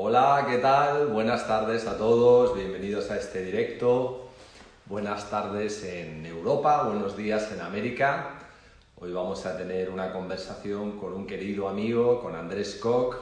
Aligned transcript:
Hola, 0.00 0.46
¿qué 0.48 0.58
tal? 0.58 1.08
Buenas 1.08 1.48
tardes 1.48 1.84
a 1.88 1.98
todos, 1.98 2.54
bienvenidos 2.54 3.10
a 3.10 3.16
este 3.16 3.42
directo. 3.42 4.28
Buenas 4.86 5.28
tardes 5.28 5.82
en 5.82 6.24
Europa, 6.24 6.84
buenos 6.84 7.16
días 7.16 7.50
en 7.50 7.60
América. 7.60 8.38
Hoy 8.94 9.10
vamos 9.10 9.44
a 9.44 9.56
tener 9.56 9.90
una 9.90 10.12
conversación 10.12 11.00
con 11.00 11.14
un 11.14 11.26
querido 11.26 11.68
amigo, 11.68 12.22
con 12.22 12.36
Andrés 12.36 12.76
Koch, 12.76 13.16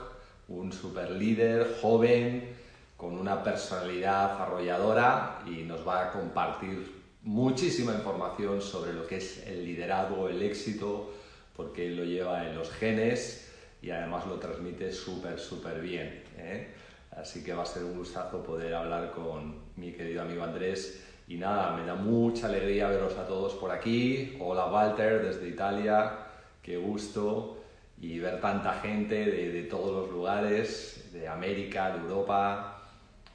un 0.49 0.71
super 0.71 1.13
líder 1.13 1.79
joven, 1.81 2.55
con 2.99 3.19
una 3.19 3.43
personalidad 3.43 4.39
arrolladora 4.39 5.39
y 5.47 5.63
nos 5.63 5.89
va 5.89 6.09
a 6.09 6.13
compartir 6.13 6.93
muchísima 7.23 7.95
información 7.95 8.61
sobre 8.61 8.93
lo 8.93 9.07
que 9.07 9.17
es 9.17 9.47
el 9.47 9.65
liderazgo, 9.65 10.29
el 10.29 10.43
éxito, 10.43 11.11
porque 11.57 11.87
él 11.87 11.97
lo 11.97 12.05
lleva 12.05 12.47
en 12.47 12.55
los 12.55 12.71
genes 12.71 13.51
y 13.81 13.93
además 13.93 14.27
lo 14.27 14.35
transmite 14.35 14.93
súper, 14.93 15.41
súper 15.41 15.81
bien. 15.81 16.26
¿Eh? 16.39 16.69
Así 17.11 17.43
que 17.43 17.55
va 17.55 17.63
a 17.63 17.67
ser 17.67 17.85
un 17.85 17.97
gustazo 17.97 18.43
poder 18.43 18.75
hablar 18.75 19.13
con 19.13 19.55
mi 19.77 19.93
querido 19.93 20.23
amigo 20.23 20.43
Andrés. 20.43 21.03
Y 21.29 21.37
nada, 21.37 21.77
me 21.77 21.85
da 21.85 21.95
mucha 21.95 22.47
alegría 22.47 22.89
veros 22.89 23.17
a 23.17 23.27
todos 23.27 23.55
por 23.55 23.71
aquí. 23.71 24.37
Hola 24.39 24.67
Walter 24.67 25.25
desde 25.25 25.49
Italia, 25.49 26.19
qué 26.63 26.77
gusto. 26.77 27.59
Y 27.99 28.19
ver 28.19 28.41
tanta 28.41 28.75
gente 28.75 29.25
de, 29.25 29.63
todos 29.65 29.91
los 29.91 30.11
lugares, 30.11 31.09
de 31.13 31.27
América, 31.27 31.91
de 31.93 31.99
Europa, 32.01 32.83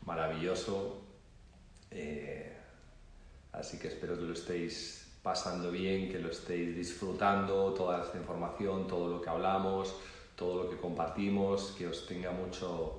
maravilloso. 0.06 1.02
Eh, 1.90 2.56
así 3.52 3.80
que 3.80 3.88
espero 3.88 4.16
que 4.16 4.22
lo 4.22 4.34
estéis 4.34 5.02
pasando 5.24 5.72
bien, 5.72 6.10
que 6.12 6.20
lo 6.20 6.30
estéis 6.30 6.76
disfrutando, 6.76 7.74
toda 7.74 8.04
esta 8.04 8.18
información, 8.18 8.88
todo 8.88 9.10
lo 9.10 9.22
que 9.22 9.30
hablamos, 9.30 9.96
todo 10.42 10.64
lo 10.64 10.70
que 10.72 10.78
compartimos, 10.78 11.76
que 11.78 11.86
os 11.86 12.08
tenga 12.08 12.32
mucho, 12.32 12.98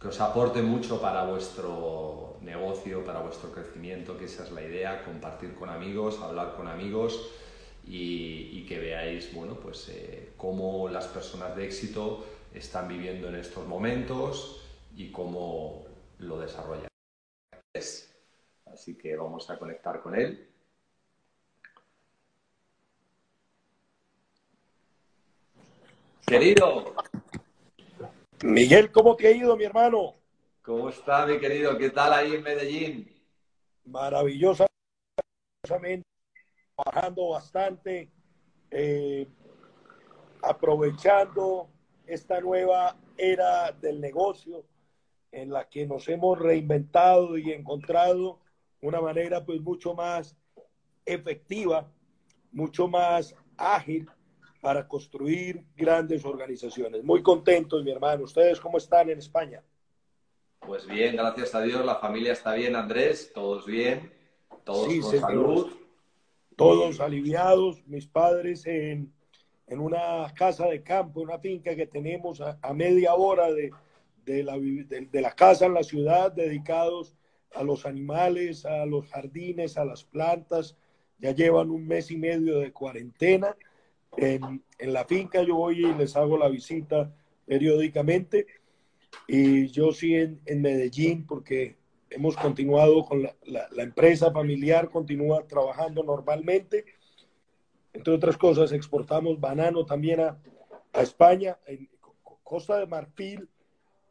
que 0.00 0.06
os 0.06 0.20
aporte 0.20 0.62
mucho 0.62 1.00
para 1.00 1.24
vuestro 1.24 2.36
negocio, 2.42 3.04
para 3.04 3.18
vuestro 3.18 3.50
crecimiento, 3.50 4.16
que 4.16 4.26
esa 4.26 4.44
es 4.44 4.52
la 4.52 4.62
idea, 4.62 5.02
compartir 5.04 5.56
con 5.56 5.68
amigos, 5.68 6.20
hablar 6.22 6.54
con 6.54 6.68
amigos 6.68 7.28
y, 7.84 8.64
que 8.68 8.78
veáis, 8.78 9.34
bueno, 9.34 9.54
pues 9.56 9.88
eh, 9.88 10.32
cómo 10.36 10.88
las 10.88 11.06
personas 11.08 11.56
de 11.56 11.64
éxito 11.64 12.24
están 12.54 12.86
viviendo 12.86 13.28
en 13.28 13.34
estos 13.34 13.66
momentos 13.66 14.62
y 14.96 15.10
cómo 15.10 15.84
lo 16.20 16.38
desarrollan. 16.38 16.88
Así 18.72 18.96
que 18.96 19.16
vamos 19.16 19.50
a 19.50 19.58
conectar 19.58 20.00
con 20.00 20.14
él. 20.14 20.53
Querido. 26.26 26.94
Miguel, 28.42 28.90
¿cómo 28.90 29.14
te 29.14 29.26
ha 29.26 29.30
ido, 29.30 29.56
mi 29.56 29.64
hermano? 29.64 30.14
¿Cómo 30.62 30.88
está, 30.88 31.26
mi 31.26 31.38
querido? 31.38 31.76
¿Qué 31.76 31.90
tal 31.90 32.12
ahí 32.14 32.34
en 32.34 32.42
Medellín? 32.42 33.12
Maravillosamente, 33.84 34.70
trabajando 36.74 37.28
bastante, 37.28 38.10
eh, 38.70 39.26
aprovechando 40.42 41.68
esta 42.06 42.40
nueva 42.40 42.96
era 43.18 43.72
del 43.72 44.00
negocio 44.00 44.64
en 45.30 45.50
la 45.50 45.68
que 45.68 45.86
nos 45.86 46.08
hemos 46.08 46.38
reinventado 46.38 47.36
y 47.36 47.52
encontrado 47.52 48.40
una 48.80 49.00
manera 49.00 49.44
pues 49.44 49.60
mucho 49.60 49.94
más 49.94 50.36
efectiva, 51.04 51.90
mucho 52.52 52.88
más 52.88 53.34
ágil 53.56 54.08
para 54.64 54.88
construir 54.88 55.62
grandes 55.76 56.24
organizaciones. 56.24 57.04
Muy 57.04 57.22
contentos, 57.22 57.84
mi 57.84 57.90
hermano. 57.90 58.24
¿Ustedes 58.24 58.58
cómo 58.58 58.78
están 58.78 59.10
en 59.10 59.18
España? 59.18 59.62
Pues 60.60 60.86
bien, 60.86 61.16
gracias 61.16 61.54
a 61.54 61.60
Dios, 61.60 61.84
la 61.84 61.96
familia 61.96 62.32
está 62.32 62.54
bien, 62.54 62.74
Andrés, 62.74 63.30
todos 63.34 63.66
bien, 63.66 64.10
todos 64.64 64.88
con 64.88 65.20
salud. 65.20 65.70
Todos 66.56 66.98
aliviados, 67.00 67.86
mis 67.86 68.06
padres 68.06 68.64
en, 68.64 69.12
en, 69.66 69.80
una 69.80 70.32
casa 70.34 70.66
de 70.66 70.82
campo, 70.82 71.20
una 71.20 71.38
finca 71.38 71.76
que 71.76 71.86
tenemos 71.86 72.40
a, 72.40 72.72
media 72.72 73.16
hora 73.16 73.52
de, 73.52 73.70
de, 74.24 74.44
la, 74.44 74.56
de 74.58 75.20
la 75.20 75.32
casa 75.32 75.66
en 75.66 75.74
la 75.74 75.82
ciudad, 75.82 76.32
dedicados 76.32 77.14
a 77.54 77.62
los 77.62 77.84
animales, 77.84 78.64
a 78.64 78.86
los 78.86 79.06
jardines, 79.08 79.76
a 79.76 79.84
las 79.84 80.04
plantas. 80.04 80.74
Ya 81.18 81.32
llevan 81.32 81.70
un 81.70 81.86
mes 81.86 82.10
y 82.10 82.16
medio 82.16 82.60
de 82.60 82.72
cuarentena 82.72 83.54
en, 84.16 84.62
la 84.78 85.04
finca 85.04 85.42
yo 85.42 85.56
voy 85.56 85.84
y 85.84 85.94
les 85.94 86.16
hago 86.16 86.36
la 86.36 86.48
visita 86.48 87.12
periódicamente. 87.46 88.46
Y 89.26 89.68
yo 89.68 89.92
sí 89.92 90.14
en, 90.14 90.40
Medellín, 90.60 91.26
porque 91.26 91.76
hemos 92.10 92.36
continuado 92.36 93.04
con 93.04 93.22
la, 93.22 93.34
la, 93.70 93.82
empresa 93.82 94.30
familiar, 94.32 94.90
continúa 94.90 95.46
trabajando 95.46 96.02
normalmente. 96.02 96.84
Entre 97.92 98.12
otras 98.12 98.36
cosas, 98.36 98.72
exportamos 98.72 99.40
banano 99.40 99.86
también 99.86 100.20
a, 100.20 100.38
a 100.92 101.02
España. 101.02 101.58
En 101.66 101.88
Costa 102.42 102.78
de 102.78 102.86
Marfil 102.86 103.48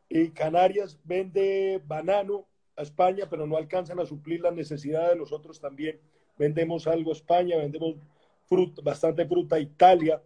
y 0.10 0.30
Canarias 0.30 1.00
vende 1.04 1.82
banano 1.86 2.46
a 2.76 2.82
España, 2.82 3.28
pero 3.30 3.46
no 3.46 3.58
alcanzan 3.58 4.00
a 4.00 4.06
suplir 4.06 4.42
las 4.42 4.54
necesidades. 4.54 5.18
Nosotros 5.18 5.60
también 5.60 6.00
vendemos 6.38 6.88
algo 6.88 7.12
a 7.12 7.14
España, 7.14 7.58
vendemos 7.58 7.96
bastante 8.84 9.26
fruta 9.26 9.56
a 9.56 9.60
Italia, 9.60 10.22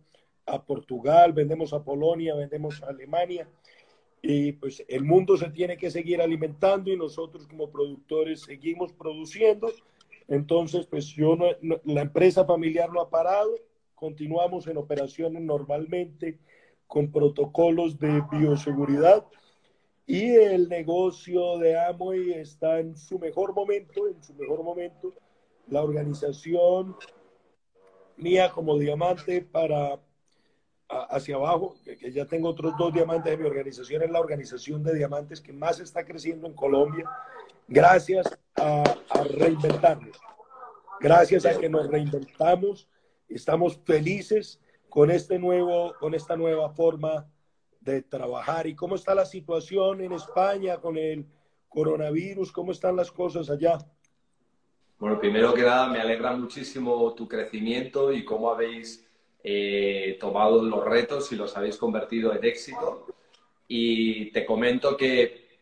a 0.45 0.63
Portugal, 0.63 1.33
vendemos 1.33 1.73
a 1.73 1.83
Polonia, 1.83 2.35
vendemos 2.35 2.81
a 2.83 2.87
Alemania. 2.87 3.47
Y 4.21 4.53
pues 4.53 4.83
el 4.87 5.03
mundo 5.03 5.37
se 5.37 5.49
tiene 5.49 5.77
que 5.77 5.91
seguir 5.91 6.21
alimentando 6.21 6.91
y 6.91 6.97
nosotros 6.97 7.47
como 7.47 7.69
productores 7.69 8.41
seguimos 8.41 8.91
produciendo. 8.93 9.71
Entonces, 10.27 10.85
pues 10.87 11.07
yo 11.07 11.37
la 11.85 12.01
empresa 12.01 12.45
familiar 12.45 12.91
no 12.91 13.01
ha 13.01 13.09
parado, 13.09 13.51
continuamos 13.95 14.67
en 14.67 14.77
operaciones 14.77 15.41
normalmente 15.41 16.39
con 16.87 17.11
protocolos 17.11 17.99
de 17.99 18.21
bioseguridad 18.31 19.25
y 20.07 20.35
el 20.35 20.69
negocio 20.69 21.57
de 21.57 21.77
Amway 21.77 22.31
está 22.31 22.79
en 22.79 22.95
su 22.95 23.19
mejor 23.19 23.53
momento, 23.53 24.07
en 24.07 24.23
su 24.23 24.33
mejor 24.35 24.63
momento. 24.63 25.13
La 25.67 25.83
organización 25.83 26.95
mía 28.17 28.51
como 28.51 28.77
diamante 28.77 29.41
para 29.41 29.99
hacia 30.89 31.35
abajo, 31.35 31.75
que, 31.83 32.11
ya 32.11 32.25
tengo 32.25 32.47
otros 32.49 32.73
dos 32.77 32.93
diamantes 32.93 33.31
de 33.31 33.37
mi 33.37 33.45
organización, 33.45 34.03
es 34.03 34.09
la 34.09 34.21
organización 34.21 34.83
de 34.83 34.95
diamantes 34.95 35.41
que 35.41 35.51
más 35.51 35.81
está 35.81 36.05
creciendo 36.05 36.47
en 36.47 36.53
Colombia, 36.53 37.09
gracias 37.67 38.25
a, 38.55 38.83
a 39.09 39.23
reinventarnos, 39.23 40.17
gracias 41.01 41.45
a 41.45 41.59
que 41.59 41.67
nos 41.67 41.87
reinventamos, 41.87 42.87
estamos 43.27 43.77
felices 43.83 44.61
con, 44.89 45.11
este 45.11 45.37
nuevo, 45.39 45.93
con 45.99 46.13
esta 46.13 46.35
nueva 46.35 46.69
forma 46.69 47.29
de 47.81 48.01
trabajar. 48.01 48.67
¿Y 48.67 48.75
cómo 48.75 48.95
está 48.95 49.13
la 49.13 49.25
situación 49.25 50.01
en 50.01 50.11
España 50.13 50.77
con 50.77 50.97
el 50.97 51.25
coronavirus? 51.69 52.51
¿Cómo 52.51 52.71
están 52.71 52.95
las 52.95 53.11
cosas 53.11 53.49
allá? 53.49 53.77
Bueno, 54.99 55.19
primero 55.19 55.53
que 55.53 55.61
nada, 55.61 55.87
me 55.89 55.99
alegra 55.99 56.31
muchísimo 56.35 57.13
tu 57.13 57.27
crecimiento 57.27 58.11
y 58.11 58.25
cómo 58.25 58.49
habéis 58.49 59.07
eh, 59.43 60.17
tomado 60.19 60.63
los 60.63 60.83
retos 60.83 61.31
y 61.31 61.35
los 61.35 61.55
habéis 61.55 61.77
convertido 61.77 62.33
en 62.33 62.43
éxito. 62.43 63.05
Y 63.67 64.31
te 64.31 64.43
comento 64.43 64.97
que 64.97 65.59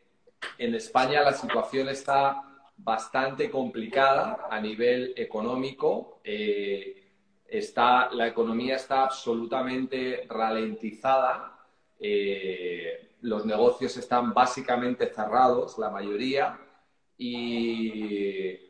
en 0.58 0.74
España 0.74 1.22
la 1.22 1.34
situación 1.34 1.90
está 1.90 2.44
bastante 2.78 3.50
complicada 3.52 4.48
a 4.50 4.62
nivel 4.62 5.14
económico. 5.18 6.22
Eh, 6.24 7.12
está, 7.46 8.10
la 8.14 8.28
economía 8.28 8.78
está 8.78 9.04
absolutamente 9.04 10.26
ralentizada. 10.30 11.60
Eh, 12.00 13.18
los 13.20 13.46
negocios 13.46 13.98
están 13.98 14.34
básicamente 14.34 15.08
cerrados, 15.08 15.78
la 15.78 15.90
mayoría. 15.90 16.58
Y 17.18 18.65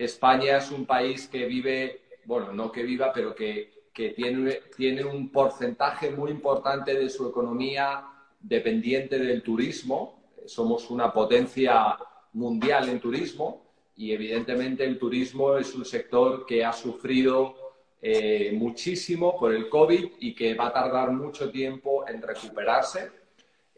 España 0.00 0.56
es 0.56 0.70
un 0.70 0.86
país 0.86 1.28
que 1.28 1.44
vive, 1.44 2.00
bueno, 2.24 2.52
no 2.54 2.72
que 2.72 2.82
viva, 2.82 3.12
pero 3.12 3.34
que, 3.34 3.78
tiene, 3.92 5.04
un 5.04 5.30
porcentaje 5.30 6.10
muy 6.10 6.30
importante 6.30 6.94
de 6.94 7.10
su 7.10 7.28
economía 7.28 8.02
dependiente 8.40 9.18
del 9.18 9.42
turismo. 9.42 10.22
Somos 10.46 10.90
una 10.90 11.12
potencia 11.12 11.98
mundial 12.32 12.88
en 12.88 12.98
turismo 12.98 13.66
y 13.96 14.12
evidentemente 14.12 14.84
el 14.84 14.98
turismo 14.98 15.58
es 15.58 15.74
un 15.74 15.84
sector 15.84 16.46
que 16.46 16.64
ha 16.64 16.72
sufrido 16.72 17.54
eh, 18.00 18.52
muchísimo 18.54 19.38
por 19.38 19.52
el 19.52 19.68
COVID 19.68 20.12
y 20.20 20.34
que 20.34 20.54
va 20.54 20.68
a 20.68 20.72
tardar 20.72 21.12
mucho 21.12 21.50
tiempo 21.50 22.08
en 22.08 22.22
recuperarse. 22.22 23.10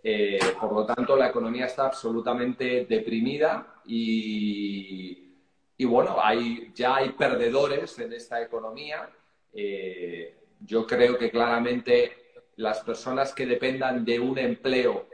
Eh, 0.04 0.38
por 0.60 0.72
lo 0.72 0.86
tanto, 0.86 1.16
la 1.16 1.30
economía 1.30 1.66
está 1.66 1.86
absolutamente 1.86 2.86
deprimida 2.88 3.80
y, 3.84 5.31
y 5.82 5.84
bueno, 5.84 6.14
hay, 6.23 6.70
ya 6.76 6.94
hay 6.94 7.08
perdedores 7.08 7.99
en 7.99 8.12
esta 8.12 8.40
economía. 8.40 9.11
Eh, 9.52 10.32
yo 10.61 10.87
creo 10.87 11.19
que 11.19 11.29
claramente 11.29 12.12
las 12.55 12.84
personas 12.84 13.34
que 13.34 13.46
dependan 13.46 14.05
de 14.05 14.20
un 14.20 14.38
empleo 14.38 15.08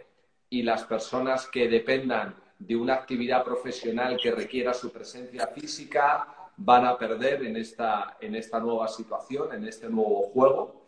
y 0.51 0.63
las 0.63 0.85
personas 0.85 1.47
que 1.47 1.71
dependan 1.71 2.37
de 2.59 2.77
una 2.77 2.93
actividad 2.97 3.45
profesional 3.45 4.19
que 4.23 4.31
requiera 4.31 4.75
su 4.75 4.93
presencia 4.93 5.47
física 5.47 6.51
van 6.59 6.85
a 6.85 6.99
perder 6.99 7.47
en 7.47 7.57
esta, 7.57 8.19
en 8.21 8.35
esta 8.35 8.61
nueva 8.61 8.89
situación, 8.89 9.55
en 9.55 9.67
este 9.67 9.89
nuevo 9.89 10.25
juego. 10.35 10.83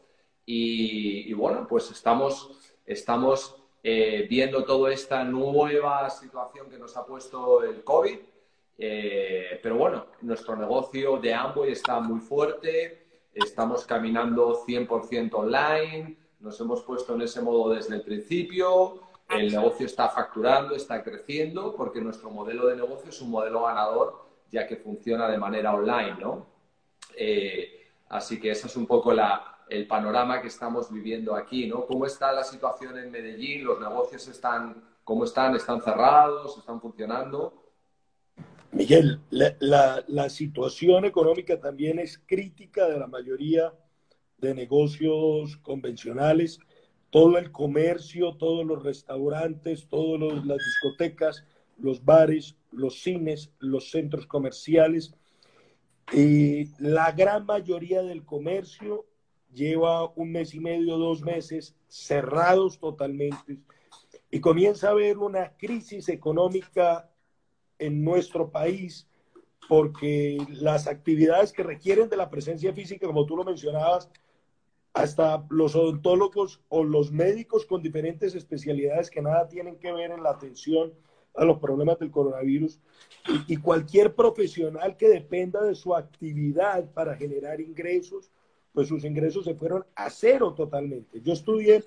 Y, 0.44 1.32
bueno, 1.32 1.66
pues 1.66 1.90
estamos, 1.90 2.76
estamos 2.84 3.56
eh, 3.82 4.26
viendo 4.28 4.62
toda 4.62 4.92
esta 4.92 5.24
nueva 5.24 6.10
situación 6.10 6.68
que 6.68 6.76
nos 6.76 6.98
ha 6.98 7.06
puesto 7.06 7.64
el 7.64 7.82
COVID. 7.82 8.18
Eh, 8.82 9.60
pero 9.62 9.76
bueno, 9.76 10.06
nuestro 10.22 10.56
negocio 10.56 11.18
de 11.18 11.34
Amway 11.34 11.72
está 11.72 12.00
muy 12.00 12.18
fuerte, 12.18 13.26
estamos 13.34 13.84
caminando 13.84 14.64
100% 14.66 15.34
online, 15.34 16.16
nos 16.38 16.58
hemos 16.62 16.82
puesto 16.82 17.14
en 17.14 17.20
ese 17.20 17.42
modo 17.42 17.74
desde 17.74 17.96
el 17.96 18.00
principio, 18.00 19.02
el 19.28 19.52
negocio 19.52 19.84
está 19.84 20.08
facturando, 20.08 20.74
está 20.74 21.02
creciendo, 21.02 21.76
porque 21.76 22.00
nuestro 22.00 22.30
modelo 22.30 22.68
de 22.68 22.76
negocio 22.76 23.10
es 23.10 23.20
un 23.20 23.30
modelo 23.30 23.64
ganador, 23.64 24.24
ya 24.50 24.66
que 24.66 24.76
funciona 24.76 25.28
de 25.28 25.36
manera 25.36 25.74
online, 25.74 26.16
¿no? 26.18 26.46
Eh, 27.14 27.86
así 28.08 28.40
que 28.40 28.52
ese 28.52 28.66
es 28.66 28.76
un 28.76 28.86
poco 28.86 29.12
el 29.68 29.86
panorama 29.86 30.40
que 30.40 30.48
estamos 30.48 30.90
viviendo 30.90 31.36
aquí, 31.36 31.66
¿no? 31.66 31.84
¿Cómo 31.84 32.06
está 32.06 32.32
la 32.32 32.44
situación 32.44 32.96
en 32.96 33.10
Medellín? 33.10 33.62
¿Los 33.62 33.78
negocios 33.78 34.26
están, 34.26 34.82
cómo 35.04 35.24
están? 35.24 35.54
¿Están 35.54 35.82
cerrados? 35.82 36.56
¿Están 36.56 36.80
funcionando? 36.80 37.59
Miguel, 38.72 39.20
la, 39.30 40.28
situación 40.28 41.04
económica 41.04 41.60
también 41.60 41.98
es 41.98 42.18
crítica 42.24 42.88
de 42.88 42.98
la 42.98 43.06
mayoría 43.06 43.72
de 44.38 44.54
negocios 44.54 45.56
convencionales 45.58 46.58
todo 47.10 47.38
el 47.38 47.50
comercio, 47.50 48.36
todos 48.36 48.64
los 48.64 48.82
restaurantes, 48.84 49.88
todas 49.88 50.44
las 50.46 50.58
discotecas, 50.58 51.44
los 51.76 52.04
bares, 52.04 52.56
los 52.70 53.02
cines, 53.02 53.52
los 53.58 53.90
centros 53.90 54.26
comerciales. 54.26 55.12
Y 56.12 56.66
la 56.78 57.10
gran 57.12 57.46
mayoría 57.46 58.02
del 58.02 58.24
comercio 58.24 59.06
lleva 59.52 60.08
un 60.10 60.30
mes 60.30 60.54
y 60.54 60.60
medio, 60.60 60.98
dos 60.98 61.22
meses 61.22 61.74
cerrados 61.88 62.78
totalmente 62.78 63.58
y 64.30 64.40
comienza 64.40 64.88
a 64.88 64.92
haber 64.92 65.18
una 65.18 65.56
crisis 65.56 66.08
económica 66.08 67.09
en 67.80 68.04
nuestro 68.04 68.50
país 68.50 69.08
porque 69.68 70.38
las 70.48 70.86
actividades 70.86 71.52
que 71.52 71.62
requieren 71.62 72.08
de 72.08 72.16
la 72.16 72.30
presencia 72.30 72.72
física, 72.72 73.06
como 73.06 73.26
tú 73.26 73.36
lo 73.36 73.44
mencionabas, 73.44 74.10
hasta 74.92 75.46
los 75.50 75.76
odontólogos 75.76 76.60
o 76.68 76.82
los 76.82 77.12
médicos 77.12 77.64
con 77.64 77.82
diferentes 77.82 78.34
especialidades 78.34 79.10
que 79.10 79.22
nada 79.22 79.46
tienen 79.48 79.76
que 79.78 79.92
ver 79.92 80.10
en 80.10 80.22
la 80.22 80.30
atención 80.30 80.92
a 81.36 81.44
los 81.44 81.58
problemas 81.58 81.98
del 81.98 82.10
coronavirus 82.10 82.80
y, 83.46 83.56
cualquier 83.58 84.14
profesional 84.14 84.96
que 84.96 85.08
dependa 85.08 85.62
de 85.62 85.76
su 85.76 85.94
actividad 85.94 86.90
para 86.92 87.14
generar 87.14 87.60
ingresos, 87.60 88.32
pues 88.72 88.88
sus 88.88 89.04
ingresos 89.04 89.44
se 89.44 89.54
fueron 89.54 89.84
a 89.94 90.10
cero 90.10 90.52
totalmente. 90.54 91.20
Yo 91.20 91.32
estudié 91.32 91.84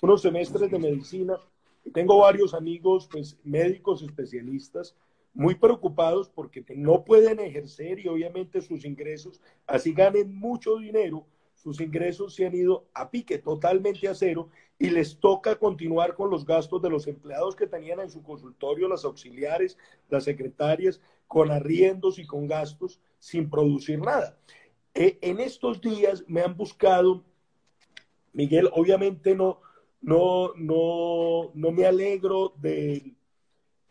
unos 0.00 0.22
semestres 0.22 0.70
de 0.70 0.78
medicina 0.78 1.38
y 1.84 1.90
tengo 1.90 2.18
varios 2.18 2.54
amigos, 2.54 3.08
pues 3.10 3.38
médicos 3.44 4.02
especialistas, 4.02 4.96
muy 5.32 5.54
preocupados 5.54 6.28
porque 6.28 6.64
no 6.76 7.04
pueden 7.04 7.40
ejercer 7.40 7.98
y 7.98 8.08
obviamente 8.08 8.60
sus 8.60 8.84
ingresos, 8.84 9.40
así 9.66 9.92
ganen 9.92 10.34
mucho 10.34 10.76
dinero, 10.76 11.26
sus 11.54 11.80
ingresos 11.80 12.34
se 12.34 12.46
han 12.46 12.54
ido 12.54 12.86
a 12.94 13.10
pique, 13.10 13.38
totalmente 13.38 14.08
a 14.08 14.14
cero, 14.14 14.48
y 14.78 14.88
les 14.88 15.18
toca 15.18 15.56
continuar 15.56 16.14
con 16.14 16.30
los 16.30 16.46
gastos 16.46 16.80
de 16.80 16.88
los 16.88 17.06
empleados 17.06 17.54
que 17.54 17.66
tenían 17.66 18.00
en 18.00 18.10
su 18.10 18.22
consultorio, 18.22 18.88
las 18.88 19.04
auxiliares, 19.04 19.76
las 20.08 20.24
secretarias, 20.24 21.00
con 21.26 21.50
arriendos 21.50 22.18
y 22.18 22.26
con 22.26 22.46
gastos 22.46 22.98
sin 23.18 23.50
producir 23.50 24.00
nada. 24.00 24.38
Eh, 24.94 25.18
en 25.20 25.38
estos 25.38 25.80
días 25.80 26.24
me 26.26 26.40
han 26.40 26.56
buscado, 26.56 27.22
Miguel, 28.32 28.70
obviamente 28.72 29.34
no, 29.34 29.60
no, 30.00 30.54
no, 30.56 31.50
no 31.52 31.70
me 31.70 31.84
alegro 31.84 32.54
del 32.56 33.14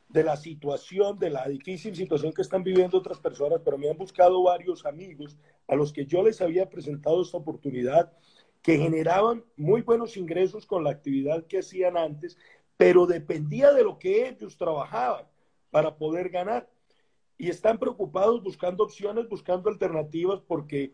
de 0.10 0.24
la 0.24 0.36
situación, 0.36 1.20
de 1.20 1.30
la 1.30 1.48
difícil 1.48 1.96
situación 1.96 2.34
que 2.34 2.42
están 2.42 2.64
viviendo 2.64 2.98
otras 2.98 3.20
personas, 3.20 3.62
pero 3.64 3.78
me 3.78 3.90
han 3.90 3.98
buscado 3.98 4.42
varios 4.42 4.86
amigos 4.86 5.38
a 5.68 5.76
los 5.76 5.94
que 5.94 6.06
yo 6.06 6.24
les 6.24 6.42
había 6.42 6.70
presentado 6.70 7.22
esta 7.22 7.38
oportunidad, 7.38 8.12
que 8.64 8.78
generaban 8.78 9.46
muy 9.56 9.82
buenos 9.82 10.18
ingresos 10.18 10.66
con 10.66 10.84
la 10.84 10.90
actividad 10.90 11.46
que 11.46 11.60
hacían 11.60 11.96
antes, 11.96 12.38
pero 12.76 13.06
dependía 13.06 13.72
de 13.72 13.84
lo 13.84 14.00
que 14.00 14.28
ellos 14.28 14.58
trabajaban 14.58 15.26
para 15.70 15.96
poder 15.96 16.30
ganar. 16.30 16.70
Y 17.38 17.50
están 17.50 17.78
preocupados 17.78 18.42
buscando 18.42 18.84
opciones, 18.84 19.30
buscando 19.30 19.70
alternativas, 19.70 20.42
porque 20.42 20.94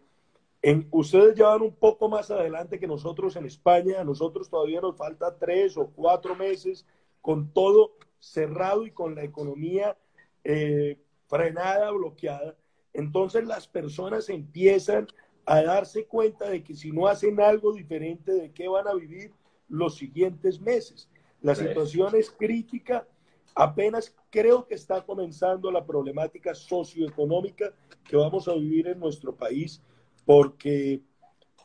en, 0.61 0.87
ustedes 0.91 1.35
ya 1.35 1.55
un 1.55 1.73
poco 1.73 2.09
más 2.09 2.29
adelante 2.29 2.79
que 2.79 2.87
nosotros 2.87 3.35
en 3.35 3.45
España, 3.45 4.01
a 4.01 4.03
nosotros 4.03 4.49
todavía 4.49 4.81
nos 4.81 4.97
falta 4.97 5.37
tres 5.37 5.77
o 5.77 5.87
cuatro 5.87 6.35
meses 6.35 6.85
con 7.21 7.51
todo 7.51 7.97
cerrado 8.25 8.85
y 8.85 8.91
con 8.91 9.13
la 9.15 9.23
economía 9.23 9.97
eh, 10.43 10.99
frenada, 11.27 11.91
bloqueada, 11.91 12.55
entonces 12.93 13.45
las 13.45 13.67
personas 13.67 14.29
empiezan 14.29 15.07
a 15.45 15.61
darse 15.61 16.05
cuenta 16.05 16.49
de 16.49 16.63
que 16.63 16.75
si 16.75 16.91
no 16.91 17.07
hacen 17.07 17.39
algo 17.39 17.73
diferente, 17.73 18.31
de 18.31 18.51
qué 18.51 18.67
van 18.67 18.87
a 18.87 18.93
vivir 18.93 19.31
los 19.67 19.95
siguientes 19.95 20.59
meses. 20.59 21.07
La 21.41 21.53
situación 21.53 22.15
es 22.15 22.31
crítica. 22.31 23.07
Apenas 23.53 24.15
creo 24.31 24.65
que 24.65 24.73
está 24.73 25.05
comenzando 25.05 25.71
la 25.71 25.85
problemática 25.85 26.55
socioeconómica 26.55 27.73
que 28.03 28.15
vamos 28.15 28.47
a 28.47 28.53
vivir 28.53 28.87
en 28.87 28.99
nuestro 28.99 29.35
país 29.35 29.81
porque 30.25 31.01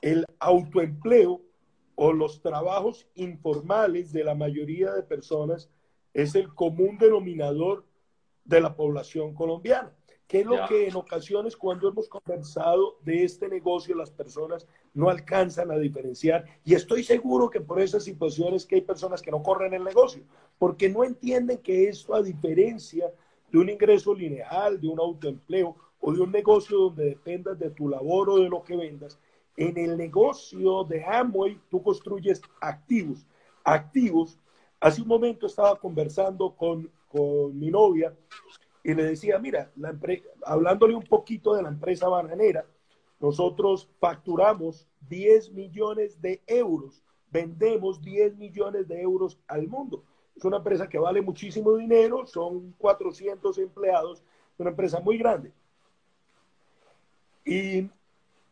el 0.03 0.27
autoempleo 0.39 1.41
o 1.95 2.13
los 2.13 2.43
trabajos 2.43 3.07
informales 3.15 4.13
de 4.13 4.25
la 4.25 4.35
mayoría 4.35 4.93
de 4.93 5.03
personas 5.03 5.71
es 6.15 6.35
el 6.35 6.55
común 6.55 6.99
denominador 6.99 7.85
de 8.45 8.61
la 8.61 8.75
población 8.75 9.35
colombiana. 9.35 9.93
¿Qué 10.31 10.43
es 10.43 10.47
lo 10.47 10.65
que 10.69 10.87
en 10.87 10.95
ocasiones 10.95 11.57
cuando 11.57 11.89
hemos 11.89 12.09
conversado 12.09 12.99
de 13.03 13.25
este 13.25 13.49
negocio 13.49 13.97
las 13.97 14.13
personas 14.13 14.65
no 14.95 15.11
alcanzan 15.11 15.73
a 15.73 15.77
diferenciar? 15.77 16.45
Y 16.65 16.75
estoy 16.75 17.03
seguro 17.03 17.51
que 17.51 17.61
por 17.61 17.81
esas 17.81 18.05
situaciones 18.05 18.65
que 18.65 18.77
hay 18.77 18.83
personas 18.83 19.23
que 19.23 19.33
no 19.33 19.43
corren 19.43 19.75
el 19.75 19.83
negocio, 19.83 20.23
porque 20.57 20.89
no 20.89 21.03
entienden 21.03 21.59
que 21.59 21.89
esto 21.89 22.15
a 22.15 22.23
diferencia 22.23 23.13
de 23.51 23.59
un 23.59 23.71
ingreso 23.71 24.15
lineal, 24.15 24.81
de 24.81 24.87
un 24.87 25.01
autoempleo 25.01 25.75
o 26.01 26.13
de 26.13 26.21
un 26.21 26.31
negocio 26.31 26.79
donde 26.79 27.07
dependas 27.07 27.59
de 27.59 27.71
tu 27.71 27.89
labor 27.89 28.31
o 28.31 28.39
de 28.39 28.49
lo 28.49 28.63
que 28.63 28.77
vendas, 28.77 29.19
en 29.57 29.77
el 29.79 29.97
negocio 29.97 30.85
de 30.85 31.05
Amway 31.05 31.59
tú 31.69 31.83
construyes 31.83 32.41
activos. 32.61 33.27
Activos 33.65 34.39
Hace 34.81 35.03
un 35.03 35.09
momento 35.09 35.47
estaba 35.47 35.79
conversando 35.79 36.57
con, 36.57 36.91
mi 37.53 37.71
novia 37.71 38.17
y 38.85 38.95
le 38.95 39.03
decía, 39.03 39.39
mira, 39.39 39.71
la 39.77 39.93
hablándole 40.47 40.95
un 40.95 41.03
poquito 41.03 41.55
de 41.55 41.63
la 41.63 41.69
empresa 41.69 42.09
bananera, 42.09 42.65
nosotros 43.19 43.91
facturamos 43.99 44.87
10 45.09 45.51
millones 45.51 46.23
de 46.23 46.41
euros, 46.47 47.03
vendemos 47.31 48.01
10 48.01 48.37
millones 48.37 48.87
de 48.87 49.03
euros 49.03 49.39
al 49.49 49.67
mundo. 49.67 50.05
Es 50.37 50.45
una 50.45 50.59
empresa 50.59 50.89
que 50.89 51.01
vale 51.01 51.21
muchísimo 51.21 51.75
dinero, 51.75 52.27
son 52.27 52.73
400 52.79 53.59
empleados, 53.59 54.23
una 54.57 54.71
empresa 54.71 55.01
muy 55.01 55.19
grande. 55.19 55.53
Y, 57.45 57.91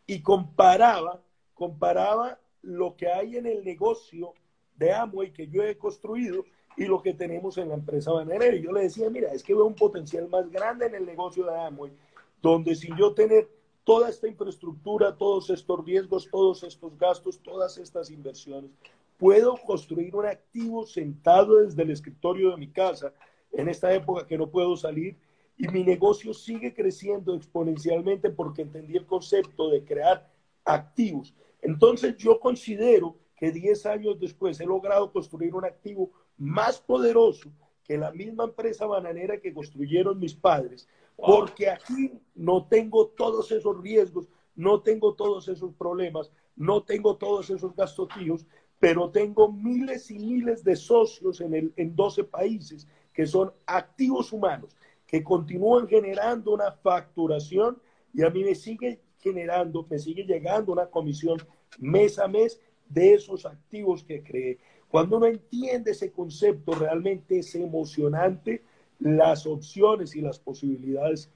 y 0.04 0.20
comparaba, 0.20 1.22
comparaba 1.54 2.38
lo 2.60 2.96
que 2.96 3.06
hay 3.06 3.36
en 3.36 3.46
el 3.46 3.64
negocio 3.64 4.34
de 4.78 4.92
Amway 4.92 5.32
que 5.32 5.48
yo 5.48 5.62
he 5.62 5.76
construido 5.76 6.44
y 6.76 6.84
lo 6.84 7.02
que 7.02 7.12
tenemos 7.12 7.58
en 7.58 7.68
la 7.68 7.74
empresa 7.74 8.12
bananera. 8.12 8.54
Y 8.56 8.62
yo 8.62 8.72
le 8.72 8.82
decía, 8.82 9.10
mira, 9.10 9.32
es 9.32 9.42
que 9.42 9.54
veo 9.54 9.66
un 9.66 9.74
potencial 9.74 10.28
más 10.28 10.48
grande 10.50 10.86
en 10.86 10.94
el 10.94 11.04
negocio 11.04 11.44
de 11.44 11.58
Amway, 11.58 11.92
donde 12.40 12.74
sin 12.74 12.96
yo 12.96 13.12
tener 13.12 13.48
toda 13.84 14.08
esta 14.08 14.28
infraestructura, 14.28 15.16
todos 15.16 15.50
estos 15.50 15.84
riesgos, 15.84 16.28
todos 16.30 16.62
estos 16.62 16.96
gastos, 16.98 17.40
todas 17.40 17.78
estas 17.78 18.10
inversiones, 18.10 18.70
puedo 19.16 19.56
construir 19.56 20.14
un 20.14 20.26
activo 20.26 20.86
sentado 20.86 21.56
desde 21.56 21.82
el 21.82 21.90
escritorio 21.90 22.50
de 22.50 22.56
mi 22.56 22.68
casa 22.68 23.12
en 23.52 23.68
esta 23.68 23.92
época 23.92 24.26
que 24.26 24.38
no 24.38 24.48
puedo 24.48 24.76
salir 24.76 25.16
y 25.56 25.66
mi 25.68 25.82
negocio 25.82 26.32
sigue 26.32 26.72
creciendo 26.72 27.34
exponencialmente 27.34 28.30
porque 28.30 28.62
entendí 28.62 28.96
el 28.96 29.06
concepto 29.06 29.68
de 29.70 29.84
crear 29.84 30.30
activos. 30.64 31.34
Entonces 31.60 32.16
yo 32.16 32.38
considero 32.38 33.16
que 33.38 33.52
10 33.52 33.86
años 33.86 34.18
después 34.18 34.60
he 34.60 34.66
logrado 34.66 35.12
construir 35.12 35.54
un 35.54 35.64
activo 35.64 36.10
más 36.36 36.80
poderoso 36.80 37.50
que 37.84 37.96
la 37.96 38.10
misma 38.10 38.44
empresa 38.44 38.86
bananera 38.86 39.40
que 39.40 39.54
construyeron 39.54 40.18
mis 40.18 40.34
padres, 40.34 40.88
porque 41.16 41.70
aquí 41.70 42.12
no 42.34 42.66
tengo 42.66 43.06
todos 43.08 43.50
esos 43.50 43.80
riesgos, 43.80 44.28
no 44.54 44.82
tengo 44.82 45.14
todos 45.14 45.48
esos 45.48 45.72
problemas, 45.74 46.30
no 46.56 46.82
tengo 46.82 47.16
todos 47.16 47.48
esos 47.48 47.74
gastos 47.74 48.12
fijos, 48.12 48.44
pero 48.78 49.10
tengo 49.10 49.50
miles 49.50 50.10
y 50.10 50.18
miles 50.18 50.62
de 50.64 50.76
socios 50.76 51.40
en, 51.40 51.54
el, 51.54 51.72
en 51.76 51.94
12 51.94 52.24
países 52.24 52.86
que 53.12 53.26
son 53.26 53.52
activos 53.66 54.32
humanos, 54.32 54.76
que 55.06 55.24
continúan 55.24 55.88
generando 55.88 56.52
una 56.52 56.72
facturación 56.72 57.80
y 58.12 58.22
a 58.22 58.30
mí 58.30 58.44
me 58.44 58.54
sigue 58.54 59.00
generando, 59.18 59.86
me 59.88 59.98
sigue 59.98 60.24
llegando 60.24 60.72
una 60.72 60.86
comisión 60.86 61.38
mes 61.78 62.18
a 62.18 62.28
mes 62.28 62.60
de 62.88 63.14
esos 63.14 63.46
activos 63.46 64.04
que 64.04 64.22
creé. 64.22 64.58
Cuando 64.90 65.18
uno 65.18 65.26
entiende 65.26 65.90
ese 65.90 66.10
concepto, 66.10 66.72
realmente 66.72 67.38
es 67.38 67.54
emocionante 67.54 68.62
las 69.00 69.46
opciones 69.46 70.16
y 70.16 70.20
las 70.20 70.38
posibilidades 70.38 71.30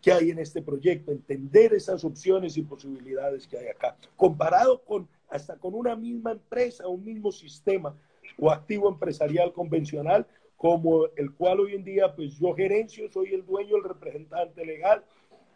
que 0.00 0.12
hay 0.12 0.30
en 0.30 0.38
este 0.38 0.62
proyecto, 0.62 1.10
entender 1.10 1.74
esas 1.74 2.04
opciones 2.04 2.56
y 2.56 2.62
posibilidades 2.62 3.46
que 3.46 3.58
hay 3.58 3.66
acá, 3.66 3.96
comparado 4.16 4.82
con 4.84 5.08
hasta 5.28 5.56
con 5.56 5.74
una 5.74 5.94
misma 5.94 6.32
empresa, 6.32 6.88
un 6.88 7.04
mismo 7.04 7.32
sistema 7.32 7.94
o 8.38 8.50
activo 8.50 8.88
empresarial 8.88 9.52
convencional, 9.52 10.26
como 10.56 11.06
el 11.16 11.32
cual 11.32 11.60
hoy 11.60 11.74
en 11.74 11.84
día, 11.84 12.14
pues 12.14 12.38
yo 12.38 12.54
gerencio, 12.54 13.10
soy 13.10 13.34
el 13.34 13.44
dueño, 13.44 13.76
el 13.76 13.84
representante 13.84 14.64
legal, 14.64 15.04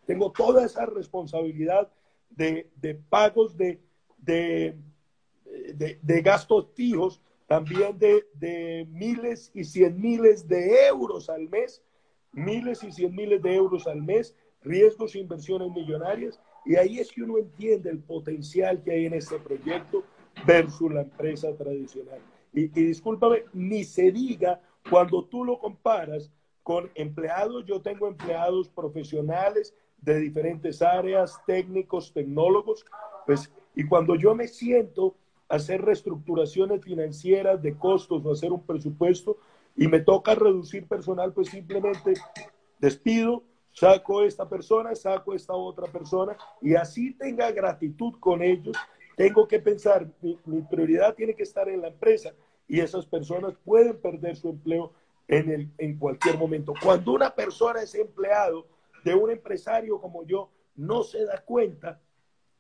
tengo 0.07 0.31
toda 0.31 0.65
esa 0.65 0.87
responsabilidad 0.87 1.89
de, 2.31 2.71
de 2.77 2.95
pagos 2.95 3.57
de, 3.57 3.81
de, 4.19 4.75
de, 5.75 6.23
gastos 6.23 6.69
fijos, 6.75 7.21
también 7.47 7.99
de, 7.99 8.25
de 8.35 8.87
miles 8.91 9.51
y 9.55 9.65
cien 9.65 10.01
miles 10.01 10.49
de 10.49 10.87
euros 10.87 11.29
al 11.29 11.49
mes, 11.49 11.83
miles 12.33 12.83
y 12.83 12.93
cien 12.93 13.15
miles 13.15 13.43
de 13.43 13.55
euros 13.55 13.87
al 13.87 14.03
mes, 14.03 14.37
riesgos 14.63 15.15
e 15.15 15.19
inversiones 15.19 15.71
millonarias, 15.71 16.41
y 16.65 16.77
ahí 16.77 16.99
es 16.99 17.11
que 17.11 17.23
uno 17.23 17.39
entiende 17.39 17.91
el 17.91 17.99
potencial 17.99 18.83
que 18.83 18.93
hay 18.93 19.07
en 19.07 19.15
este 19.15 19.39
proyecto 19.39 20.05
versus 20.47 20.93
la 20.93 21.03
empresa 21.03 21.55
tradicional. 21.57 22.21
Y, 22.53 22.65
y 22.65 22.85
discúlpame, 22.85 23.45
ni 23.53 23.85
se 23.85 24.13
diga 24.13 24.61
cuando 24.89 25.25
tú 25.25 25.45
lo 25.45 25.59
comparas 25.59 26.31
con 26.63 26.91
empleados, 26.95 27.65
yo 27.67 27.81
tengo 27.81 28.07
empleados 28.07 28.69
profesionales 28.69 29.75
de 30.01 30.19
diferentes 30.21 30.83
áreas, 30.83 31.41
técnicos, 31.47 32.13
tecnólogos, 32.13 32.85
pues, 33.27 33.53
y 33.75 33.85
cuando 33.87 34.17
yo 34.17 34.35
me 34.35 34.49
siento 34.49 35.17
hacer 35.53 35.83
reestructuraciones 35.83 36.83
financieras 36.83 37.61
de 37.61 37.77
costos 37.77 38.25
o 38.25 38.33
hacer 38.33 38.51
un 38.53 38.65
presupuesto 38.65 39.37
y 39.77 39.87
me 39.87 40.01
toca 40.01 40.35
reducir 40.35 40.87
personal, 40.87 41.35
pues 41.35 41.49
simplemente 41.49 42.15
despido, 42.79 43.43
saco 43.71 44.23
esta 44.23 44.49
persona, 44.49 44.95
saco 44.95 45.35
esta 45.35 45.53
otra 45.53 45.93
persona 45.93 46.39
y 46.63 46.75
así 46.75 47.13
tenga 47.13 47.51
gratitud 47.53 48.15
con 48.19 48.43
ellos, 48.43 48.75
tengo 49.15 49.47
que 49.47 49.59
pensar, 49.59 50.09
mi, 50.23 50.63
prioridad 50.63 51.15
tiene 51.15 51.35
que 51.35 51.43
estar 51.43 51.69
en 51.69 51.83
la 51.83 51.89
empresa 51.89 52.33
y 52.67 52.81
esas 52.81 53.05
personas 53.05 53.53
pueden 53.63 54.01
perder 54.01 54.37
su 54.37 54.49
empleo 54.49 54.95
en, 55.29 55.51
el, 55.51 55.71
en 55.77 55.99
cualquier 55.99 56.39
momento. 56.39 56.73
Cuando 56.83 57.13
una 57.13 57.35
persona 57.35 57.83
es 57.83 57.95
empleado 57.95 58.67
de 59.05 59.15
un 59.15 59.31
empresario 59.31 60.01
como 60.01 60.25
yo, 60.25 60.49
no 60.77 61.03
se 61.03 61.27
da 61.27 61.43
cuenta, 61.45 62.01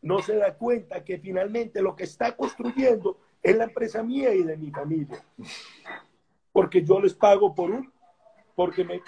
no 0.02 0.20
se 0.20 0.36
da 0.36 0.54
cuenta 0.54 1.04
que 1.04 1.18
finalmente 1.18 1.80
lo 1.80 1.96
que 1.96 2.04
está 2.04 2.36
construyendo 2.36 3.18
es 3.42 3.56
la 3.56 3.64
empresa 3.64 4.02
mía 4.02 4.34
y 4.34 4.42
de 4.42 4.56
mi 4.56 4.70
familia. 4.70 5.24
Porque 6.52 6.84
yo 6.84 7.00
les 7.00 7.14
pago 7.14 7.54
por 7.54 7.70
un 7.70 7.90
porque 8.54 8.84
me, 8.84 9.00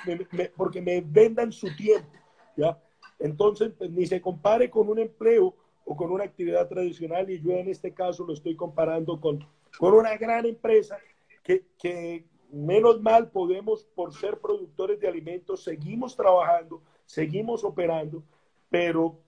porque 0.56 0.80
me 0.80 1.02
vendan 1.02 1.52
su 1.52 1.74
tiempo, 1.76 2.08
¿ya? 2.56 2.78
Entonces, 3.18 3.72
pues, 3.76 3.90
ni 3.90 4.06
se 4.06 4.20
compare 4.20 4.70
con 4.70 4.88
un 4.88 4.98
empleo 4.98 5.54
o 5.84 5.96
con 5.96 6.10
una 6.10 6.24
actividad 6.24 6.66
tradicional 6.66 7.28
y 7.30 7.40
yo 7.40 7.50
en 7.52 7.68
este 7.68 7.92
caso 7.92 8.24
lo 8.24 8.32
estoy 8.32 8.56
comparando 8.56 9.20
con, 9.20 9.46
con 9.78 9.92
una 9.92 10.16
gran 10.16 10.46
empresa 10.46 10.98
que, 11.42 11.66
que 11.78 12.24
menos 12.50 13.02
mal 13.02 13.30
podemos, 13.30 13.84
por 13.94 14.14
ser 14.14 14.38
productores 14.38 14.98
de 14.98 15.08
alimentos, 15.08 15.62
seguimos 15.62 16.16
trabajando, 16.16 16.82
seguimos 17.04 17.64
operando, 17.64 18.22
pero 18.70 19.18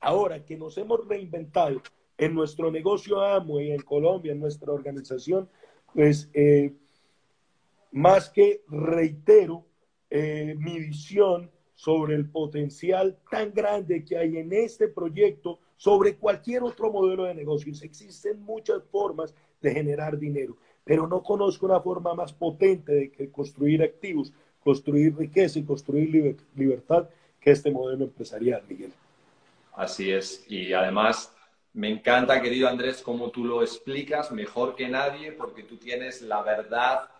ahora 0.00 0.44
que 0.44 0.56
nos 0.56 0.76
hemos 0.78 1.06
reinventado 1.06 1.82
en 2.18 2.34
nuestro 2.34 2.70
negocio 2.70 3.20
AMO 3.20 3.60
y 3.60 3.70
en 3.70 3.82
Colombia, 3.82 4.32
en 4.32 4.40
nuestra 4.40 4.72
organización, 4.72 5.48
pues 5.92 6.30
eh, 6.34 6.72
más 7.92 8.30
que 8.30 8.62
reitero 8.68 9.64
eh, 10.10 10.54
mi 10.58 10.78
visión 10.78 11.50
sobre 11.74 12.14
el 12.14 12.28
potencial 12.28 13.18
tan 13.30 13.52
grande 13.52 14.04
que 14.04 14.16
hay 14.16 14.38
en 14.38 14.52
este 14.52 14.88
proyecto 14.88 15.58
sobre 15.76 16.16
cualquier 16.16 16.62
otro 16.62 16.90
modelo 16.90 17.24
de 17.24 17.34
negocios. 17.34 17.82
Existen 17.82 18.40
muchas 18.42 18.82
formas 18.84 19.34
de 19.60 19.72
generar 19.72 20.18
dinero, 20.18 20.56
pero 20.84 21.06
no 21.06 21.22
conozco 21.22 21.66
una 21.66 21.80
forma 21.80 22.14
más 22.14 22.32
potente 22.32 22.92
de 22.92 23.10
que 23.10 23.30
construir 23.30 23.82
activos, 23.82 24.32
construir 24.62 25.16
riqueza 25.16 25.58
y 25.58 25.64
construir 25.64 26.38
libertad 26.54 27.08
que 27.40 27.50
este 27.50 27.70
modelo 27.70 28.04
empresarial, 28.04 28.62
Miguel. 28.68 28.92
Así 29.76 30.10
es. 30.10 30.44
Y 30.48 30.72
además, 30.72 31.32
me 31.74 31.90
encanta, 31.90 32.40
querido 32.40 32.68
Andrés, 32.68 33.02
cómo 33.02 33.30
tú 33.30 33.44
lo 33.44 33.62
explicas 33.62 34.32
mejor 34.32 34.74
que 34.74 34.88
nadie, 34.88 35.32
porque 35.32 35.62
tú 35.62 35.76
tienes 35.76 36.22
la 36.22 36.42
verdad 36.42 37.10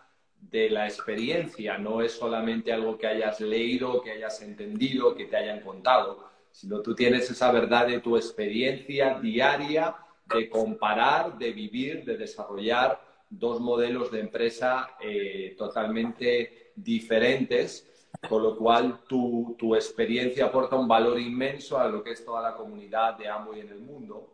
de 0.41 0.69
la 0.69 0.87
experiencia, 0.87 1.77
no 1.77 2.01
es 2.01 2.13
solamente 2.13 2.73
algo 2.73 2.97
que 2.97 3.07
hayas 3.07 3.39
leído, 3.41 4.01
que 4.01 4.11
hayas 4.11 4.41
entendido, 4.41 5.15
que 5.15 5.25
te 5.25 5.37
hayan 5.37 5.61
contado, 5.61 6.29
sino 6.51 6.81
tú 6.81 6.95
tienes 6.95 7.29
esa 7.29 7.51
verdad 7.51 7.87
de 7.87 7.99
tu 7.99 8.17
experiencia 8.17 9.19
diaria 9.19 9.95
de 10.25 10.49
comparar, 10.49 11.37
de 11.37 11.51
vivir, 11.51 12.03
de 12.05 12.17
desarrollar 12.17 12.99
dos 13.29 13.59
modelos 13.59 14.11
de 14.11 14.21
empresa 14.21 14.95
eh, 14.99 15.55
totalmente 15.57 16.71
diferentes, 16.75 17.96
con 18.27 18.43
lo 18.43 18.57
cual 18.57 19.01
tu, 19.07 19.55
tu, 19.57 19.75
experiencia 19.75 20.45
aporta 20.45 20.75
un 20.75 20.87
valor 20.87 21.19
inmenso 21.19 21.77
a 21.77 21.87
lo 21.87 22.03
que 22.03 22.11
es 22.11 22.25
toda 22.25 22.41
la 22.41 22.55
comunidad 22.55 23.17
de 23.17 23.27
Amway 23.27 23.61
en 23.61 23.69
el 23.69 23.79
mundo. 23.79 24.33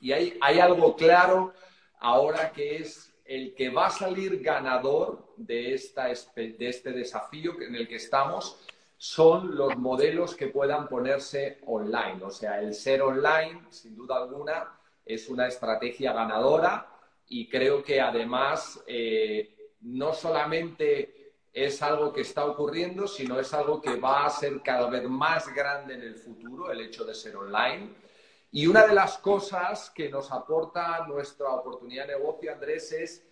Y 0.00 0.12
hay, 0.12 0.38
hay 0.40 0.58
algo 0.58 0.96
claro 0.96 1.52
ahora 1.98 2.50
que 2.52 2.76
es 2.76 3.12
el 3.24 3.54
que 3.54 3.68
va 3.68 3.86
a 3.86 3.90
salir 3.90 4.42
ganador 4.42 5.34
de, 5.36 5.74
esta, 5.74 6.08
de 6.08 6.56
este 6.58 6.92
desafío 6.92 7.60
en 7.60 7.76
el 7.76 7.86
que 7.86 7.96
estamos 7.96 8.58
son 8.96 9.56
los 9.56 9.76
modelos 9.78 10.34
que 10.34 10.48
puedan 10.48 10.88
ponerse 10.88 11.58
online. 11.66 12.22
O 12.22 12.30
sea, 12.30 12.60
el 12.60 12.74
ser 12.74 13.02
online, 13.02 13.62
sin 13.70 13.96
duda 13.96 14.16
alguna, 14.16 14.78
es 15.06 15.28
una 15.28 15.46
estrategia 15.46 16.12
ganadora 16.12 16.86
y 17.26 17.48
creo 17.48 17.82
que 17.82 18.00
además 18.00 18.82
eh, 18.86 19.72
no 19.80 20.12
solamente 20.12 21.19
es 21.52 21.82
algo 21.82 22.12
que 22.12 22.20
está 22.20 22.44
ocurriendo, 22.44 23.08
sino 23.08 23.38
es 23.38 23.52
algo 23.52 23.80
que 23.80 23.96
va 23.96 24.26
a 24.26 24.30
ser 24.30 24.60
cada 24.62 24.88
vez 24.88 25.04
más 25.08 25.52
grande 25.52 25.94
en 25.94 26.02
el 26.02 26.14
futuro, 26.14 26.70
el 26.70 26.80
hecho 26.80 27.04
de 27.04 27.14
ser 27.14 27.36
online. 27.36 27.94
Y 28.52 28.66
una 28.66 28.86
de 28.86 28.94
las 28.94 29.18
cosas 29.18 29.90
que 29.90 30.08
nos 30.08 30.30
aporta 30.30 31.06
nuestra 31.06 31.50
oportunidad 31.50 32.06
de 32.06 32.18
negocio, 32.18 32.52
Andrés, 32.52 32.92
es 32.92 33.26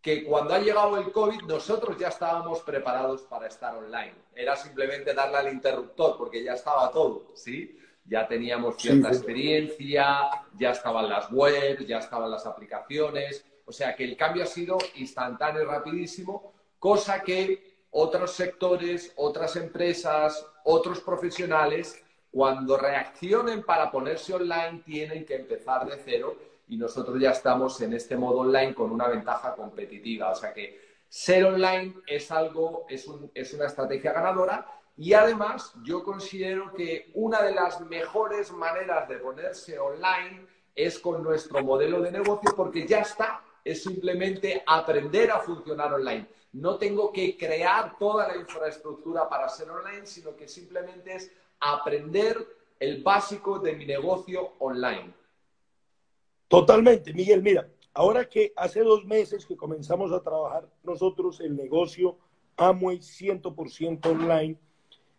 que 0.00 0.22
cuando 0.22 0.52
ha 0.52 0.58
llegado 0.58 0.98
el 0.98 1.10
COVID 1.10 1.42
nosotros 1.44 1.96
ya 1.98 2.08
estábamos 2.08 2.60
preparados 2.60 3.22
para 3.22 3.46
estar 3.46 3.74
online. 3.74 4.14
Era 4.34 4.54
simplemente 4.54 5.14
darle 5.14 5.38
al 5.38 5.52
interruptor 5.52 6.18
porque 6.18 6.44
ya 6.44 6.52
estaba 6.52 6.90
todo, 6.90 7.30
¿sí? 7.34 7.78
Ya 8.04 8.28
teníamos 8.28 8.76
cierta 8.76 9.08
experiencia, 9.08 10.28
ya 10.58 10.70
estaban 10.72 11.08
las 11.08 11.32
webs, 11.32 11.86
ya 11.86 11.98
estaban 11.98 12.30
las 12.30 12.44
aplicaciones. 12.44 13.46
O 13.64 13.72
sea 13.72 13.96
que 13.96 14.04
el 14.04 14.14
cambio 14.14 14.42
ha 14.42 14.46
sido 14.46 14.76
instantáneo 14.96 15.62
y 15.62 15.64
rapidísimo, 15.64 16.52
cosa 16.84 17.22
que 17.22 17.86
otros 17.92 18.32
sectores, 18.32 19.14
otras 19.16 19.56
empresas, 19.56 20.46
otros 20.64 21.00
profesionales 21.00 21.98
cuando 22.30 22.76
reaccionen 22.76 23.62
para 23.62 23.90
ponerse 23.90 24.34
online, 24.34 24.82
tienen 24.84 25.24
que 25.24 25.36
empezar 25.36 25.88
de 25.88 25.96
cero 26.04 26.36
y 26.68 26.76
nosotros 26.76 27.18
ya 27.18 27.30
estamos 27.30 27.80
en 27.80 27.94
este 27.94 28.18
modo 28.18 28.40
online 28.40 28.74
con 28.74 28.90
una 28.90 29.08
ventaja 29.08 29.54
competitiva. 29.54 30.30
O 30.30 30.34
sea 30.34 30.52
que 30.52 30.78
ser 31.08 31.46
online 31.46 31.94
es 32.06 32.30
algo, 32.30 32.84
es, 32.90 33.06
es 33.32 33.54
una 33.54 33.64
estrategia 33.64 34.12
ganadora 34.12 34.66
y 34.94 35.14
además 35.14 35.72
yo 35.84 36.04
considero 36.04 36.74
que 36.74 37.10
una 37.14 37.40
de 37.40 37.54
las 37.54 37.80
mejores 37.80 38.52
maneras 38.52 39.08
de 39.08 39.16
ponerse 39.16 39.78
online 39.78 40.46
es 40.74 40.98
con 40.98 41.22
nuestro 41.22 41.64
modelo 41.64 42.02
de 42.02 42.12
negocio 42.12 42.52
porque 42.54 42.86
ya 42.86 42.98
está, 42.98 43.42
es 43.64 43.82
simplemente 43.82 44.62
aprender 44.66 45.30
a 45.30 45.40
funcionar 45.40 45.94
online. 45.94 46.28
No 46.54 46.78
tengo 46.78 47.12
que 47.12 47.36
crear 47.36 47.98
toda 47.98 48.28
la 48.28 48.36
infraestructura 48.36 49.28
para 49.28 49.48
ser 49.48 49.68
online, 49.68 50.06
sino 50.06 50.36
que 50.36 50.46
simplemente 50.46 51.16
es 51.16 51.30
aprender 51.58 52.46
el 52.78 53.02
básico 53.02 53.58
de 53.58 53.72
mi 53.74 53.84
negocio 53.84 54.52
online. 54.60 55.12
Totalmente, 56.46 57.12
Miguel. 57.12 57.42
Mira, 57.42 57.68
ahora 57.92 58.28
que 58.28 58.52
hace 58.54 58.80
dos 58.80 59.04
meses 59.04 59.44
que 59.44 59.56
comenzamos 59.56 60.12
a 60.12 60.22
trabajar 60.22 60.68
nosotros 60.84 61.40
el 61.40 61.56
negocio 61.56 62.16
Amway 62.56 62.98
100% 62.98 64.06
online, 64.06 64.56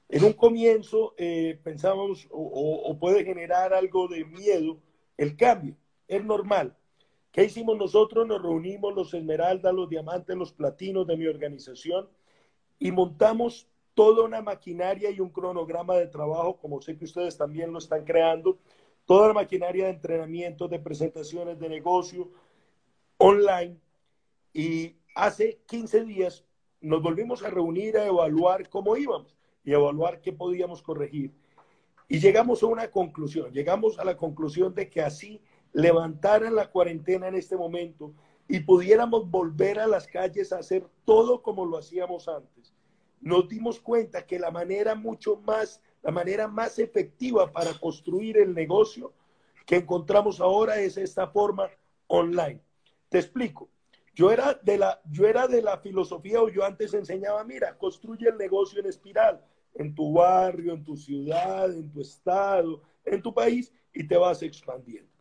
en 0.07 0.23
un 0.23 0.31
comienzo 0.31 1.15
eh, 1.17 1.59
pensábamos 1.63 2.27
o, 2.31 2.95
puede 2.97 3.25
generar 3.25 3.73
algo 3.73 4.07
de 4.07 4.23
miedo 4.23 4.77
el 5.17 5.35
cambio. 5.35 5.75
Es 6.07 6.23
normal. 6.23 6.77
¿Qué 7.35 7.43
hicimos 7.43 7.77
nosotros? 7.77 8.25
Nos 8.25 8.41
reunimos 8.41 8.95
los 8.95 9.13
esmeraldas, 9.13 9.73
los 9.73 9.89
diamantes, 9.89 10.37
los 10.37 10.53
platinos 10.53 11.05
de 11.05 11.17
mi 11.17 11.27
organización 11.27 12.07
y 12.79 12.93
montamos 12.93 13.67
toda 13.93 14.23
una 14.23 14.41
maquinaria 14.41 15.09
y 15.09 15.19
un 15.19 15.31
cronograma 15.31 15.95
de 15.95 16.07
trabajo, 16.07 16.55
como 16.55 16.81
sé 16.81 16.97
que 16.97 17.03
ustedes 17.03 17.37
también 17.37 17.73
lo 17.73 17.79
están 17.79 18.05
creando, 18.05 18.57
toda 19.03 19.27
la 19.27 19.33
maquinaria 19.33 19.83
de 19.83 19.89
entrenamiento, 19.89 20.69
de 20.69 20.79
presentaciones 20.79 21.59
de 21.59 21.67
negocio 21.67 22.31
online. 23.17 23.81
Y 24.53 24.95
hace 25.13 25.59
15 25.65 26.05
días 26.05 26.45
nos 26.79 27.01
volvimos 27.01 27.43
a 27.43 27.49
reunir 27.49 27.97
a 27.97 28.05
evaluar 28.05 28.69
cómo 28.69 28.95
íbamos 28.95 29.35
y 29.65 29.73
evaluar 29.73 30.21
qué 30.21 30.31
podíamos 30.31 30.81
corregir. 30.81 31.33
Y 32.07 32.19
llegamos 32.19 32.63
a 32.63 32.67
una 32.67 32.89
conclusión, 32.89 33.51
llegamos 33.51 33.99
a 33.99 34.05
la 34.05 34.15
conclusión 34.15 34.73
de 34.73 34.89
que 34.89 35.01
así 35.01 35.41
levantaran 35.75 36.55
la 36.55 36.71
cuarentena 36.71 37.27
en 37.27 37.35
este 37.35 37.57
momento 37.57 38.13
y 38.47 38.61
pudiéramos 38.61 39.29
volver 39.29 39.77
a 39.77 39.87
las 39.87 40.07
calles 40.07 40.53
a 40.53 40.59
hacer 40.59 40.87
todo 41.03 41.41
como 41.41 41.65
lo 41.65 41.77
hacíamos 41.77 42.29
antes, 42.29 42.73
nos 43.19 43.49
dimos 43.49 43.81
cuenta 43.81 44.25
que 44.25 44.39
la 44.39 44.51
manera 44.51 44.95
mucho 44.95 45.35
más, 45.45 45.81
la 46.01 46.11
manera 46.11 46.47
más 46.47 46.79
efectiva 46.79 47.51
para 47.51 47.73
construir 47.73 48.37
el 48.37 48.53
negocio 48.53 49.11
que 49.65 49.75
encontramos 49.75 50.39
ahora 50.39 50.79
es 50.79 50.95
esta 50.95 51.27
forma 51.27 51.69
online. 52.07 52.61
Te 53.09 53.19
explico. 53.19 53.69
Yo 54.13 54.31
era 54.31 54.53
de 54.53 54.77
la, 54.77 55.01
yo 55.11 55.27
era 55.27 55.45
de 55.45 55.61
la 55.61 55.77
filosofía 55.79 56.41
o 56.41 56.47
yo 56.47 56.63
antes 56.63 56.93
enseñaba, 56.93 57.43
mira, 57.43 57.77
construye 57.77 58.29
el 58.29 58.37
negocio 58.37 58.79
en 58.79 58.85
espiral, 58.85 59.43
en 59.73 59.93
tu 59.93 60.13
barrio, 60.13 60.71
en 60.71 60.85
tu 60.85 60.95
ciudad, 60.95 61.69
en 61.69 61.91
tu 61.91 61.99
estado, 61.99 62.81
en 63.03 63.21
tu 63.21 63.33
país 63.33 63.73
y 63.93 64.07
te 64.07 64.15
vas 64.15 64.41
expandiendo. 64.41 65.14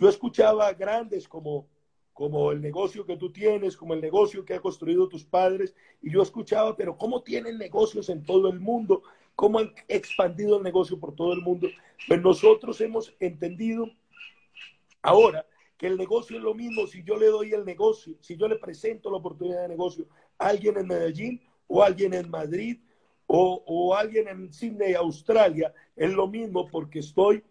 Yo 0.00 0.08
escuchaba 0.08 0.72
grandes 0.72 1.28
como, 1.28 1.68
como 2.14 2.52
el 2.52 2.62
negocio 2.62 3.04
que 3.04 3.18
tú 3.18 3.30
tienes, 3.30 3.76
como 3.76 3.92
el 3.92 4.00
negocio 4.00 4.46
que 4.46 4.54
han 4.54 4.62
construido 4.62 5.06
tus 5.10 5.26
padres, 5.26 5.74
y 6.00 6.10
yo 6.10 6.22
escuchaba, 6.22 6.74
pero 6.74 6.96
¿cómo 6.96 7.22
tienen 7.22 7.58
negocios 7.58 8.08
en 8.08 8.24
todo 8.24 8.48
el 8.48 8.60
mundo? 8.60 9.02
¿Cómo 9.36 9.58
han 9.58 9.74
expandido 9.88 10.56
el 10.56 10.62
negocio 10.62 10.98
por 10.98 11.14
todo 11.14 11.34
el 11.34 11.42
mundo? 11.42 11.68
Pues 12.08 12.22
nosotros 12.22 12.80
hemos 12.80 13.14
entendido 13.20 13.90
ahora 15.02 15.46
que 15.76 15.88
el 15.88 15.98
negocio 15.98 16.38
es 16.38 16.42
lo 16.42 16.54
mismo 16.54 16.86
si 16.86 17.02
yo 17.02 17.18
le 17.18 17.26
doy 17.26 17.52
el 17.52 17.66
negocio, 17.66 18.14
si 18.20 18.38
yo 18.38 18.48
le 18.48 18.56
presento 18.56 19.10
la 19.10 19.18
oportunidad 19.18 19.62
de 19.62 19.68
negocio 19.68 20.06
a 20.38 20.48
alguien 20.48 20.78
en 20.78 20.86
Medellín 20.86 21.42
o 21.66 21.82
a 21.82 21.86
alguien 21.86 22.14
en 22.14 22.30
Madrid 22.30 22.78
o, 23.26 23.62
o 23.66 23.94
alguien 23.94 24.28
en 24.28 24.50
Sydney, 24.50 24.94
Australia, 24.94 25.74
es 25.94 26.10
lo 26.10 26.26
mismo 26.26 26.66
porque 26.66 27.00
estoy 27.00 27.44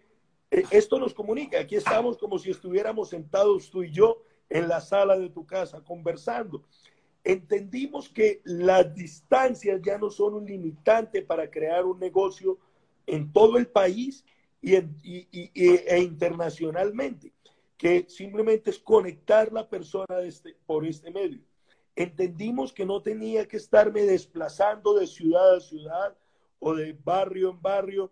esto 0.51 0.99
nos 0.99 1.13
comunica. 1.13 1.59
Aquí 1.59 1.75
estamos 1.75 2.17
como 2.17 2.39
si 2.39 2.49
estuviéramos 2.49 3.09
sentados 3.09 3.69
tú 3.69 3.83
y 3.83 3.91
yo 3.91 4.23
en 4.49 4.67
la 4.67 4.81
sala 4.81 5.17
de 5.17 5.29
tu 5.29 5.45
casa 5.45 5.81
conversando. 5.83 6.63
Entendimos 7.23 8.09
que 8.09 8.41
las 8.43 8.93
distancias 8.95 9.81
ya 9.83 9.97
no 9.97 10.09
son 10.09 10.35
un 10.35 10.45
limitante 10.45 11.21
para 11.21 11.49
crear 11.49 11.85
un 11.85 11.99
negocio 11.99 12.57
en 13.05 13.31
todo 13.31 13.57
el 13.57 13.67
país 13.67 14.25
y, 14.61 14.75
e 14.75 15.99
internacionalmente, 15.99 17.33
que 17.77 18.05
simplemente 18.07 18.71
es 18.71 18.79
conectar 18.79 19.51
la 19.51 19.67
persona 19.67 20.21
este, 20.21 20.55
por 20.65 20.85
este 20.85 21.11
medio. 21.11 21.41
Entendimos 21.95 22.71
que 22.71 22.85
no 22.85 23.01
tenía 23.01 23.47
que 23.47 23.57
estarme 23.57 24.03
desplazando 24.03 24.93
de 24.93 25.05
ciudad 25.05 25.55
a 25.55 25.59
ciudad 25.59 26.17
o 26.59 26.73
de 26.73 26.93
barrio 26.93 27.51
en 27.51 27.61
barrio 27.61 28.11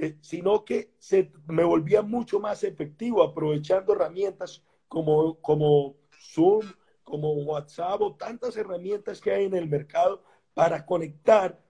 eh, 0.00 0.16
sino 0.20 0.64
que 0.64 0.92
se, 1.00 1.32
me 1.48 1.64
volvía 1.64 2.02
mucho 2.02 2.38
más 2.38 2.62
efectivo 2.62 3.20
aprovechando 3.20 3.92
herramientas 3.94 4.62
como, 4.86 5.40
como 5.40 5.96
Zoom, 6.32 6.64
como 7.02 7.32
WhatsApp 7.32 8.00
o 8.00 8.14
tantas 8.14 8.56
herramientas 8.56 9.20
que 9.20 9.32
hay 9.32 9.46
en 9.46 9.56
el 9.56 9.68
mercado 9.68 10.22
para 10.54 10.86
conectar 10.86 11.60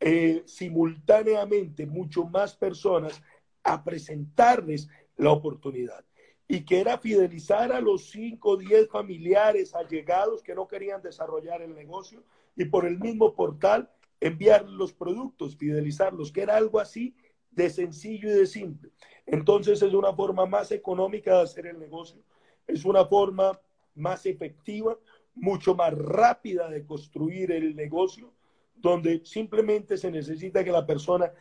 eh, 0.00 0.42
simultáneamente 0.44 1.86
mucho 1.86 2.24
más 2.24 2.54
personas 2.54 3.22
a 3.62 3.82
presentarles 3.82 4.90
la 5.16 5.30
oportunidad. 5.30 6.04
Y 6.46 6.62
que 6.66 6.78
era 6.78 6.98
fidelizar 6.98 7.72
a 7.72 7.80
los 7.80 8.10
5 8.10 8.50
o 8.50 8.56
10 8.58 8.88
familiares 8.90 9.74
allegados 9.74 10.42
que 10.42 10.54
no 10.54 10.68
querían 10.68 11.00
desarrollar 11.00 11.62
el 11.62 11.74
negocio 11.74 12.22
y 12.54 12.66
por 12.66 12.84
el 12.84 12.98
mismo 12.98 13.34
portal 13.34 13.90
enviar 14.20 14.68
los 14.68 14.92
productos, 14.92 15.56
fidelizarlos, 15.56 16.32
que 16.32 16.42
era 16.42 16.56
algo 16.56 16.80
así 16.80 17.14
de 17.56 17.70
sencillo 17.70 18.28
y 18.28 18.34
de 18.34 18.46
simple. 18.46 18.90
Entonces 19.24 19.82
es 19.82 19.92
una 19.92 20.12
forma 20.12 20.46
más 20.46 20.70
económica 20.70 21.38
de 21.38 21.42
hacer 21.42 21.66
el 21.66 21.80
negocio, 21.80 22.22
es 22.66 22.84
una 22.84 23.04
forma 23.04 23.58
más 23.94 24.26
efectiva, 24.26 24.96
mucho 25.34 25.74
más 25.74 25.92
rápida 25.94 26.68
de 26.70 26.84
construir 26.84 27.50
el 27.50 27.74
negocio, 27.74 28.32
donde 28.76 29.22
simplemente 29.24 29.96
se 29.96 30.10
necesita 30.10 30.62
que 30.62 30.70
la 30.70 30.86
persona 30.86 31.32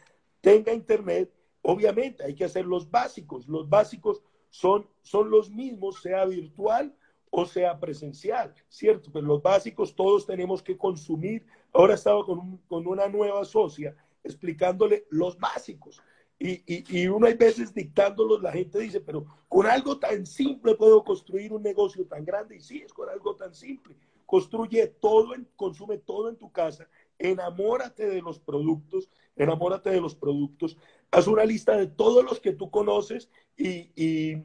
tenga 0.41 0.73
internet. 0.73 1.32
Obviamente 1.62 2.23
hay 2.23 2.34
que 2.34 2.45
hacer 2.45 2.65
los 2.65 2.89
básicos. 2.89 3.47
Los 3.47 3.69
básicos 3.69 4.23
son, 4.49 4.88
son 5.01 5.30
los 5.30 5.49
mismos, 5.49 6.01
sea 6.01 6.25
virtual 6.25 6.95
o 7.30 7.45
sea 7.45 7.78
presencial, 7.78 8.54
¿cierto? 8.69 9.10
Pero 9.12 9.25
los 9.25 9.41
básicos 9.41 9.93
todos 9.93 10.25
tenemos 10.25 10.63
que 10.63 10.78
consumir. 10.78 11.45
Ahora 11.73 11.95
estaba 11.95 12.23
con, 12.23 12.58
con 12.67 12.88
una 12.88 13.10
nueva 13.10 13.43
socia 13.43 13.93
explicándole 14.26 15.06
los 15.10 15.38
básicos. 15.38 16.02
Y, 16.38 16.64
y, 16.66 16.84
y, 16.90 17.08
uno 17.08 17.28
hay 17.28 17.36
veces 17.36 17.74
dictándolos, 17.74 18.42
la 18.42 18.52
gente 18.52 18.80
dice, 18.80 19.00
pero 19.00 19.26
con 19.48 19.66
algo 19.68 19.98
tan 19.98 20.26
simple 20.26 20.76
puedo 20.76 21.02
construir 21.04 21.54
un 21.54 21.64
negocio 21.64 22.06
tan 22.06 22.26
grande. 22.26 22.58
Y 22.58 22.60
sí, 22.60 22.82
es 22.86 22.92
con 22.92 23.08
algo 23.10 23.36
tan 23.36 23.54
simple. 23.54 23.96
Construye 24.26 24.88
todo, 24.88 25.34
en, 25.34 25.48
consume 25.56 25.98
todo 26.00 26.30
en 26.30 26.36
tu 26.36 26.52
casa, 26.52 26.90
enamórate 27.18 28.08
de 28.08 28.22
los 28.22 28.40
productos, 28.40 29.10
enamórate 29.38 29.92
de 29.92 30.02
los 30.02 30.16
productos, 30.16 30.78
haz 31.12 31.28
una 31.28 31.46
lista 31.46 31.78
de 31.78 31.88
todos 31.88 32.26
los 32.26 32.42
que 32.42 32.52
tú 32.52 32.70
conoces 32.70 33.30
y, 33.56 33.92
y, 33.96 34.44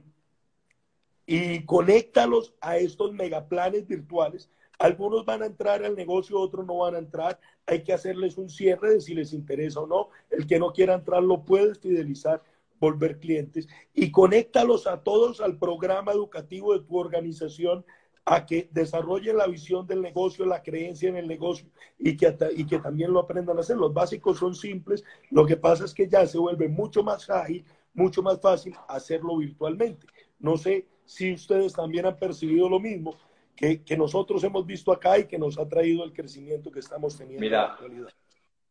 y 1.26 1.64
conéctalos 1.64 2.54
a 2.60 2.76
estos 2.76 3.12
megaplanes 3.12 3.88
virtuales 3.88 4.50
algunos 4.80 5.26
van 5.26 5.42
a 5.42 5.46
entrar 5.46 5.84
al 5.84 5.94
negocio, 5.94 6.40
otros 6.40 6.66
no 6.66 6.78
van 6.78 6.94
a 6.94 6.98
entrar. 6.98 7.38
Hay 7.66 7.82
que 7.84 7.92
hacerles 7.92 8.38
un 8.38 8.48
cierre 8.48 8.94
de 8.94 9.00
si 9.02 9.14
les 9.14 9.34
interesa 9.34 9.80
o 9.80 9.86
no. 9.86 10.08
El 10.30 10.46
que 10.46 10.58
no 10.58 10.72
quiera 10.72 10.94
entrar 10.94 11.22
lo 11.22 11.44
puedes 11.44 11.78
fidelizar, 11.78 12.42
volver 12.80 13.20
clientes 13.20 13.68
y 13.92 14.10
conéctalos 14.10 14.86
a 14.86 15.02
todos 15.02 15.42
al 15.42 15.58
programa 15.58 16.12
educativo 16.12 16.72
de 16.72 16.82
tu 16.82 16.98
organización 16.98 17.84
a 18.24 18.46
que 18.46 18.70
desarrollen 18.72 19.36
la 19.36 19.46
visión 19.46 19.86
del 19.86 20.00
negocio, 20.00 20.46
la 20.46 20.62
creencia 20.62 21.10
en 21.10 21.16
el 21.16 21.28
negocio 21.28 21.68
y 21.98 22.16
que, 22.16 22.34
y 22.56 22.64
que 22.64 22.78
también 22.78 23.12
lo 23.12 23.20
aprendan 23.20 23.58
a 23.58 23.60
hacer. 23.60 23.76
Los 23.76 23.92
básicos 23.92 24.38
son 24.38 24.54
simples, 24.54 25.04
lo 25.30 25.44
que 25.44 25.58
pasa 25.58 25.84
es 25.84 25.92
que 25.92 26.08
ya 26.08 26.26
se 26.26 26.38
vuelve 26.38 26.68
mucho 26.68 27.02
más 27.02 27.28
ágil, 27.28 27.66
mucho 27.92 28.22
más 28.22 28.40
fácil 28.40 28.74
hacerlo 28.88 29.36
virtualmente. 29.36 30.06
No 30.38 30.56
sé 30.56 30.86
si 31.04 31.34
ustedes 31.34 31.74
también 31.74 32.06
han 32.06 32.18
percibido 32.18 32.66
lo 32.66 32.80
mismo, 32.80 33.14
que, 33.60 33.96
nosotros 33.96 34.42
hemos 34.42 34.64
visto 34.64 34.90
acá 34.90 35.18
y 35.18 35.26
que 35.26 35.38
nos 35.38 35.58
ha 35.58 35.68
traído 35.68 36.02
el 36.02 36.14
crecimiento 36.14 36.70
que 36.70 36.80
estamos 36.80 37.16
teniendo 37.16 37.42
mira, 37.42 37.58
en 37.58 37.66
la 37.66 37.72
actualidad. 37.72 38.08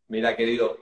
Mira, 0.07 0.35
querido, 0.35 0.77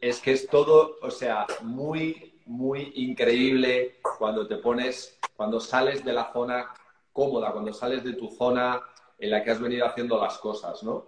es 0.00 0.20
que 0.20 0.32
es 0.32 0.46
todo, 0.46 0.98
o 1.00 1.10
sea, 1.10 1.46
muy, 1.62 2.40
muy 2.44 2.92
increíble 2.96 4.00
cuando 4.18 4.46
te 4.46 4.56
pones, 4.56 5.18
cuando 5.34 5.60
sales 5.60 6.04
de 6.04 6.12
la 6.12 6.30
zona 6.30 6.74
cómoda, 7.10 7.52
cuando 7.52 7.72
sales 7.72 8.04
de 8.04 8.12
tu 8.12 8.28
zona 8.30 8.82
en 9.18 9.30
la 9.30 9.42
que 9.42 9.50
has 9.50 9.60
venido 9.60 9.86
haciendo 9.86 10.20
las 10.20 10.36
cosas, 10.36 10.82
¿no? 10.82 11.06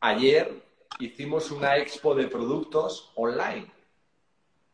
Ayer 0.00 0.60
hicimos 0.98 1.52
una 1.52 1.76
expo 1.76 2.16
de 2.16 2.26
productos 2.26 3.12
online. 3.14 3.70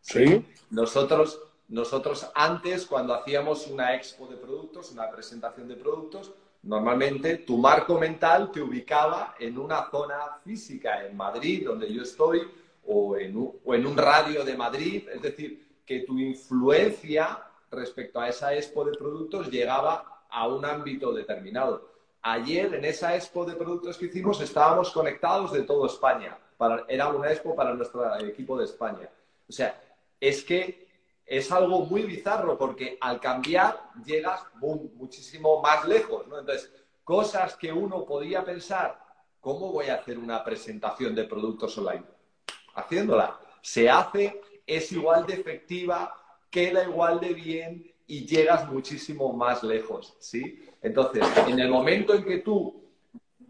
Sí. 0.00 0.46
Nosotros 0.70 1.40
nosotros 1.72 2.30
antes, 2.34 2.84
cuando 2.84 3.14
hacíamos 3.14 3.66
una 3.66 3.94
expo 3.94 4.26
de 4.26 4.36
productos, 4.36 4.92
una 4.92 5.10
presentación 5.10 5.66
de 5.68 5.76
productos, 5.76 6.30
normalmente 6.64 7.38
tu 7.38 7.56
marco 7.56 7.98
mental 7.98 8.50
te 8.52 8.60
ubicaba 8.60 9.36
en 9.38 9.56
una 9.56 9.88
zona 9.90 10.36
física, 10.44 11.06
en 11.06 11.16
Madrid, 11.16 11.64
donde 11.64 11.90
yo 11.90 12.02
estoy, 12.02 12.42
o 12.84 13.16
en 13.16 13.34
un, 13.38 13.96
radio 13.96 14.44
de 14.44 14.54
Madrid. 14.54 15.08
Es 15.14 15.22
decir, 15.22 15.66
que 15.86 16.00
tu 16.00 16.18
influencia 16.18 17.42
respecto 17.70 18.20
a 18.20 18.28
esa 18.28 18.54
expo 18.54 18.84
de 18.84 18.92
productos 18.92 19.50
llegaba 19.50 20.26
a 20.28 20.48
un 20.48 20.66
ámbito 20.66 21.10
determinado. 21.10 21.88
Ayer, 22.20 22.74
en 22.74 22.84
esa 22.84 23.16
expo 23.16 23.46
de 23.46 23.56
productos 23.56 23.96
que 23.96 24.06
hicimos, 24.06 24.42
estábamos 24.42 24.90
conectados 24.90 25.50
de 25.52 25.62
toda 25.62 25.86
España. 25.86 26.36
era 26.86 27.08
una 27.08 27.32
expo 27.32 27.56
para 27.56 27.72
nuestro 27.72 28.14
equipo 28.18 28.58
de 28.58 28.66
España. 28.66 29.08
O 29.48 29.52
sea, 29.52 29.80
es 30.20 30.44
que 30.44 30.81
es 31.32 31.50
algo 31.50 31.86
muy 31.86 32.02
bizarro 32.02 32.58
porque 32.58 32.98
al 33.00 33.18
cambiar 33.18 33.88
llegas 34.04 34.42
muchísimo 34.60 35.62
más 35.62 35.88
lejos. 35.88 36.26
Entonces, 36.26 36.70
cosas 37.04 37.56
que 37.56 37.72
uno 37.72 38.04
podía 38.04 38.44
pensar, 38.44 39.02
¿cómo 39.40 39.72
voy 39.72 39.86
a 39.86 39.94
hacer 39.94 40.18
una 40.18 40.44
presentación 40.44 41.14
de 41.14 41.24
productos 41.24 41.78
online? 41.78 42.04
Haciéndola. 42.74 43.40
Se 43.62 43.88
hace, 43.88 44.42
es 44.66 44.92
igual 44.92 45.24
de 45.24 45.32
efectiva, 45.32 46.14
queda 46.50 46.84
igual 46.84 47.18
de 47.18 47.32
bien 47.32 47.94
y 48.06 48.26
llegas 48.26 48.70
muchísimo 48.70 49.32
más 49.32 49.62
lejos, 49.62 50.14
¿sí? 50.18 50.62
Entonces, 50.82 51.24
en 51.48 51.58
el 51.58 51.70
momento 51.70 52.12
en 52.12 52.24
que 52.24 52.38
tú 52.40 52.90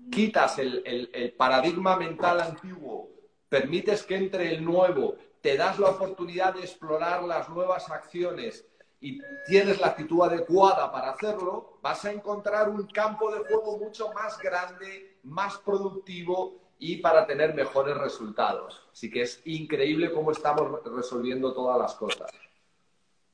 quitas 0.08 0.56
el, 0.60 1.10
el 1.12 1.32
paradigma 1.32 1.96
mental 1.96 2.42
antiguo, 2.42 3.10
permites 3.48 4.04
que 4.04 4.14
entre 4.14 4.54
el 4.54 4.64
nuevo, 4.64 5.16
te 5.42 5.56
das 5.56 5.78
la 5.78 5.90
oportunidad 5.90 6.54
de 6.54 6.60
explorar 6.60 7.24
las 7.24 7.48
nuevas 7.48 7.90
acciones 7.90 8.64
y 9.00 9.20
tienes 9.46 9.80
la 9.80 9.88
actitud 9.88 10.22
adecuada 10.22 10.90
para 10.92 11.10
hacerlo, 11.10 11.78
vas 11.82 12.04
a 12.04 12.12
encontrar 12.12 12.68
un 12.68 12.86
campo 12.86 13.34
de 13.34 13.40
juego 13.40 13.76
mucho 13.76 14.12
más 14.12 14.38
grande, 14.38 15.18
más 15.24 15.58
productivo 15.58 16.62
y 16.78 16.98
para 16.98 17.26
tener 17.26 17.54
mejores 17.54 17.96
resultados. 17.96 18.88
Así 18.92 19.10
que 19.10 19.22
es 19.22 19.42
increíble 19.44 20.12
cómo 20.12 20.30
estamos 20.30 20.80
resolviendo 20.84 21.52
todas 21.52 21.78
las 21.78 21.94
cosas. 21.96 22.30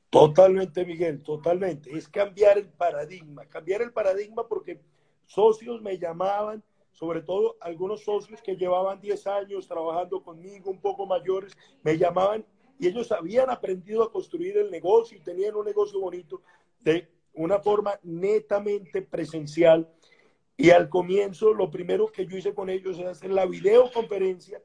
Totalmente, 0.08 0.86
Miguel, 0.86 1.22
totalmente. 1.22 1.94
Es 1.96 2.08
cambiar 2.08 2.56
el 2.56 2.70
paradigma, 2.70 3.44
cambiar 3.44 3.82
el 3.82 3.92
paradigma 3.92 4.48
porque 4.48 4.80
socios 5.26 5.82
me 5.82 5.98
llamaban, 5.98 6.64
sobre 6.98 7.22
todo 7.22 7.56
algunos 7.61 8.02
socios 8.02 8.42
que 8.42 8.56
llevaban 8.56 9.00
10 9.00 9.24
años 9.28 9.68
trabajando 9.68 10.20
conmigo, 10.20 10.68
un 10.68 10.80
poco 10.80 11.06
mayores, 11.06 11.56
me 11.84 11.96
llamaban 11.96 12.44
y 12.76 12.88
ellos 12.88 13.12
habían 13.12 13.50
aprendido 13.50 14.02
a 14.02 14.11
construir 14.11 14.58
el 14.58 14.68
negocio 14.68 15.16
y 15.16 15.20
tenían 15.20 15.54
un 15.54 15.64
negocio 15.64 16.00
bonito 16.00 16.42
de 16.80 17.08
una 17.34 17.61
forma 17.61 18.00
netamente 18.02 19.00
presencial. 19.00 19.88
Y 20.56 20.70
al 20.70 20.88
comienzo, 20.88 21.54
lo 21.54 21.70
primero 21.70 22.08
que 22.08 22.26
yo 22.26 22.37
hice 22.37 22.52
con 22.52 22.68
ellos 22.68 22.98
es 22.98 23.06
hacer 23.06 23.30
la 23.30 23.46
videoconferencia 23.46 24.61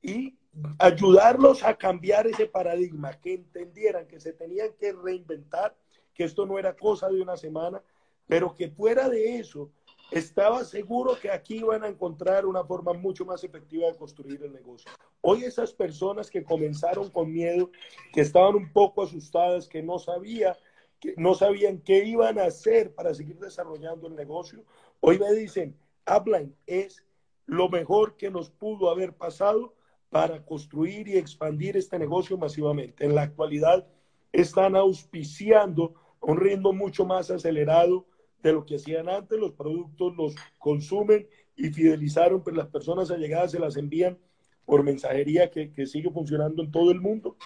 y 0.00 0.38
ayudarlos 0.78 1.64
a 1.64 1.76
cambiar 1.76 2.28
ese 2.28 2.46
paradigma, 2.46 3.18
que 3.18 3.34
entendieran 3.34 4.06
que 4.06 4.20
se 4.20 4.32
tenían 4.32 4.68
que 4.78 4.92
reinventar, 4.92 5.76
que 6.14 6.22
esto 6.22 6.46
no 6.46 6.60
era 6.60 6.76
cosa 6.76 7.08
de 7.08 7.20
una 7.20 7.36
semana, 7.36 7.82
pero 8.28 8.54
que 8.54 8.68
fuera 8.68 9.08
de 9.08 9.38
eso, 9.38 9.72
estaba 10.12 10.62
seguro 10.64 11.18
que 11.20 11.30
aquí 11.30 11.58
iban 11.58 11.82
a 11.84 11.88
encontrar 11.88 12.44
una 12.44 12.62
forma 12.64 12.92
mucho 12.92 13.24
más 13.24 13.42
efectiva 13.44 13.86
de 13.86 13.96
construir 13.96 14.42
el 14.42 14.52
negocio. 14.52 14.90
Hoy 15.22 15.44
esas 15.44 15.72
personas 15.72 16.30
que 16.30 16.44
comenzaron 16.44 17.10
con 17.10 17.32
miedo, 17.32 17.70
que 18.12 18.20
estaban 18.20 18.54
un 18.54 18.72
poco 18.72 19.02
asustadas, 19.02 19.66
que 19.66 19.82
no 19.82 19.98
sabía, 19.98 20.56
que 21.00 21.14
no 21.16 21.34
sabían 21.34 21.78
qué 21.78 22.04
iban 22.04 22.38
a 22.38 22.44
hacer 22.44 22.94
para 22.94 23.14
seguir 23.14 23.38
desarrollando 23.38 24.06
el 24.06 24.14
negocio, 24.14 24.64
hoy 25.00 25.18
me 25.18 25.32
dicen, 25.32 25.76
Upline 26.06 26.54
es 26.66 27.02
lo 27.46 27.70
mejor 27.70 28.16
que 28.16 28.30
nos 28.30 28.50
pudo 28.50 28.90
haber 28.90 29.14
pasado 29.14 29.74
para 30.10 30.44
construir 30.44 31.08
y 31.08 31.16
expandir 31.16 31.76
este 31.78 31.98
negocio 31.98 32.36
masivamente. 32.36 33.06
En 33.06 33.14
la 33.14 33.22
actualidad 33.22 33.86
están 34.30 34.76
auspiciando 34.76 35.94
un 36.20 36.36
ritmo 36.36 36.74
mucho 36.74 37.06
más 37.06 37.30
acelerado 37.30 38.06
de 38.42 38.52
lo 38.52 38.64
que 38.64 38.76
hacían 38.76 39.08
antes, 39.08 39.38
los 39.38 39.52
productos 39.52 40.16
los 40.16 40.34
consumen 40.58 41.28
y 41.56 41.70
fidelizaron, 41.70 42.42
pero 42.42 42.56
las 42.56 42.68
personas 42.68 43.10
allegadas 43.10 43.52
se 43.52 43.58
las 43.58 43.76
envían 43.76 44.18
por 44.64 44.82
mensajería 44.82 45.50
que, 45.50 45.72
que 45.72 45.86
sigue 45.86 46.10
funcionando 46.10 46.62
en 46.62 46.70
todo 46.70 46.90
el 46.90 47.00
mundo 47.00 47.36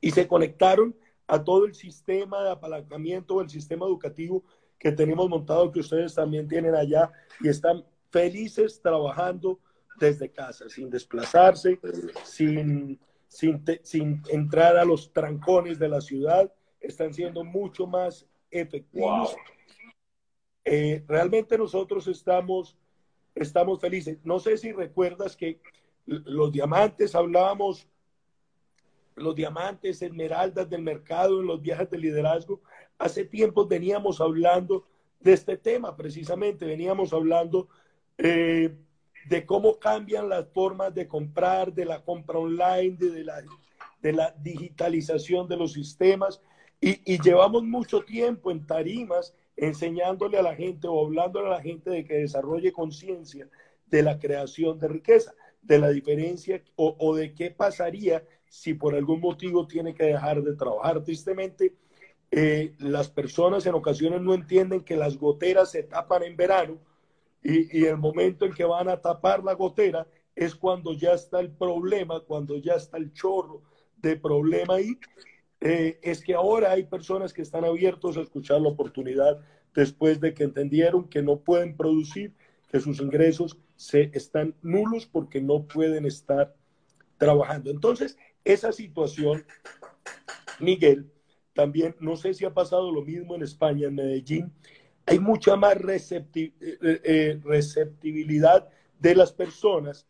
y 0.00 0.10
se 0.10 0.26
conectaron 0.26 0.94
a 1.26 1.42
todo 1.42 1.64
el 1.64 1.74
sistema 1.74 2.42
de 2.42 2.50
apalancamiento, 2.50 3.40
el 3.40 3.50
sistema 3.50 3.86
educativo 3.86 4.44
que 4.78 4.92
tenemos 4.92 5.28
montado, 5.28 5.70
que 5.70 5.80
ustedes 5.80 6.14
también 6.14 6.48
tienen 6.48 6.74
allá 6.74 7.10
y 7.40 7.48
están 7.48 7.84
felices 8.10 8.80
trabajando 8.80 9.58
desde 9.98 10.30
casa, 10.30 10.68
sin 10.68 10.88
desplazarse, 10.88 11.78
sin, 12.24 12.98
sin, 13.26 13.64
sin 13.82 14.22
entrar 14.30 14.76
a 14.76 14.84
los 14.84 15.12
trancones 15.12 15.78
de 15.78 15.88
la 15.88 16.00
ciudad, 16.00 16.52
están 16.80 17.12
siendo 17.12 17.44
mucho 17.44 17.86
más 17.86 18.26
efectivos. 18.50 19.36
Eh, 20.70 21.02
realmente 21.08 21.56
nosotros 21.56 22.06
estamos, 22.08 22.76
estamos 23.34 23.80
felices. 23.80 24.18
No 24.22 24.38
sé 24.38 24.58
si 24.58 24.70
recuerdas 24.70 25.34
que 25.34 25.62
los 26.04 26.52
diamantes, 26.52 27.14
hablábamos, 27.14 27.88
los 29.16 29.34
diamantes, 29.34 30.02
esmeraldas 30.02 30.68
del 30.68 30.82
mercado 30.82 31.40
en 31.40 31.46
los 31.46 31.62
viajes 31.62 31.88
de 31.88 31.96
liderazgo, 31.96 32.60
hace 32.98 33.24
tiempo 33.24 33.66
veníamos 33.66 34.20
hablando 34.20 34.86
de 35.20 35.32
este 35.32 35.56
tema 35.56 35.96
precisamente, 35.96 36.66
veníamos 36.66 37.14
hablando 37.14 37.68
eh, 38.18 38.76
de 39.24 39.46
cómo 39.46 39.78
cambian 39.78 40.28
las 40.28 40.48
formas 40.48 40.94
de 40.94 41.08
comprar, 41.08 41.72
de 41.72 41.86
la 41.86 42.04
compra 42.04 42.38
online, 42.38 42.94
de, 42.98 43.24
la, 43.24 43.42
de 44.02 44.12
la 44.12 44.34
digitalización 44.38 45.48
de 45.48 45.56
los 45.56 45.72
sistemas. 45.72 46.42
Y, 46.78 47.00
y, 47.10 47.18
llevamos 47.22 47.64
mucho 47.64 48.02
tiempo 48.02 48.50
en 48.50 48.66
tarimas 48.66 49.34
enseñándole 49.58 50.38
a 50.38 50.42
la 50.42 50.54
gente 50.54 50.86
o 50.88 51.04
hablándole 51.04 51.48
a 51.48 51.52
la 51.52 51.60
gente 51.60 51.90
de 51.90 52.04
que 52.04 52.14
desarrolle 52.14 52.72
conciencia 52.72 53.48
de 53.86 54.02
la 54.02 54.18
creación 54.18 54.78
de 54.78 54.88
riqueza, 54.88 55.34
de 55.62 55.78
la 55.78 55.90
diferencia 55.90 56.62
o, 56.76 57.14
de 57.14 57.34
qué 57.34 57.50
pasaría 57.50 58.24
si 58.48 58.74
por 58.74 58.94
algún 58.94 59.20
motivo 59.20 59.66
tiene 59.66 59.94
que 59.94 60.04
dejar 60.04 60.42
de 60.42 60.54
trabajar. 60.54 61.02
Tristemente, 61.02 61.74
eh, 62.30 62.74
las 62.78 63.08
personas 63.08 63.66
en 63.66 63.74
ocasiones 63.74 64.20
no 64.20 64.34
entienden 64.34 64.82
que 64.82 64.96
las 64.96 65.16
goteras 65.16 65.70
se 65.70 65.82
tapan 65.82 66.22
en 66.22 66.36
verano 66.36 66.78
y, 67.42 67.78
y 67.78 67.84
el 67.86 67.96
momento 67.96 68.44
en 68.44 68.52
que 68.52 68.64
van 68.64 68.88
a 68.88 69.00
tapar 69.00 69.42
la 69.42 69.54
gotera 69.54 70.06
es 70.34 70.54
cuando 70.54 70.92
ya 70.92 71.12
está 71.12 71.40
el 71.40 71.50
problema, 71.50 72.20
cuando 72.20 72.56
ya 72.58 72.74
está 72.74 72.96
el 72.96 73.12
chorro 73.12 73.62
de 73.96 74.16
problema 74.16 74.76
ahí 74.76 74.96
eh, 75.60 75.98
es 76.02 76.22
que 76.22 76.34
ahora 76.34 76.72
hay 76.72 76.84
personas 76.84 77.32
que 77.32 77.42
están 77.42 77.64
abiertos 77.64 78.16
a 78.16 78.22
escuchar 78.22 78.60
la 78.60 78.68
oportunidad 78.68 79.40
después 79.74 80.20
de 80.20 80.34
que 80.34 80.44
entendieron 80.44 81.08
que 81.08 81.22
no 81.22 81.40
pueden 81.40 81.76
producir, 81.76 82.32
que 82.70 82.80
sus 82.80 83.00
ingresos 83.00 83.58
se 83.76 84.10
están 84.14 84.54
nulos 84.62 85.06
porque 85.06 85.40
no 85.40 85.66
pueden 85.66 86.06
estar 86.06 86.54
trabajando. 87.16 87.70
Entonces, 87.70 88.16
esa 88.44 88.72
situación, 88.72 89.44
Miguel, 90.60 91.10
también, 91.54 91.96
no 91.98 92.16
sé 92.16 92.34
si 92.34 92.44
ha 92.44 92.54
pasado 92.54 92.92
lo 92.92 93.02
mismo 93.02 93.34
en 93.34 93.42
España, 93.42 93.88
en 93.88 93.96
Medellín, 93.96 94.52
hay 95.06 95.18
mucha 95.18 95.56
más 95.56 95.76
eh, 96.12 96.52
eh, 96.60 97.40
receptibilidad 97.42 98.68
de 99.00 99.14
las 99.14 99.32
personas 99.32 100.06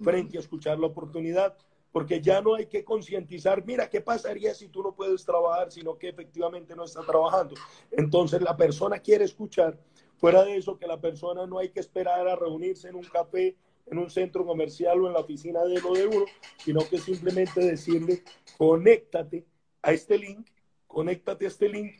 frente 0.00 0.36
a 0.36 0.40
escuchar 0.40 0.78
la 0.78 0.86
oportunidad 0.86 1.56
porque 1.92 2.20
ya 2.20 2.40
no 2.40 2.54
hay 2.54 2.66
que 2.66 2.84
concientizar, 2.84 3.64
mira, 3.64 3.88
¿qué 3.88 4.00
pasaría 4.00 4.54
si 4.54 4.68
tú 4.68 4.82
no 4.82 4.94
puedes 4.94 5.24
trabajar, 5.24 5.72
sino 5.72 5.96
que 5.96 6.08
efectivamente 6.08 6.76
no 6.76 6.84
está 6.84 7.00
trabajando? 7.02 7.54
Entonces 7.90 8.42
la 8.42 8.56
persona 8.56 8.98
quiere 8.98 9.24
escuchar, 9.24 9.78
fuera 10.16 10.44
de 10.44 10.56
eso, 10.56 10.78
que 10.78 10.86
la 10.86 11.00
persona 11.00 11.46
no 11.46 11.58
hay 11.58 11.70
que 11.70 11.80
esperar 11.80 12.28
a 12.28 12.36
reunirse 12.36 12.88
en 12.88 12.96
un 12.96 13.04
café, 13.04 13.56
en 13.86 13.98
un 13.98 14.10
centro 14.10 14.44
comercial 14.44 15.00
o 15.00 15.06
en 15.06 15.12
la 15.12 15.20
oficina 15.20 15.64
de 15.64 15.80
lo 15.80 15.94
de 15.94 16.06
uno, 16.06 16.24
sino 16.58 16.80
que 16.88 16.98
simplemente 16.98 17.60
decirle, 17.60 18.22
conéctate 18.58 19.46
a 19.82 19.92
este 19.92 20.18
link, 20.18 20.46
conéctate 20.86 21.44
a 21.44 21.48
este 21.48 21.68
link. 21.68 21.94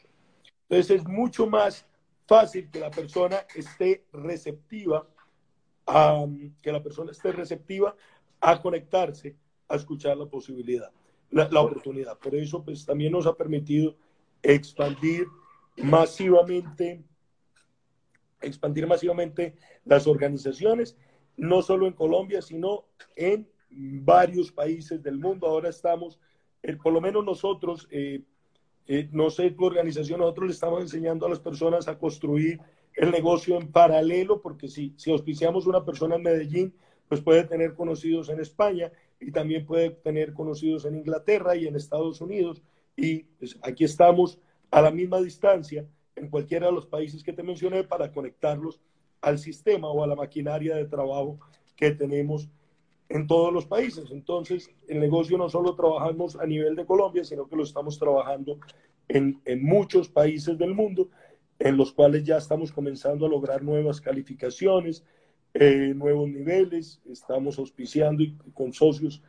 Entonces 0.69 1.01
es 1.01 1.07
mucho 1.07 1.47
más 1.47 1.87
fácil 2.27 2.69
que 2.71 2.81
la 2.81 2.91
persona 2.91 3.47
esté 3.55 4.05
receptiva, 4.13 5.09
a, 5.87 6.27
que 6.61 6.73
la 6.73 6.83
persona 6.83 7.13
esté 7.13 7.31
receptiva 7.31 7.95
a 8.41 8.61
conectarse 8.61 9.37
a 9.69 9.77
escuchar 9.77 10.17
la 10.17 10.27
posibilidad, 10.27 10.91
la, 11.31 11.61
oportunidad. 11.61 12.19
Por 12.19 12.35
eso, 12.35 12.63
pues 12.63 12.85
también 12.85 13.13
nos 13.13 13.27
ha 13.27 13.35
permitido 13.35 13.97
expandir 14.43 15.27
masivamente, 15.77 17.03
expandir 18.41 18.87
masivamente 18.87 19.57
las 19.85 20.07
organizaciones, 20.07 20.97
no 21.37 21.63
solo 21.63 21.87
en 21.87 21.93
Colombia, 21.93 22.41
sino 22.43 22.85
en 23.15 23.49
varios 23.71 24.53
países 24.53 25.03
del 25.03 25.19
mundo. 25.19 25.47
Ahora 25.47 25.69
estamos, 25.69 26.19
eh, 26.63 26.77
por 26.77 26.93
lo 26.93 27.01
menos 27.01 27.25
nosotros, 27.25 27.89
eh, 27.91 28.23
eh, 28.87 29.09
no 29.13 29.31
sé 29.31 29.51
tu 29.51 29.65
organización, 29.65 30.21
nosotros 30.21 30.47
le 30.47 30.53
estamos 30.53 30.81
enseñando 30.81 31.27
a 31.27 31.31
las 31.31 31.41
personas 31.41 31.89
a 31.89 31.99
construir 31.99 32.61
el 32.95 33.11
negocio 33.11 33.59
en 33.59 33.71
paralelo, 33.71 34.41
porque 34.41 34.69
si, 34.69 34.95
si 34.97 35.11
auspiciamos 35.11 35.67
una 35.67 35.85
persona 35.85 36.15
en 36.15 36.23
Medellín, 36.23 36.75
pues 37.09 37.21
puede 37.21 37.45
tener 37.45 37.75
conocidos 37.75 38.29
en 38.31 38.41
España 38.41 38.91
y 39.21 39.33
también 39.33 39.67
puede 39.67 39.91
tener 39.91 40.33
conocidos 40.35 40.85
en 40.85 40.97
Inglaterra 40.97 41.57
y 41.57 41.67
en 41.67 41.77
Estados 41.77 42.21
Unidos. 42.21 42.63
Y 42.97 43.25
pues, 43.39 43.59
aquí 43.63 43.85
estamos 43.85 44.39
a 44.71 44.83
la 44.83 44.91
misma 44.91 45.21
distancia 45.21 45.87
en 46.15 46.29
cualquiera 46.29 46.67
de 46.67 46.73
los 46.73 46.87
países 46.87 47.23
que 47.23 47.33
te 47.33 47.43
mencioné 47.43 47.85
para 47.85 48.13
conectarlos 48.13 48.81
al 49.21 49.39
sistema 49.39 49.89
o 49.89 50.03
a 50.03 50.07
la 50.07 50.15
maquinaria 50.15 50.77
de 50.77 50.87
trabajo 50.87 51.39
que 51.77 51.91
tenemos 51.91 52.49
en 53.09 53.27
todos 53.27 53.53
los 53.53 53.67
países. 53.67 54.11
Entonces, 54.11 54.71
el 54.89 55.01
negocio 55.01 55.39
no 55.39 55.49
solo 55.49 55.75
trabajamos 55.75 56.37
a 56.37 56.47
nivel 56.47 56.75
de 56.75 56.87
Colombia, 56.87 57.25
sino 57.25 57.49
que 57.49 57.57
lo 57.57 57.63
estamos 57.63 57.99
trabajando 57.99 58.59
en, 59.09 59.41
en 59.45 59.65
muchos 59.65 60.09
países 60.09 60.59
del 60.59 60.75
mundo, 60.75 61.09
en 61.59 61.77
los 61.77 61.93
cuales 61.93 62.25
ya 62.25 62.37
estamos 62.37 62.73
comenzando 62.73 63.27
a 63.27 63.29
lograr 63.29 63.63
nuevas 63.63 64.01
calificaciones, 64.01 65.05
eh, 65.59 65.95
nuevos 65.95 66.29
niveles, 66.29 67.01
estamos 67.11 67.59
auspiciando 67.59 68.23
con 68.53 68.73
socios 68.73 69.23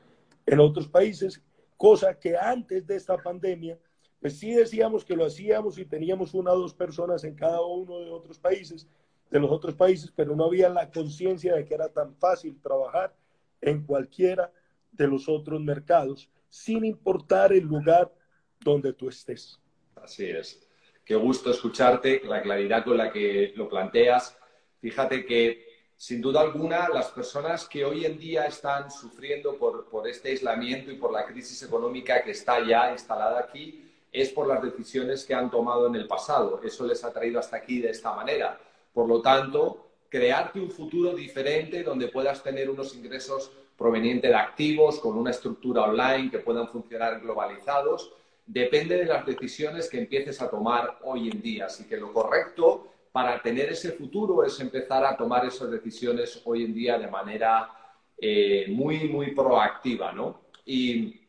en 0.45 0.59
otros 0.59 0.87
países, 0.87 1.41
cosa 1.77 2.19
que 2.19 2.35
antes 2.35 2.85
de 2.85 2.95
esta 2.95 3.17
pandemia, 3.17 3.77
pues 4.19 4.37
sí 4.37 4.51
decíamos 4.51 5.05
que 5.05 5.15
lo 5.15 5.25
hacíamos 5.25 5.77
y 5.77 5.85
teníamos 5.85 6.33
una 6.33 6.51
o 6.51 6.59
dos 6.59 6.73
personas 6.73 7.23
en 7.23 7.35
cada 7.35 7.61
uno 7.61 7.99
de 7.99 8.11
otros 8.11 8.39
países, 8.39 8.87
de 9.29 9.39
los 9.39 9.51
otros 9.51 9.75
países, 9.75 10.11
pero 10.15 10.35
no 10.35 10.45
había 10.45 10.69
la 10.69 10.89
conciencia 10.91 11.55
de 11.55 11.65
que 11.65 11.75
era 11.75 11.89
tan 11.89 12.15
fácil 12.15 12.59
trabajar 12.61 13.15
en 13.61 13.83
cualquiera 13.85 14.51
de 14.91 15.07
los 15.07 15.29
otros 15.29 15.61
mercados, 15.61 16.29
sin 16.49 16.83
importar 16.83 17.53
el 17.53 17.63
lugar 17.63 18.13
donde 18.59 18.91
tú 18.93 19.07
estés. 19.07 19.59
Así 19.95 20.25
es. 20.25 20.67
Qué 21.05 21.15
gusto 21.15 21.51
escucharte, 21.51 22.21
la 22.25 22.41
claridad 22.41 22.83
con 22.83 22.97
la 22.97 23.11
que 23.11 23.53
lo 23.55 23.69
planteas. 23.69 24.37
Fíjate 24.81 25.25
que, 25.25 25.66
sin 25.97 26.21
duda 26.21 26.41
alguna, 26.41 26.89
las 26.89 27.07
personas 27.07 27.67
que 27.67 27.83
hoy 27.83 28.05
en 28.05 28.19
día 28.19 28.45
están 28.45 28.91
sufriendo 28.91 29.57
por, 29.57 30.07
este 30.07 30.29
aislamiento 30.29 30.91
y 30.91 30.95
por 30.95 31.11
la 31.11 31.25
crisis 31.25 31.63
económica 31.63 32.23
que 32.23 32.31
está 32.31 32.63
ya 32.63 32.91
instalada 32.91 33.39
aquí, 33.39 33.83
es 34.11 34.29
por 34.29 34.47
las 34.47 34.61
decisiones 34.61 35.25
que 35.25 35.33
han 35.33 35.49
tomado 35.49 35.87
en 35.87 35.95
el 35.95 36.07
pasado. 36.07 36.61
Eso 36.63 36.85
les 36.85 37.03
ha 37.03 37.11
traído 37.11 37.39
hasta 37.39 37.57
aquí 37.57 37.79
de 37.79 37.89
esta 37.89 38.13
manera. 38.13 38.59
Por 38.93 39.07
lo 39.07 39.21
tanto, 39.21 39.87
crearte 40.07 40.59
un 40.59 40.69
futuro 40.69 41.15
diferente 41.15 41.81
donde 41.81 42.09
puedas 42.09 42.43
tener 42.43 42.69
unos 42.69 42.95
ingresos 42.95 43.51
provenientes 43.75 44.29
de 44.29 44.37
activos, 44.37 44.99
con 44.99 45.17
una 45.17 45.31
estructura 45.31 45.83
online 45.83 46.29
que 46.29 46.39
puedan 46.39 46.67
funcionar 46.67 47.19
globalizados, 47.21 48.13
depende 48.45 48.97
de 48.97 49.05
las 49.05 49.25
decisiones 49.25 49.89
que 49.89 49.97
empieces 49.97 50.41
a 50.43 50.49
tomar 50.49 50.99
hoy 51.03 51.29
en 51.29 51.41
día. 51.41 51.65
Así 51.65 51.85
que 51.85 51.97
lo 51.97 52.13
correcto 52.13 52.87
para 53.11 53.41
tener 53.41 53.69
ese 53.69 53.91
futuro 53.91 54.43
es 54.43 54.59
empezar 54.59 55.05
a 55.05 55.15
tomar 55.15 55.45
esas 55.45 55.71
decisiones 55.71 56.41
hoy 56.45 56.65
en 56.65 56.73
día 56.73 56.97
de 56.97 57.07
manera 57.07 57.69
eh, 58.17 58.65
muy, 58.69 59.07
muy 59.09 59.31
proactiva, 59.31 60.11
¿no? 60.11 60.41
Y 60.65 61.21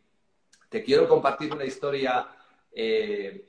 te 0.68 0.82
quiero 0.82 1.08
compartir 1.08 1.52
una 1.52 1.64
historia 1.64 2.28
eh, 2.72 3.44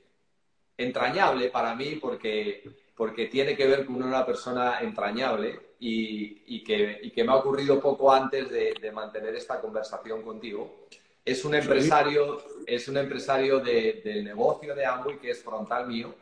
entrañable 0.76 1.50
para 1.50 1.74
mí 1.74 1.96
porque, 1.96 2.62
porque 2.96 3.26
tiene 3.26 3.56
que 3.56 3.66
ver 3.66 3.84
con 3.84 4.02
una 4.02 4.24
persona 4.24 4.80
entrañable 4.80 5.70
y, 5.78 6.62
que, 6.62 7.12
me 7.24 7.32
ha 7.32 7.36
ocurrido 7.36 7.80
poco 7.80 8.12
antes 8.12 8.50
de, 8.50 8.92
mantener 8.92 9.34
esta 9.34 9.60
conversación 9.60 10.22
contigo. 10.22 10.86
Es 11.24 11.44
un 11.44 11.54
empresario, 11.54 12.42
es 12.66 12.88
un 12.88 12.96
empresario 12.96 13.60
del 13.60 14.24
negocio 14.24 14.74
de 14.74 14.86
Amway 14.86 15.18
que 15.18 15.30
es 15.30 15.42
frontal 15.42 15.86
mío 15.86 16.14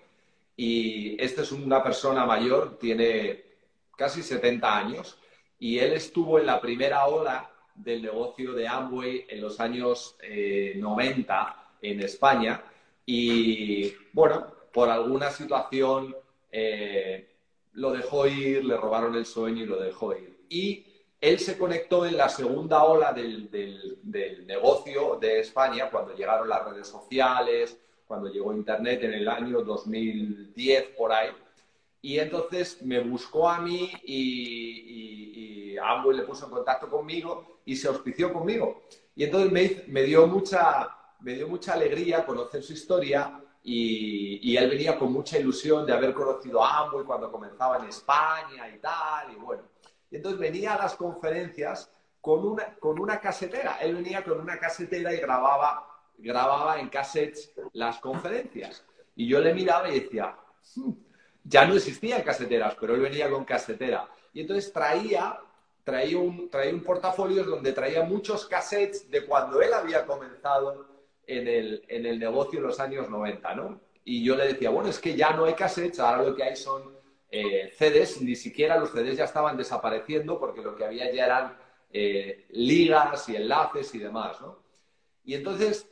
y 0.59 1.17
este 1.23 1.43
es 1.43 1.53
una 1.53 1.81
persona 1.85 2.27
mayor, 2.27 2.79
tiene 2.79 3.45
casi 3.97 4.25
70 4.25 4.77
años 4.77 5.17
y 5.57 5.79
él 5.79 5.93
estuvo 5.93 6.41
en 6.41 6.47
la 6.47 6.61
primera 6.61 7.07
ola 7.07 7.49
del 7.77 8.03
negocio 8.03 8.55
de 8.55 8.67
Amway 8.67 9.25
en 9.29 9.41
los 9.41 9.61
años 9.61 10.17
90 10.75 11.57
eh, 11.81 11.91
en 11.91 12.01
España 12.03 12.61
y 13.07 13.95
bueno, 14.13 14.49
por 14.73 14.89
alguna 14.91 15.31
situación 15.31 16.17
eh, 16.51 17.37
lo 17.75 17.93
dejó 17.93 18.27
ir, 18.27 18.65
le 18.65 18.77
robaron 18.77 19.15
el 19.15 19.27
sueño 19.27 19.63
y 19.63 19.67
lo 19.67 19.81
dejó 19.81 20.13
ir. 20.17 20.45
Y 20.49 20.85
él 21.21 21.39
se 21.39 21.57
conectó 21.57 22.05
en 22.05 22.17
la 22.17 22.29
segunda 22.29 22.83
ola 22.83 23.13
del, 23.13 23.49
negocio 24.45 25.19
de 25.21 25.39
España, 25.39 25.89
cuando 25.89 26.17
llegaron 26.17 26.49
las 26.49 26.65
redes 26.65 26.89
sociales, 26.89 27.79
cuando 28.09 28.29
llegó 28.29 28.53
Internet 28.53 29.05
en 29.05 29.15
el 29.15 29.29
año 29.29 29.63
2010 29.63 30.85
por 30.97 31.13
ahí. 31.13 31.31
Y 32.01 32.19
entonces 32.19 32.83
me 32.83 33.01
buscó 33.01 33.49
a 33.49 33.61
mí 33.61 33.93
y, 34.05 35.75
y, 35.75 35.79
le 36.13 36.23
puso 36.23 36.47
en 36.47 36.51
contacto 36.51 36.89
conmigo 36.89 37.61
y 37.65 37.77
se 37.77 37.87
auspició 37.87 38.33
conmigo. 38.33 38.83
Y 39.15 39.25
entonces 39.25 39.53
me, 39.53 39.85
me 39.93 40.03
dio 40.03 40.27
mucha, 40.27 40.89
me 41.21 41.35
dio 41.35 41.47
mucha 41.47 41.75
alegría 41.75 42.25
conocer 42.25 42.63
su 42.63 42.73
historia 42.73 43.41
y, 43.63 44.57
él 44.57 44.71
venía 44.71 44.99
con 44.99 45.13
mucha 45.13 45.39
ilusión 45.39 45.85
de 45.85 45.93
haber 45.93 46.15
conocido 46.15 46.65
a 46.65 46.79
Amway 46.79 47.05
cuando 47.05 47.31
comenzaba 47.31 47.77
en 47.77 47.85
España 47.85 48.69
y 48.75 48.79
tal, 48.79 49.33
y 49.33 49.37
bueno. 49.37 49.65
Y 50.11 50.17
entonces 50.17 50.41
venía 50.41 50.75
a 50.75 50.79
las 50.79 50.95
conferencias 50.95 51.93
con 52.21 52.47
una, 52.47 52.77
con 52.77 52.99
una 52.99 53.21
casetera. 53.21 53.77
Él 53.81 53.97
venía 53.97 54.25
con 54.25 54.41
una 54.41 54.59
casetera 54.59 55.13
y 55.13 55.19
grababa, 55.19 55.98
grababa 56.19 56.81
en 56.81 56.89
cassettes 56.89 57.53
las 57.73 57.99
conferencias. 57.99 58.85
Y 59.17 59.27
yo 59.27 59.41
le 59.41 59.55
miraba 59.55 59.89
y 59.89 60.01
decía, 60.01 60.37
hmm, 60.77 60.93
ya 61.45 61.67
no 61.67 61.75
existían 61.75 62.23
caseteras, 62.23 62.77
pero 62.79 62.95
él 62.95 63.01
venía 63.01 63.31
con 63.31 63.45
casetera. 63.45 64.09
Y 64.33 64.41
entonces 64.43 64.73
traía, 64.73 65.39
traía, 65.85 66.19
un, 66.19 66.51
traía 66.51 66.75
un 66.75 66.83
portafolio 66.83 67.45
donde 67.45 67.73
traía 67.73 68.03
muchos 68.03 68.47
cassettes 68.47 69.11
de 69.11 69.25
cuando 69.25 69.63
él 69.63 69.73
había 69.73 70.05
comenzado 70.05 70.87
en 71.27 71.49
el, 71.49 71.85
en 71.89 72.07
el 72.07 72.19
negocio 72.19 72.59
en 72.59 72.67
los 72.67 72.81
años 72.81 73.09
90, 73.09 73.55
¿no? 73.55 73.81
Y 74.05 74.25
yo 74.25 74.37
le 74.37 74.49
decía, 74.49 74.71
bueno, 74.71 74.89
es 74.89 74.99
que 74.99 75.15
ya 75.15 75.33
no 75.33 75.45
hay 75.45 75.55
cassettes, 75.55 76.01
ahora 76.01 76.23
lo 76.23 76.35
que 76.35 76.43
hay 76.43 76.57
son 76.57 76.97
eh, 77.31 77.73
CDs, 77.77 78.23
ni 78.23 78.35
siquiera 78.37 78.79
los 78.79 78.91
CDs 78.91 79.17
ya 79.17 79.25
estaban 79.25 79.57
desapareciendo 79.57 80.39
porque 80.39 80.63
lo 80.63 80.75
que 80.75 80.85
había 80.85 81.13
ya 81.13 81.27
eran 81.27 81.59
eh, 81.93 82.47
ligas 82.51 83.29
y 83.29 83.37
enlaces 83.37 83.95
y 83.95 83.99
demás, 83.99 84.41
¿no? 84.41 84.59
Y 85.25 85.35
entonces 85.35 85.87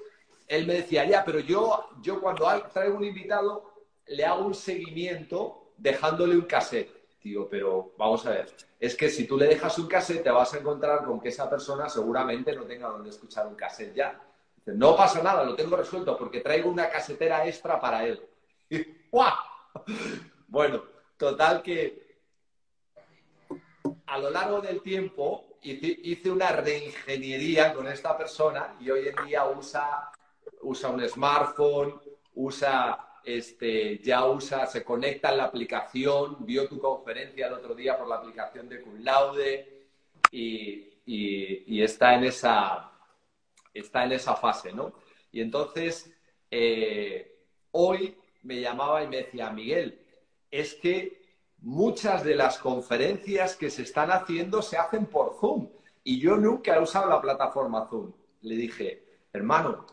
él 0.49 0.67
me 0.67 0.75
decía, 0.75 1.05
ya, 1.05 1.25
pero 1.25 1.41
yo, 1.41 1.89
yo 2.03 2.21
cuando 2.21 2.47
traigo 2.73 2.97
un 2.97 3.05
invitado 3.05 3.73
le 4.07 4.25
hago 4.25 4.47
un 4.47 4.55
seguimiento 4.55 5.73
dejándole 5.77 6.37
un 6.37 6.43
cassette. 6.43 6.95
Digo, 7.23 7.49
pero 7.49 7.93
vamos 7.99 8.25
a 8.27 8.31
ver, 8.31 8.55
es 8.79 8.95
que 8.95 9.09
si 9.09 9.27
tú 9.27 9.37
le 9.37 9.47
dejas 9.47 9.77
un 9.79 9.89
cassette 9.89 10.23
te 10.23 10.31
vas 10.31 10.55
a 10.55 10.59
encontrar 10.59 11.05
con 11.05 11.21
que 11.21 11.31
esa 11.31 11.51
persona 11.51 11.89
seguramente 11.89 12.55
no 12.55 12.63
tenga 12.63 12.89
donde 12.89 13.11
escuchar 13.11 13.49
un 13.49 13.57
cassette 13.57 13.95
ya. 13.95 14.21
No 14.67 14.97
pasa 14.97 15.23
nada, 15.23 15.45
lo 15.45 15.55
tengo 15.55 15.77
resuelto 15.77 16.17
porque 16.17 16.41
traigo 16.41 16.71
una 16.71 16.89
casetera 16.89 17.47
extra 17.47 17.81
para 17.81 18.07
él. 18.07 18.21
Bueno, 20.49 20.85
total 21.17 21.63
que 21.63 22.21
a 24.07 24.19
lo 24.19 24.31
largo 24.31 24.61
del 24.61 24.81
tiempo 24.81 25.59
hice 25.63 26.31
una 26.31 26.51
reingeniería 26.53 27.75
con 27.75 27.87
esta 27.89 28.17
persona 28.17 28.77
y 28.81 28.91
hoy 28.91 29.09
en 29.09 29.27
día 29.27 29.47
usa, 29.47 30.11
usa 30.67 30.91
un 30.91 31.09
smartphone, 31.09 32.01
usa 32.35 33.21
este, 33.25 33.99
ya 33.99 34.25
usa, 34.27 34.67
se 34.67 34.85
conecta 34.85 35.31
en 35.31 35.39
la 35.39 35.45
aplicación, 35.45 36.37
vio 36.47 36.69
tu 36.69 36.79
conferencia 36.79 37.47
el 37.49 37.55
otro 37.55 37.75
día 37.75 37.99
por 37.99 38.09
la 38.09 38.17
aplicación 38.17 38.69
de 38.69 38.81
Cum 38.81 38.99
y 40.33 41.83
está 41.83 42.15
en 42.15 42.25
esa, 42.25 42.93
está 43.75 44.05
en 44.05 44.13
esa 44.13 44.35
fase, 44.37 44.73
¿no? 44.73 44.93
Y 45.33 45.41
entonces, 45.41 46.13
eh, 46.51 47.37
hoy 47.73 48.17
me 48.43 48.61
llamaba 48.61 49.03
y 49.03 49.09
me 49.09 49.19
decía, 49.19 49.51
Miguel, 49.51 50.01
es 50.51 50.75
que 50.75 51.23
muchas 51.59 52.25
de 52.25 52.35
las 52.35 52.59
conferencias 52.59 53.57
que 53.57 53.71
se 53.71 53.83
están 53.83 54.11
haciendo 54.11 54.63
se 54.63 54.77
hacen 54.77 55.07
por 55.07 55.37
Zoom 55.41 55.69
y 56.05 56.21
yo 56.21 56.37
nunca 56.37 56.77
he 56.77 56.81
usado 56.81 57.09
la 57.09 57.21
plataforma 57.21 57.89
Zoom. 57.89 58.13
Le 58.43 58.55
dije, 58.55 59.05
hermano, 59.33 59.87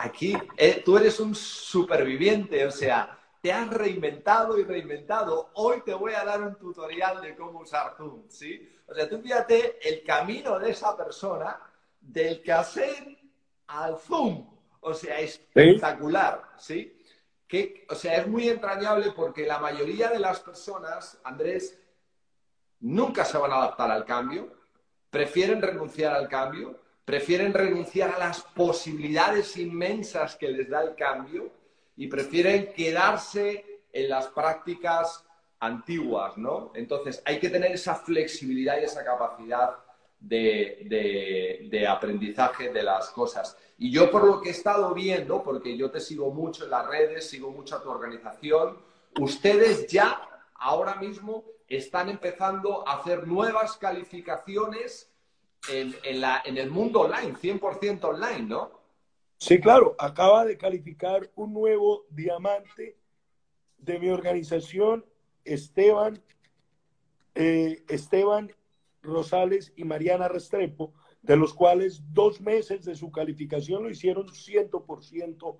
aquí 0.00 0.36
eh, 0.56 0.82
tú 0.84 0.96
eres 0.96 1.20
un 1.20 1.34
superviviente, 1.34 2.66
o 2.66 2.70
sea, 2.70 3.18
te 3.42 3.52
has 3.52 3.68
reinventado 3.68 4.58
y 4.58 4.64
reinventado. 4.64 5.50
Hoy 5.54 5.82
te 5.82 5.94
voy 5.94 6.14
a 6.14 6.24
dar 6.24 6.42
un 6.42 6.54
tutorial 6.56 7.20
de 7.20 7.36
cómo 7.36 7.60
usar 7.60 7.94
Zoom, 7.96 8.28
¿sí? 8.28 8.68
O 8.86 8.94
sea, 8.94 9.08
tú 9.08 9.20
fíjate 9.20 9.78
el 9.86 10.02
camino 10.02 10.58
de 10.58 10.70
esa 10.70 10.96
persona 10.96 11.58
del 12.00 12.42
cassette 12.42 13.18
al 13.66 13.98
Zoom. 13.98 14.48
O 14.80 14.94
sea, 14.94 15.20
espectacular, 15.20 16.42
¿sí? 16.56 16.96
Que, 17.46 17.86
o 17.90 17.94
sea, 17.94 18.16
es 18.16 18.26
muy 18.26 18.48
entrañable 18.48 19.12
porque 19.12 19.46
la 19.46 19.58
mayoría 19.58 20.08
de 20.08 20.18
las 20.18 20.40
personas, 20.40 21.20
Andrés, 21.24 21.78
nunca 22.80 23.24
se 23.24 23.36
van 23.36 23.52
a 23.52 23.56
adaptar 23.56 23.90
al 23.90 24.06
cambio, 24.06 24.52
prefieren 25.10 25.60
renunciar 25.60 26.14
al 26.14 26.28
cambio, 26.28 26.80
prefieren 27.10 27.52
renunciar 27.52 28.14
a 28.14 28.18
las 28.20 28.40
posibilidades 28.40 29.56
inmensas 29.56 30.36
que 30.36 30.46
les 30.46 30.70
da 30.70 30.80
el 30.84 30.94
cambio 30.94 31.50
y 31.96 32.06
prefieren 32.06 32.72
quedarse 32.72 33.82
en 33.92 34.08
las 34.08 34.28
prácticas 34.28 35.24
antiguas, 35.58 36.38
¿no? 36.38 36.70
Entonces, 36.72 37.20
hay 37.24 37.40
que 37.40 37.50
tener 37.50 37.72
esa 37.72 37.96
flexibilidad 37.96 38.80
y 38.80 38.84
esa 38.84 39.04
capacidad 39.04 39.70
de, 40.20 41.84
aprendizaje 41.88 42.72
de 42.72 42.84
las 42.84 43.08
cosas. 43.10 43.56
Y 43.76 43.90
yo 43.90 44.08
por 44.08 44.24
lo 44.24 44.40
que 44.40 44.50
he 44.50 44.52
estado 44.52 44.94
viendo, 44.94 45.42
porque 45.42 45.76
yo 45.76 45.90
te 45.90 45.98
sigo 45.98 46.30
mucho 46.30 46.62
en 46.62 46.70
las 46.70 46.86
redes, 46.86 47.28
sigo 47.28 47.50
mucho 47.50 47.74
a 47.74 47.82
tu 47.82 47.90
organización, 47.90 48.78
ustedes 49.18 49.88
ya 49.88 50.28
ahora 50.54 50.94
mismo 50.94 51.42
están 51.66 52.08
empezando 52.08 52.86
a 52.86 52.98
hacer 52.98 53.26
nuevas 53.26 53.76
calificaciones 53.78 55.09
en, 55.68 55.94
en 56.04 56.58
el 56.58 56.70
mundo 56.70 57.00
online, 57.00 57.34
100% 57.34 58.04
online, 58.04 58.42
¿no? 58.42 58.80
Sí, 59.36 59.58
claro, 59.58 59.94
acaba 59.98 60.44
de 60.44 60.58
calificar 60.58 61.30
un 61.34 61.54
nuevo 61.54 62.04
diamante 62.10 62.98
de 63.78 63.98
mi 63.98 64.10
organización, 64.10 65.04
Esteban, 65.44 66.22
eh, 67.34 67.82
Esteban 67.88 68.52
Rosales 69.02 69.72
y 69.76 69.84
Mariana 69.84 70.28
Restrepo, 70.28 70.92
de 71.22 71.36
los 71.36 71.54
cuales 71.54 72.02
dos 72.12 72.40
meses 72.40 72.84
de 72.84 72.94
su 72.94 73.10
calificación 73.10 73.82
lo 73.82 73.90
hicieron 73.90 74.28
100% 74.28 75.56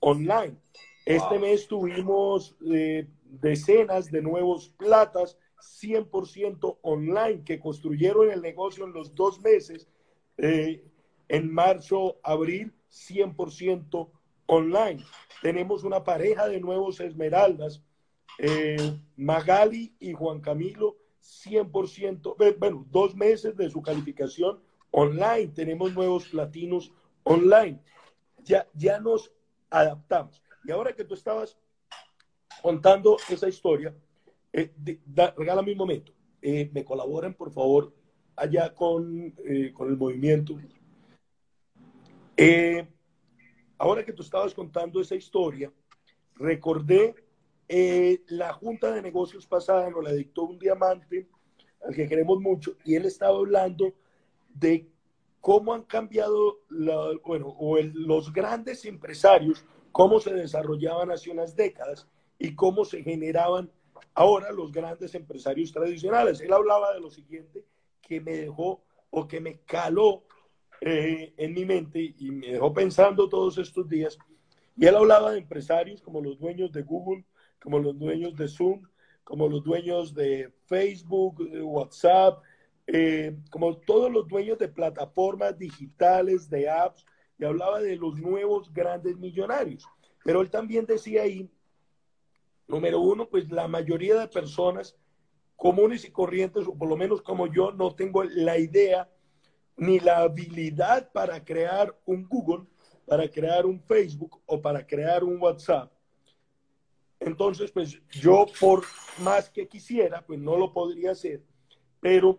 online. 0.00 0.56
Este 1.04 1.38
mes 1.38 1.66
tuvimos 1.66 2.56
eh, 2.70 3.08
decenas 3.24 4.10
de 4.10 4.22
nuevos 4.22 4.68
platas 4.68 5.36
100% 5.64 6.78
online 6.82 7.42
que 7.44 7.58
construyeron 7.58 8.30
el 8.30 8.42
negocio 8.42 8.84
en 8.84 8.92
los 8.92 9.14
dos 9.14 9.40
meses, 9.40 9.88
eh, 10.36 10.84
en 11.28 11.52
marzo, 11.52 12.18
abril, 12.22 12.72
100% 12.90 14.10
online. 14.46 15.04
Tenemos 15.42 15.84
una 15.84 16.04
pareja 16.04 16.48
de 16.48 16.60
nuevos 16.60 17.00
esmeraldas, 17.00 17.82
eh, 18.38 18.98
Magali 19.16 19.94
y 19.98 20.12
Juan 20.12 20.40
Camilo, 20.40 20.96
100%, 21.20 22.36
bueno, 22.58 22.86
dos 22.90 23.14
meses 23.14 23.56
de 23.56 23.70
su 23.70 23.80
calificación 23.80 24.60
online. 24.90 25.48
Tenemos 25.48 25.94
nuevos 25.94 26.28
platinos 26.28 26.92
online. 27.22 27.80
Ya, 28.44 28.68
ya 28.74 29.00
nos 29.00 29.32
adaptamos. 29.70 30.42
Y 30.64 30.70
ahora 30.70 30.94
que 30.94 31.04
tú 31.04 31.14
estabas 31.14 31.56
contando 32.62 33.16
esa 33.28 33.48
historia, 33.48 33.94
eh, 34.54 34.72
regálame 35.36 35.72
un 35.72 35.78
momento. 35.78 36.12
Eh, 36.40 36.70
me 36.72 36.84
colaboren, 36.84 37.34
por 37.34 37.50
favor, 37.50 37.92
allá 38.36 38.74
con, 38.74 39.34
eh, 39.44 39.72
con 39.72 39.88
el 39.88 39.96
movimiento. 39.96 40.54
Eh, 42.36 42.86
ahora 43.78 44.04
que 44.04 44.12
tú 44.12 44.22
estabas 44.22 44.54
contando 44.54 45.00
esa 45.00 45.14
historia, 45.14 45.72
recordé 46.36 47.14
la 48.28 48.52
Junta 48.52 48.92
de 48.92 49.00
Negocios 49.00 49.46
pasada, 49.46 49.88
nos 49.88 50.04
la 50.04 50.12
dictó 50.12 50.42
un 50.42 50.58
diamante 50.58 51.28
al 51.82 51.94
que 51.94 52.06
queremos 52.06 52.38
mucho, 52.40 52.76
y 52.84 52.94
él 52.94 53.06
estaba 53.06 53.38
hablando 53.38 53.94
de 54.54 54.86
cómo 55.40 55.72
han 55.72 55.84
cambiado, 55.84 56.60
bueno, 57.24 57.48
o 57.58 57.78
los 57.80 58.32
grandes 58.32 58.84
empresarios, 58.84 59.64
cómo 59.92 60.20
se 60.20 60.34
desarrollaban 60.34 61.10
hace 61.10 61.30
unas 61.30 61.56
décadas 61.56 62.06
y 62.38 62.54
cómo 62.54 62.84
se 62.84 63.02
generaban 63.02 63.70
ahora 64.12 64.52
los 64.52 64.72
grandes 64.72 65.14
empresarios 65.14 65.72
tradicionales. 65.72 66.40
Él 66.40 66.52
hablaba 66.52 66.92
de 66.92 67.00
lo 67.00 67.10
siguiente 67.10 67.64
que 68.00 68.20
me 68.20 68.36
dejó 68.36 68.84
o 69.10 69.26
que 69.26 69.40
me 69.40 69.60
caló 69.60 70.24
eh, 70.80 71.32
en 71.36 71.54
mi 71.54 71.64
mente 71.64 72.14
y 72.18 72.30
me 72.30 72.48
dejó 72.48 72.72
pensando 72.72 73.28
todos 73.28 73.58
estos 73.58 73.88
días. 73.88 74.18
Y 74.76 74.86
él 74.86 74.96
hablaba 74.96 75.32
de 75.32 75.38
empresarios 75.38 76.02
como 76.02 76.20
los 76.20 76.38
dueños 76.38 76.72
de 76.72 76.82
Google, 76.82 77.24
como 77.60 77.78
los 77.78 77.98
dueños 77.98 78.36
de 78.36 78.48
Zoom, 78.48 78.82
como 79.22 79.48
los 79.48 79.64
dueños 79.64 80.14
de 80.14 80.52
Facebook, 80.66 81.48
de 81.48 81.62
WhatsApp, 81.62 82.42
eh, 82.86 83.36
como 83.50 83.78
todos 83.78 84.12
los 84.12 84.28
dueños 84.28 84.58
de 84.58 84.68
plataformas 84.68 85.58
digitales, 85.58 86.50
de 86.50 86.68
apps, 86.68 87.06
y 87.38 87.44
hablaba 87.44 87.80
de 87.80 87.96
los 87.96 88.18
nuevos 88.18 88.72
grandes 88.72 89.16
millonarios. 89.16 89.86
Pero 90.24 90.42
él 90.42 90.50
también 90.50 90.84
decía 90.86 91.22
ahí, 91.22 91.50
número 92.66 93.00
uno, 93.00 93.28
pues 93.28 93.50
la 93.50 93.68
mayoría 93.68 94.18
de 94.18 94.28
personas 94.28 94.96
comunes 95.56 96.04
y 96.04 96.10
corrientes, 96.10 96.66
o 96.66 96.76
por 96.76 96.88
lo 96.88 96.96
menos 96.96 97.22
como 97.22 97.46
yo, 97.46 97.72
no 97.72 97.94
tengo 97.94 98.24
la 98.24 98.58
idea 98.58 99.10
ni 99.76 100.00
la 100.00 100.18
habilidad 100.18 101.10
para 101.12 101.44
crear 101.44 101.98
un 102.04 102.28
Google, 102.28 102.66
para 103.06 103.28
crear 103.28 103.66
un 103.66 103.80
Facebook 103.80 104.40
o 104.46 104.60
para 104.60 104.86
crear 104.86 105.24
un 105.24 105.40
WhatsApp. 105.40 105.92
Entonces, 107.20 107.70
pues 107.70 108.00
yo 108.10 108.46
por 108.60 108.84
más 109.18 109.48
que 109.48 109.66
quisiera, 109.66 110.24
pues 110.26 110.38
no 110.38 110.56
lo 110.56 110.72
podría 110.72 111.12
hacer. 111.12 111.42
Pero 112.00 112.38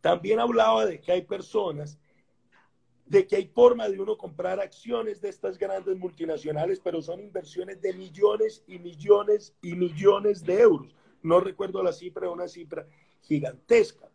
también 0.00 0.40
hablaba 0.40 0.86
de 0.86 1.00
que 1.00 1.12
hay 1.12 1.22
personas, 1.22 1.98
de 3.12 3.26
que 3.26 3.36
hay 3.36 3.46
forma 3.46 3.90
de 3.90 4.00
uno 4.00 4.16
comprar 4.16 4.58
acciones 4.58 5.20
de 5.20 5.28
estas 5.28 5.58
grandes 5.58 5.98
multinacionales, 5.98 6.80
pero 6.80 7.02
son 7.02 7.20
inversiones 7.20 7.78
de 7.82 7.92
millones 7.92 8.64
y 8.66 8.78
millones 8.78 9.54
y 9.60 9.74
millones 9.74 10.42
de 10.42 10.58
euros. 10.58 10.96
No 11.22 11.38
recuerdo 11.38 11.82
la 11.82 11.92
cifra, 11.92 12.30
una 12.30 12.48
cifra 12.48 12.86
gigantesca. 13.20 14.08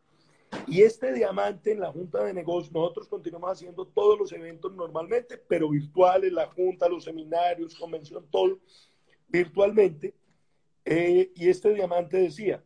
Y 0.65 0.81
este 0.81 1.13
diamante 1.13 1.73
en 1.73 1.81
la 1.81 1.91
Junta 1.91 2.23
de 2.23 2.33
Negocios, 2.33 2.73
nosotros 2.73 3.07
continuamos 3.07 3.51
haciendo 3.51 3.85
todos 3.85 4.17
los 4.17 4.31
eventos 4.31 4.73
normalmente, 4.73 5.37
pero 5.37 5.69
virtuales, 5.69 6.33
la 6.33 6.47
Junta, 6.47 6.89
los 6.89 7.03
seminarios, 7.03 7.75
convención, 7.75 8.25
todo 8.31 8.57
virtualmente. 9.27 10.15
Eh, 10.85 11.31
y 11.35 11.49
este 11.49 11.71
diamante 11.71 12.17
decía, 12.17 12.63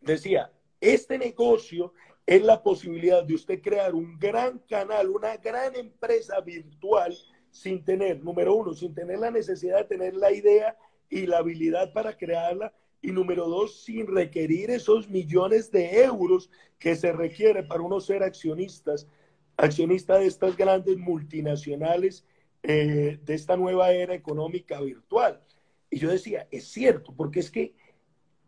decía, 0.00 0.50
este 0.80 1.18
negocio 1.18 1.92
es 2.28 2.42
la 2.42 2.62
posibilidad 2.62 3.24
de 3.24 3.32
usted 3.32 3.62
crear 3.62 3.94
un 3.94 4.18
gran 4.18 4.58
canal, 4.68 5.08
una 5.08 5.38
gran 5.38 5.74
empresa 5.74 6.38
virtual 6.42 7.16
sin 7.50 7.82
tener, 7.82 8.22
número 8.22 8.54
uno, 8.54 8.74
sin 8.74 8.94
tener 8.94 9.18
la 9.18 9.30
necesidad 9.30 9.78
de 9.78 9.84
tener 9.84 10.14
la 10.14 10.30
idea 10.30 10.76
y 11.08 11.24
la 11.24 11.38
habilidad 11.38 11.90
para 11.94 12.18
crearla. 12.18 12.74
Y 13.00 13.12
número 13.12 13.48
dos, 13.48 13.82
sin 13.82 14.06
requerir 14.06 14.70
esos 14.70 15.08
millones 15.08 15.70
de 15.70 16.02
euros 16.02 16.50
que 16.78 16.96
se 16.96 17.12
requiere 17.12 17.62
para 17.62 17.80
uno 17.80 17.98
ser 17.98 18.22
accionistas, 18.22 19.08
accionista 19.56 20.18
de 20.18 20.26
estas 20.26 20.54
grandes 20.54 20.98
multinacionales 20.98 22.26
eh, 22.62 23.18
de 23.22 23.34
esta 23.34 23.56
nueva 23.56 23.92
era 23.92 24.12
económica 24.12 24.82
virtual. 24.82 25.40
Y 25.88 25.98
yo 25.98 26.10
decía, 26.10 26.46
es 26.50 26.68
cierto, 26.68 27.14
porque 27.16 27.40
es 27.40 27.50
que, 27.50 27.74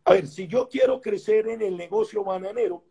a 0.04 0.12
ver, 0.12 0.26
si 0.26 0.48
yo 0.48 0.68
quiero 0.68 1.00
crecer 1.00 1.48
en 1.48 1.62
el 1.62 1.78
negocio 1.78 2.22
bananero, 2.22 2.84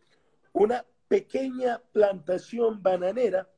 una 0.53 0.85
pequeña 1.07 1.81
plantación 1.91 2.81
bananera 2.81 3.49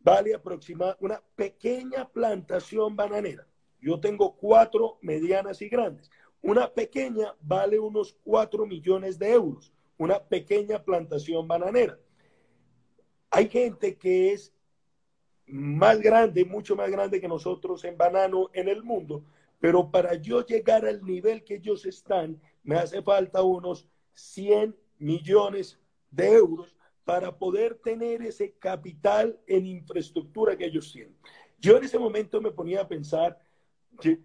vale 0.00 0.34
aproximadamente, 0.34 1.04
una 1.04 1.22
pequeña 1.36 2.08
plantación 2.08 2.96
bananera. 2.96 3.46
Yo 3.80 4.00
tengo 4.00 4.36
cuatro 4.36 4.98
medianas 5.02 5.62
y 5.62 5.68
grandes. 5.68 6.10
Una 6.40 6.72
pequeña 6.72 7.34
vale 7.40 7.78
unos 7.78 8.16
cuatro 8.24 8.66
millones 8.66 9.18
de 9.18 9.32
euros, 9.32 9.72
una 9.96 10.22
pequeña 10.22 10.82
plantación 10.82 11.46
bananera. 11.46 11.98
Hay 13.30 13.48
gente 13.48 13.96
que 13.96 14.32
es 14.32 14.52
más 15.46 16.00
grande, 16.00 16.44
mucho 16.44 16.76
más 16.76 16.90
grande 16.90 17.20
que 17.20 17.28
nosotros 17.28 17.84
en 17.84 17.96
banano 17.96 18.50
en 18.52 18.68
el 18.68 18.82
mundo, 18.82 19.24
pero 19.60 19.90
para 19.90 20.14
yo 20.14 20.44
llegar 20.44 20.86
al 20.86 21.04
nivel 21.04 21.42
que 21.44 21.56
ellos 21.56 21.84
están, 21.86 22.40
me 22.62 22.76
hace 22.76 23.02
falta 23.02 23.42
unos 23.42 23.86
100 24.14 24.76
millones 24.98 25.78
de 26.10 26.32
euros 26.32 26.74
para 27.04 27.36
poder 27.36 27.74
tener 27.76 28.22
ese 28.22 28.52
capital 28.52 29.38
en 29.46 29.66
infraestructura 29.66 30.56
que 30.56 30.66
ellos 30.66 30.92
tienen. 30.92 31.16
Yo 31.58 31.76
en 31.76 31.84
ese 31.84 31.98
momento 31.98 32.40
me 32.40 32.50
ponía 32.50 32.82
a 32.82 32.88
pensar, 32.88 33.38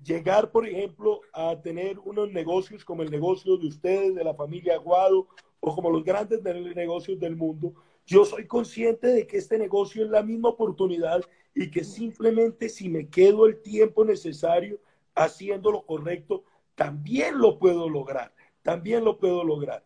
llegar, 0.03 0.51
por 0.51 0.67
ejemplo, 0.67 1.21
a 1.33 1.59
tener 1.61 1.97
unos 1.99 2.31
negocios 2.31 2.83
como 2.83 3.01
el 3.01 3.09
negocio 3.09 3.57
de 3.57 3.67
ustedes, 3.67 4.13
de 4.13 4.23
la 4.23 4.33
familia 4.33 4.75
Aguado, 4.75 5.27
o 5.59 5.73
como 5.73 5.89
los 5.89 6.03
grandes 6.03 6.43
negocios 6.43 7.19
del 7.19 7.37
mundo, 7.37 7.73
yo 8.05 8.25
soy 8.25 8.45
consciente 8.45 9.07
de 9.07 9.25
que 9.25 9.37
este 9.37 9.57
negocio 9.57 10.03
es 10.03 10.11
la 10.11 10.21
misma 10.21 10.49
oportunidad 10.49 11.21
y 11.55 11.71
que 11.71 11.85
simplemente 11.85 12.67
si 12.67 12.89
me 12.89 13.07
quedo 13.07 13.45
el 13.45 13.61
tiempo 13.61 14.03
necesario 14.03 14.79
haciendo 15.15 15.71
lo 15.71 15.85
correcto, 15.85 16.43
también 16.75 17.39
lo 17.39 17.59
puedo 17.59 17.87
lograr, 17.87 18.33
también 18.61 19.05
lo 19.05 19.17
puedo 19.17 19.43
lograr. 19.43 19.85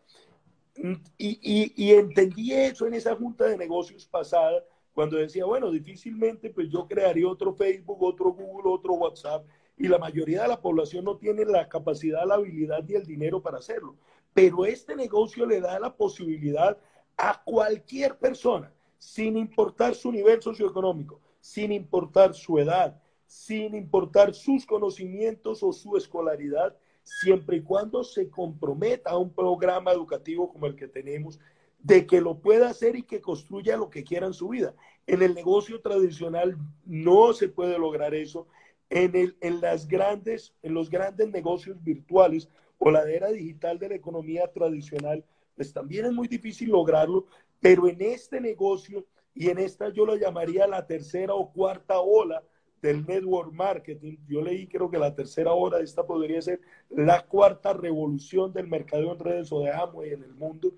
Y, 1.16 1.92
entendí 1.92 2.52
eso 2.52 2.86
en 2.86 2.94
esa 2.94 3.16
junta 3.16 3.44
de 3.44 3.56
negocios 3.56 4.06
pasada, 4.06 4.64
cuando 4.92 5.16
decía, 5.16 5.44
bueno, 5.44 5.70
difícilmente 5.70 6.50
pues 6.50 6.68
yo 6.68 6.86
crearía 6.86 7.28
otro 7.28 7.54
Facebook, 7.54 8.02
otro 8.02 8.32
Google, 8.32 8.72
otro 8.72 8.94
WhatsApp, 8.94 9.46
y 9.76 9.86
la 9.86 9.98
mayoría 9.98 10.42
de 10.42 10.48
la 10.48 10.60
población 10.60 11.04
no 11.04 11.16
tiene 11.16 11.44
la 11.44 11.68
capacidad, 11.68 12.26
la 12.26 12.34
habilidad 12.34 12.82
ni 12.84 12.94
el 12.94 13.06
dinero 13.06 13.40
para 13.40 13.58
hacerlo. 13.58 13.96
Pero 14.34 14.64
este 14.64 14.96
negocio 14.96 15.46
le 15.46 15.60
da 15.60 15.78
la 15.78 15.94
posibilidad 15.94 16.76
a 17.16 17.42
cualquier 17.44 18.18
persona, 18.18 18.72
sin 18.98 19.36
importar 19.36 19.94
su 19.94 20.10
nivel 20.10 20.42
socioeconómico, 20.42 21.20
sin 21.40 21.72
importar 21.72 22.34
su 22.34 22.58
edad, 22.58 23.00
sin 23.26 23.74
importar 23.74 24.34
sus 24.34 24.66
conocimientos 24.66 25.62
o 25.62 25.72
su 25.72 25.96
escolaridad, 25.96 26.76
siempre 27.08 27.56
y 27.56 27.62
cuando 27.62 28.04
se 28.04 28.28
comprometa 28.28 29.10
a 29.10 29.18
un 29.18 29.32
programa 29.32 29.92
educativo 29.92 30.52
como 30.52 30.66
el 30.66 30.76
que 30.76 30.88
tenemos, 30.88 31.40
de 31.80 32.06
que 32.06 32.20
lo 32.20 32.38
pueda 32.38 32.68
hacer 32.68 32.96
y 32.96 33.02
que 33.02 33.20
construya 33.20 33.76
lo 33.76 33.88
que 33.88 34.04
quiera 34.04 34.26
en 34.26 34.34
su 34.34 34.48
vida. 34.48 34.74
En 35.06 35.22
el 35.22 35.34
negocio 35.34 35.80
tradicional 35.80 36.56
no 36.84 37.32
se 37.32 37.48
puede 37.48 37.78
lograr 37.78 38.14
eso. 38.14 38.46
En, 38.90 39.14
el, 39.14 39.36
en, 39.40 39.60
las 39.60 39.86
grandes, 39.86 40.54
en 40.62 40.74
los 40.74 40.90
grandes 40.90 41.28
negocios 41.28 41.82
virtuales 41.82 42.48
o 42.78 42.90
la 42.90 43.02
era 43.10 43.28
digital 43.28 43.78
de 43.78 43.90
la 43.90 43.94
economía 43.94 44.50
tradicional, 44.52 45.24
pues 45.54 45.72
también 45.72 46.06
es 46.06 46.12
muy 46.12 46.28
difícil 46.28 46.70
lograrlo, 46.70 47.26
pero 47.60 47.88
en 47.88 48.00
este 48.00 48.40
negocio 48.40 49.04
y 49.34 49.50
en 49.50 49.58
esta 49.58 49.90
yo 49.90 50.04
lo 50.04 50.16
llamaría 50.16 50.66
la 50.66 50.86
tercera 50.86 51.34
o 51.34 51.52
cuarta 51.52 52.00
ola 52.00 52.42
del 52.80 53.06
network 53.06 53.52
marketing, 53.52 54.16
yo 54.26 54.40
leí 54.42 54.66
creo 54.66 54.90
que 54.90 54.98
la 54.98 55.14
tercera 55.14 55.52
hora 55.52 55.78
de 55.78 55.84
esta 55.84 56.06
podría 56.06 56.40
ser 56.40 56.60
la 56.90 57.26
cuarta 57.26 57.72
revolución 57.72 58.52
del 58.52 58.68
mercado 58.68 59.12
en 59.12 59.18
redes 59.18 59.52
o 59.52 59.60
de 59.60 59.72
Amway 59.72 60.12
en 60.12 60.22
el 60.22 60.34
mundo, 60.34 60.72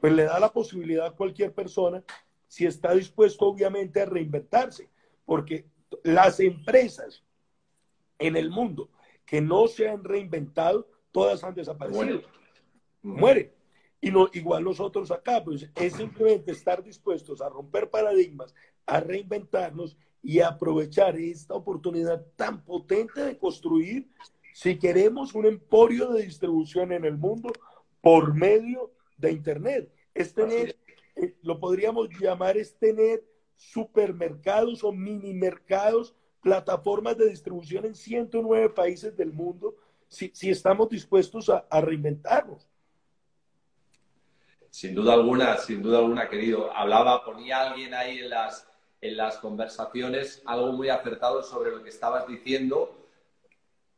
pues 0.00 0.12
le 0.12 0.24
da 0.24 0.38
la 0.38 0.52
posibilidad 0.52 1.06
a 1.06 1.16
cualquier 1.16 1.52
persona, 1.52 2.02
si 2.46 2.66
está 2.66 2.94
dispuesto 2.94 3.46
obviamente 3.46 4.00
a 4.00 4.06
reinventarse, 4.06 4.88
porque 5.24 5.66
las 6.02 6.40
empresas 6.40 7.24
en 8.18 8.36
el 8.36 8.50
mundo 8.50 8.90
que 9.24 9.40
no 9.40 9.68
se 9.68 9.88
han 9.88 10.04
reinventado, 10.04 10.88
todas 11.12 11.44
han 11.44 11.54
desaparecido. 11.54 12.22
Muere. 13.02 13.52
Y 14.00 14.10
no, 14.10 14.28
igual 14.32 14.64
nosotros 14.64 15.10
acá, 15.10 15.42
pues 15.42 15.68
es 15.74 15.92
simplemente 15.94 16.52
estar 16.52 16.82
dispuestos 16.82 17.40
a 17.40 17.48
romper 17.48 17.90
paradigmas, 17.90 18.54
a 18.86 19.00
reinventarnos 19.00 19.96
y 20.22 20.40
aprovechar 20.40 21.16
esta 21.16 21.54
oportunidad 21.54 22.24
tan 22.36 22.64
potente 22.64 23.22
de 23.22 23.38
construir, 23.38 24.08
si 24.52 24.78
queremos, 24.78 25.34
un 25.34 25.46
emporio 25.46 26.10
de 26.12 26.22
distribución 26.22 26.92
en 26.92 27.04
el 27.04 27.16
mundo 27.16 27.52
por 28.00 28.34
medio 28.34 28.92
de 29.16 29.32
Internet. 29.32 29.92
Es 30.14 30.34
tener, 30.34 30.76
eh, 31.16 31.34
lo 31.42 31.60
podríamos 31.60 32.08
llamar, 32.18 32.56
es 32.56 32.74
tener 32.76 33.24
supermercados 33.56 34.82
o 34.84 34.92
mini 34.92 35.34
mercados, 35.34 36.14
plataformas 36.42 37.16
de 37.16 37.30
distribución 37.30 37.84
en 37.84 37.94
109 37.94 38.70
países 38.70 39.16
del 39.16 39.32
mundo, 39.32 39.76
si, 40.08 40.32
estamos 40.50 40.88
dispuestos 40.88 41.48
a, 41.50 41.66
a 41.68 41.80
reinventarnos. 41.80 42.66
Sin 44.70 44.94
duda 44.94 45.14
alguna, 45.14 45.56
sin 45.56 45.82
duda 45.82 45.98
alguna, 45.98 46.28
querido. 46.28 46.74
Hablaba, 46.74 47.24
ponía 47.24 47.70
alguien 47.70 47.94
ahí 47.94 48.18
en 48.18 48.30
las, 48.30 48.66
en 49.00 49.16
las 49.16 49.38
conversaciones 49.38 50.42
algo 50.44 50.72
muy 50.72 50.88
acertado 50.88 51.42
sobre 51.42 51.70
lo 51.70 51.82
que 51.82 51.90
estabas 51.90 52.26
diciendo. 52.26 52.94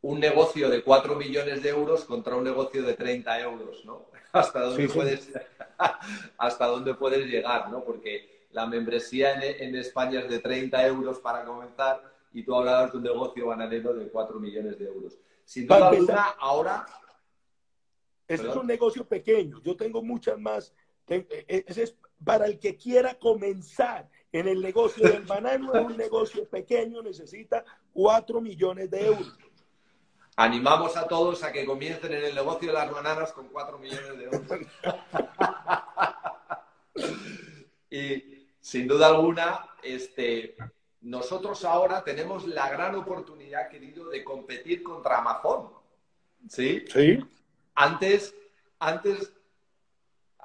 Un 0.03 0.21
negocio 0.21 0.71
de 0.71 0.83
4 0.83 1.15
millones 1.17 1.63
de 1.63 1.71
euros 1.71 2.05
contra 2.05 2.37
un 2.37 2.45
negocio 2.45 2.83
de 2.83 2.95
30 2.95 3.41
euros, 3.41 3.85
¿no? 3.85 4.07
Hasta 4.33 4.61
dónde, 4.61 4.89
puedes, 4.89 5.31
hasta 6.39 6.67
dónde 6.67 6.95
puedes 6.95 7.27
llegar, 7.27 7.69
¿no? 7.69 7.83
Porque 7.83 8.47
la 8.53 8.65
membresía 8.65 9.35
en, 9.35 9.75
España 9.75 10.21
es 10.21 10.29
de 10.31 10.39
30 10.39 10.87
euros 10.87 11.19
para 11.19 11.45
comenzar 11.45 12.01
y 12.33 12.45
tú 12.45 12.55
hablabas 12.55 12.93
de 12.93 12.99
un 12.99 13.05
negocio 13.05 13.47
bananero 13.49 13.93
de 13.93 14.09
4 14.09 14.39
millones 14.39 14.79
de 14.79 14.87
euros. 14.87 15.19
Sin 15.45 15.67
duda 15.67 15.89
alguna, 15.89 16.23
ahora 16.39 16.87
este 18.31 18.49
es 18.49 18.55
un 18.55 18.69
negocio 18.69 19.05
pequeño. 19.05 19.61
Yo 19.61 19.77
tengo 19.77 20.03
muchas 20.03 20.39
más. 20.39 20.73
E, 21.09 21.27
e, 21.49 21.65
ese 21.67 21.83
es 21.83 21.97
para 22.25 22.47
el 22.47 22.61
que 22.61 22.77
quiera 22.77 23.19
comenzar 23.19 24.09
en 24.33 24.49
el 24.49 24.61
negocio 24.61 25.09
del 25.09 25.23
banano, 25.23 25.75
es 25.75 25.85
un 25.85 25.97
negocio 25.97 26.49
pequeño, 26.49 27.03
necesita 27.03 27.65
4 27.93 28.41
millones 28.41 28.91
de 28.91 29.07
euros. 29.07 29.39
Animamos 30.37 30.97
a 30.97 31.07
todos 31.07 31.43
a 31.43 31.53
que 31.53 31.65
comiencen 31.65 32.13
en 32.15 32.25
el 32.25 32.35
negocio 32.35 32.69
de 32.69 32.75
las 32.75 32.91
bananas 32.91 33.33
con 33.33 33.49
4 33.49 33.79
millones 33.79 34.19
de 34.19 34.25
euros. 34.25 34.43
y 37.91 38.47
sin 38.61 38.87
duda 38.87 39.09
alguna, 39.09 39.67
este, 39.83 40.57
nosotros 41.01 41.65
ahora 41.65 42.05
tenemos 42.05 42.47
la 42.47 42.69
gran 42.71 42.95
oportunidad, 42.95 43.69
querido, 43.69 44.09
de 44.09 44.23
competir 44.23 44.83
contra 44.83 45.19
Amazon. 45.19 45.73
¿Sí? 46.49 46.85
Sí. 46.89 47.19
Antes, 47.75 48.35
antes, 48.79 49.33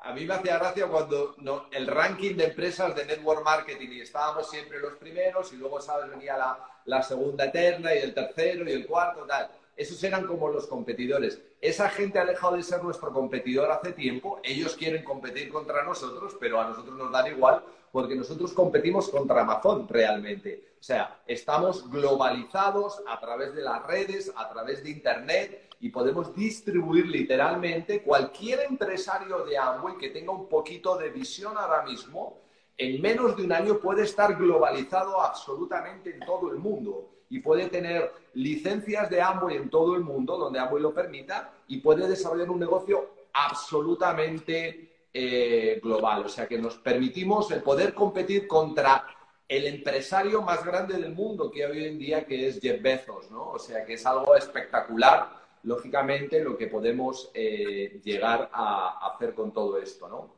a 0.05 0.13
mí 0.13 0.23
me 0.23 0.35
hacía 0.35 0.59
gracia 0.59 0.87
cuando 0.87 1.35
el 1.71 1.87
ranking 1.87 2.35
de 2.35 2.45
empresas 2.45 2.95
de 2.95 3.05
network 3.05 3.43
marketing 3.43 3.89
y 3.89 4.01
estábamos 4.01 4.47
siempre 4.47 4.79
los 4.79 4.93
primeros 4.93 5.51
y 5.51 5.57
luego, 5.57 5.81
¿sabes? 5.81 6.11
Venía 6.11 6.37
la, 6.37 6.59
la 6.85 7.01
segunda 7.01 7.45
eterna 7.45 7.93
y 7.95 7.97
el 7.97 8.13
tercero 8.13 8.69
y 8.69 8.73
el 8.73 8.85
cuarto, 8.85 9.25
tal. 9.25 9.49
Esos 9.75 10.01
eran 10.03 10.27
como 10.27 10.49
los 10.49 10.67
competidores. 10.67 11.41
Esa 11.59 11.89
gente 11.89 12.19
ha 12.19 12.25
dejado 12.25 12.55
de 12.55 12.61
ser 12.61 12.83
nuestro 12.83 13.11
competidor 13.11 13.71
hace 13.71 13.93
tiempo. 13.93 14.39
Ellos 14.43 14.75
quieren 14.75 15.03
competir 15.03 15.49
contra 15.49 15.83
nosotros, 15.83 16.37
pero 16.39 16.61
a 16.61 16.69
nosotros 16.69 16.95
nos 16.95 17.11
dan 17.11 17.27
igual 17.27 17.63
porque 17.91 18.15
nosotros 18.15 18.53
competimos 18.53 19.09
contra 19.09 19.41
Amazon 19.41 19.87
realmente. 19.89 20.74
O 20.85 20.87
sea, 20.87 21.19
estamos 21.25 21.89
globalizados 21.89 23.01
a 23.07 23.19
través 23.19 23.55
de 23.55 23.63
las 23.63 23.83
redes, 23.87 24.31
a 24.35 24.47
través 24.47 24.83
de 24.83 24.91
Internet 24.91 25.73
y 25.79 25.89
podemos 25.89 26.35
distribuir 26.35 27.07
literalmente 27.07 28.03
cualquier 28.03 28.59
empresario 28.69 29.43
de 29.45 29.57
Amway 29.57 29.97
que 29.97 30.11
tenga 30.11 30.31
un 30.31 30.47
poquito 30.47 30.95
de 30.95 31.09
visión 31.09 31.57
ahora 31.57 31.81
mismo, 31.81 32.39
en 32.77 33.01
menos 33.01 33.35
de 33.35 33.45
un 33.45 33.53
año 33.53 33.79
puede 33.79 34.03
estar 34.03 34.35
globalizado 34.35 35.19
absolutamente 35.23 36.13
en 36.13 36.19
todo 36.19 36.51
el 36.51 36.59
mundo 36.59 37.09
y 37.31 37.39
puede 37.39 37.67
tener 37.69 38.11
licencias 38.35 39.09
de 39.09 39.23
Amway 39.23 39.57
en 39.57 39.71
todo 39.71 39.95
el 39.95 40.01
mundo, 40.01 40.37
donde 40.37 40.59
Amway 40.59 40.83
lo 40.83 40.93
permita, 40.93 41.51
y 41.67 41.77
puede 41.77 42.07
desarrollar 42.07 42.51
un 42.51 42.59
negocio 42.59 43.09
absolutamente 43.33 45.07
eh, 45.11 45.79
global. 45.81 46.27
O 46.27 46.29
sea 46.29 46.45
que 46.45 46.59
nos 46.59 46.77
permitimos 46.77 47.49
el 47.49 47.63
poder 47.63 47.95
competir 47.95 48.47
contra 48.47 49.14
el 49.47 49.67
empresario 49.67 50.41
más 50.41 50.65
grande 50.65 50.97
del 50.97 51.13
mundo 51.13 51.51
que 51.51 51.65
hoy 51.65 51.85
en 51.85 51.99
día, 51.99 52.25
que 52.25 52.47
es 52.47 52.59
Jeff 52.59 52.81
Bezos, 52.81 53.29
¿no? 53.29 53.51
O 53.51 53.59
sea 53.59 53.85
que 53.85 53.93
es 53.93 54.05
algo 54.05 54.35
espectacular, 54.35 55.29
lógicamente, 55.63 56.43
lo 56.43 56.57
que 56.57 56.67
podemos 56.67 57.29
eh, 57.33 57.99
llegar 58.03 58.49
a 58.51 59.09
hacer 59.09 59.33
con 59.35 59.53
todo 59.53 59.77
esto, 59.77 60.07
¿no? 60.07 60.33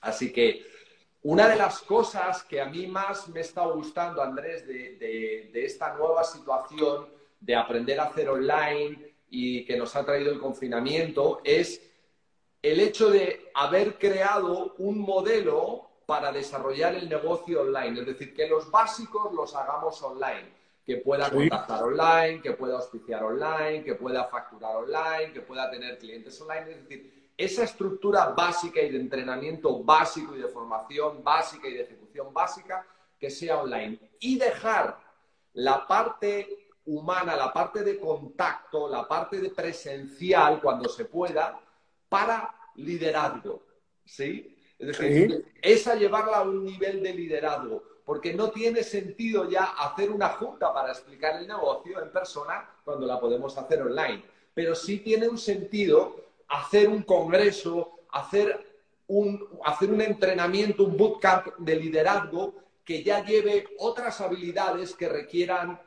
Así 0.00 0.32
que 0.32 0.64
una 1.22 1.48
de 1.48 1.56
las 1.56 1.80
cosas 1.80 2.42
que 2.44 2.60
a 2.60 2.64
mí 2.64 2.86
más 2.86 3.28
me 3.28 3.40
está 3.40 3.66
gustando, 3.66 4.22
Andrés, 4.22 4.66
de, 4.66 5.50
esta 5.52 5.94
nueva 5.94 6.24
situación 6.24 7.08
de 7.38 7.54
aprender 7.54 8.00
a 8.00 8.04
hacer 8.04 8.30
online 8.30 9.14
y 9.28 9.64
que 9.66 9.76
nos 9.76 9.94
ha 9.96 10.04
traído 10.04 10.32
el 10.32 10.40
confinamiento 10.40 11.42
es 11.44 11.82
el 12.62 12.80
hecho 12.80 13.10
de 13.10 13.50
haber 13.54 13.98
creado 13.98 14.74
un 14.78 14.98
modelo 14.98 15.89
para 16.10 16.32
desarrollar 16.32 16.96
el 16.96 17.08
negocio 17.08 17.60
online. 17.60 18.00
Es 18.00 18.06
decir, 18.06 18.34
que 18.34 18.48
los 18.48 18.68
básicos 18.68 19.32
los 19.32 19.54
hagamos 19.54 20.02
online. 20.02 20.52
Que 20.84 20.96
pueda 20.96 21.30
contactar 21.30 21.84
online, 21.84 22.42
que 22.42 22.50
pueda 22.54 22.74
auspiciar 22.78 23.22
online, 23.22 23.84
que 23.84 23.94
pueda 23.94 24.24
facturar 24.24 24.74
online, 24.74 25.32
que 25.32 25.42
pueda 25.42 25.70
tener 25.70 25.98
clientes 25.98 26.40
online. 26.40 26.72
Es 26.72 26.82
decir, 26.82 27.30
esa 27.36 27.62
estructura 27.62 28.26
básica 28.30 28.80
y 28.80 28.90
de 28.90 28.98
entrenamiento 28.98 29.84
básico 29.84 30.34
y 30.34 30.40
de 30.40 30.48
formación 30.48 31.22
básica 31.22 31.68
y 31.68 31.74
de 31.74 31.82
ejecución 31.82 32.34
básica 32.34 32.84
que 33.16 33.30
sea 33.30 33.58
online 33.58 34.00
y 34.18 34.36
dejar 34.36 34.98
la 35.52 35.86
parte 35.86 36.72
humana, 36.86 37.36
la 37.36 37.52
parte 37.52 37.84
de 37.84 38.00
contacto, 38.00 38.88
la 38.88 39.06
parte 39.06 39.40
de 39.40 39.50
presencial 39.50 40.60
cuando 40.60 40.88
se 40.88 41.04
pueda 41.04 41.60
para 42.08 42.52
liderazgo, 42.74 43.62
¿sí? 44.04 44.56
Es 44.80 44.86
decir, 44.86 45.44
esa 45.60 45.94
llevarla 45.94 46.38
a 46.38 46.42
un 46.42 46.64
nivel 46.64 47.02
de 47.02 47.12
liderazgo, 47.12 47.82
porque 48.06 48.32
no 48.32 48.50
tiene 48.50 48.82
sentido 48.82 49.48
ya 49.48 49.64
hacer 49.64 50.10
una 50.10 50.30
junta 50.30 50.72
para 50.72 50.90
explicar 50.90 51.36
el 51.36 51.46
negocio 51.46 52.02
en 52.02 52.10
persona 52.10 52.66
cuando 52.82 53.06
la 53.06 53.20
podemos 53.20 53.56
hacer 53.58 53.82
online, 53.82 54.24
pero 54.54 54.74
sí 54.74 54.98
tiene 54.98 55.28
un 55.28 55.36
sentido 55.36 56.16
hacer 56.48 56.88
un 56.88 57.02
congreso, 57.02 58.00
hacer 58.10 58.66
un, 59.08 59.46
hacer 59.64 59.92
un 59.92 60.00
entrenamiento, 60.00 60.84
un 60.84 60.96
bootcamp 60.96 61.58
de 61.58 61.76
liderazgo 61.76 62.54
que 62.82 63.02
ya 63.02 63.22
lleve 63.22 63.68
otras 63.78 64.20
habilidades 64.22 64.94
que 64.94 65.10
requieran 65.10 65.78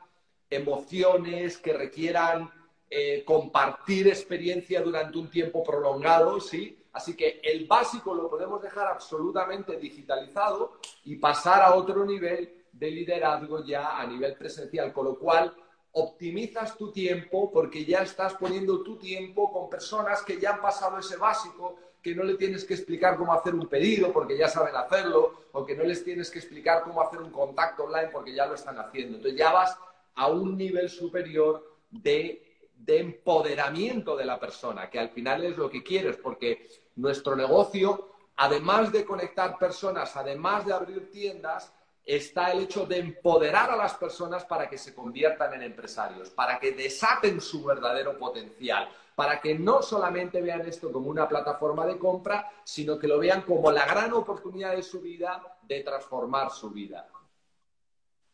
emociones, 0.48 1.58
que 1.58 1.72
requieran 1.72 2.48
eh, 2.88 3.24
compartir 3.26 4.06
experiencia 4.06 4.80
durante 4.82 5.18
un 5.18 5.28
tiempo 5.28 5.64
prolongado, 5.64 6.40
¿sí? 6.40 6.78
Así 6.94 7.16
que 7.16 7.40
el 7.42 7.66
básico 7.66 8.14
lo 8.14 8.30
podemos 8.30 8.62
dejar 8.62 8.86
absolutamente 8.86 9.76
digitalizado 9.76 10.78
y 11.04 11.16
pasar 11.16 11.60
a 11.62 11.74
otro 11.74 12.04
nivel 12.04 12.64
de 12.72 12.90
liderazgo 12.90 13.64
ya 13.64 13.98
a 13.98 14.06
nivel 14.06 14.36
presencial, 14.36 14.92
con 14.92 15.06
lo 15.06 15.18
cual 15.18 15.52
optimizas 15.90 16.76
tu 16.76 16.92
tiempo 16.92 17.50
porque 17.52 17.84
ya 17.84 18.02
estás 18.02 18.34
poniendo 18.34 18.82
tu 18.84 18.96
tiempo 18.96 19.52
con 19.52 19.68
personas 19.68 20.22
que 20.22 20.40
ya 20.40 20.54
han 20.54 20.60
pasado 20.60 20.98
ese 20.98 21.16
básico, 21.16 21.76
que 22.00 22.14
no 22.14 22.22
le 22.22 22.34
tienes 22.34 22.64
que 22.64 22.74
explicar 22.74 23.16
cómo 23.16 23.32
hacer 23.32 23.54
un 23.56 23.66
pedido 23.66 24.12
porque 24.12 24.38
ya 24.38 24.46
saben 24.48 24.76
hacerlo, 24.76 25.46
o 25.50 25.66
que 25.66 25.74
no 25.74 25.82
les 25.82 26.04
tienes 26.04 26.30
que 26.30 26.38
explicar 26.38 26.82
cómo 26.82 27.02
hacer 27.02 27.20
un 27.20 27.30
contacto 27.30 27.84
online 27.84 28.10
porque 28.12 28.32
ya 28.32 28.46
lo 28.46 28.54
están 28.54 28.78
haciendo. 28.78 29.16
Entonces 29.16 29.38
ya 29.38 29.52
vas 29.52 29.76
a 30.14 30.28
un 30.28 30.56
nivel 30.56 30.88
superior 30.88 31.78
de, 31.90 32.70
de 32.76 32.98
empoderamiento 33.00 34.16
de 34.16 34.26
la 34.26 34.38
persona, 34.38 34.88
que 34.88 35.00
al 35.00 35.10
final 35.10 35.44
es 35.44 35.56
lo 35.56 35.68
que 35.68 35.82
quieres, 35.82 36.16
porque 36.16 36.68
nuestro 36.96 37.36
negocio, 37.36 38.10
además 38.36 38.92
de 38.92 39.04
conectar 39.04 39.58
personas, 39.58 40.16
además 40.16 40.66
de 40.66 40.72
abrir 40.72 41.10
tiendas, 41.10 41.72
está 42.04 42.52
el 42.52 42.64
hecho 42.64 42.84
de 42.86 42.98
empoderar 42.98 43.70
a 43.70 43.76
las 43.76 43.94
personas 43.94 44.44
para 44.44 44.68
que 44.68 44.76
se 44.76 44.94
conviertan 44.94 45.54
en 45.54 45.62
empresarios, 45.62 46.30
para 46.30 46.58
que 46.58 46.72
desaten 46.72 47.40
su 47.40 47.64
verdadero 47.64 48.18
potencial, 48.18 48.88
para 49.14 49.40
que 49.40 49.58
no 49.58 49.80
solamente 49.80 50.42
vean 50.42 50.66
esto 50.66 50.92
como 50.92 51.08
una 51.08 51.28
plataforma 51.28 51.86
de 51.86 51.98
compra, 51.98 52.50
sino 52.64 52.98
que 52.98 53.08
lo 53.08 53.18
vean 53.18 53.42
como 53.42 53.70
la 53.70 53.86
gran 53.86 54.12
oportunidad 54.12 54.76
de 54.76 54.82
su 54.82 55.00
vida 55.00 55.58
de 55.62 55.80
transformar 55.80 56.50
su 56.50 56.70
vida. 56.70 57.08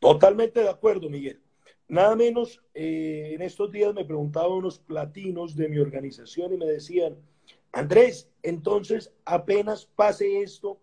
Totalmente 0.00 0.61
de 0.61 0.68
acuerdo, 0.68 1.08
Miguel. 1.11 1.40
Nada 1.86 2.16
menos, 2.16 2.62
eh, 2.72 3.32
en 3.34 3.42
estos 3.42 3.70
días 3.70 3.92
me 3.92 4.04
preguntaban 4.04 4.52
unos 4.52 4.78
platinos 4.78 5.56
de 5.56 5.68
mi 5.68 5.78
organización 5.78 6.54
y 6.54 6.56
me 6.56 6.66
decían, 6.66 7.16
Andrés, 7.72 8.30
entonces 8.42 9.12
apenas 9.24 9.86
pase 9.86 10.42
esto, 10.42 10.80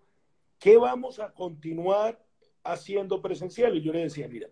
¿qué 0.59 0.77
vamos 0.77 1.19
a 1.19 1.33
continuar 1.33 2.19
haciendo 2.67 3.21
presencial. 3.21 3.75
Y 3.75 3.81
yo 3.81 3.93
le 3.93 4.03
decía, 4.03 4.27
mira, 4.27 4.49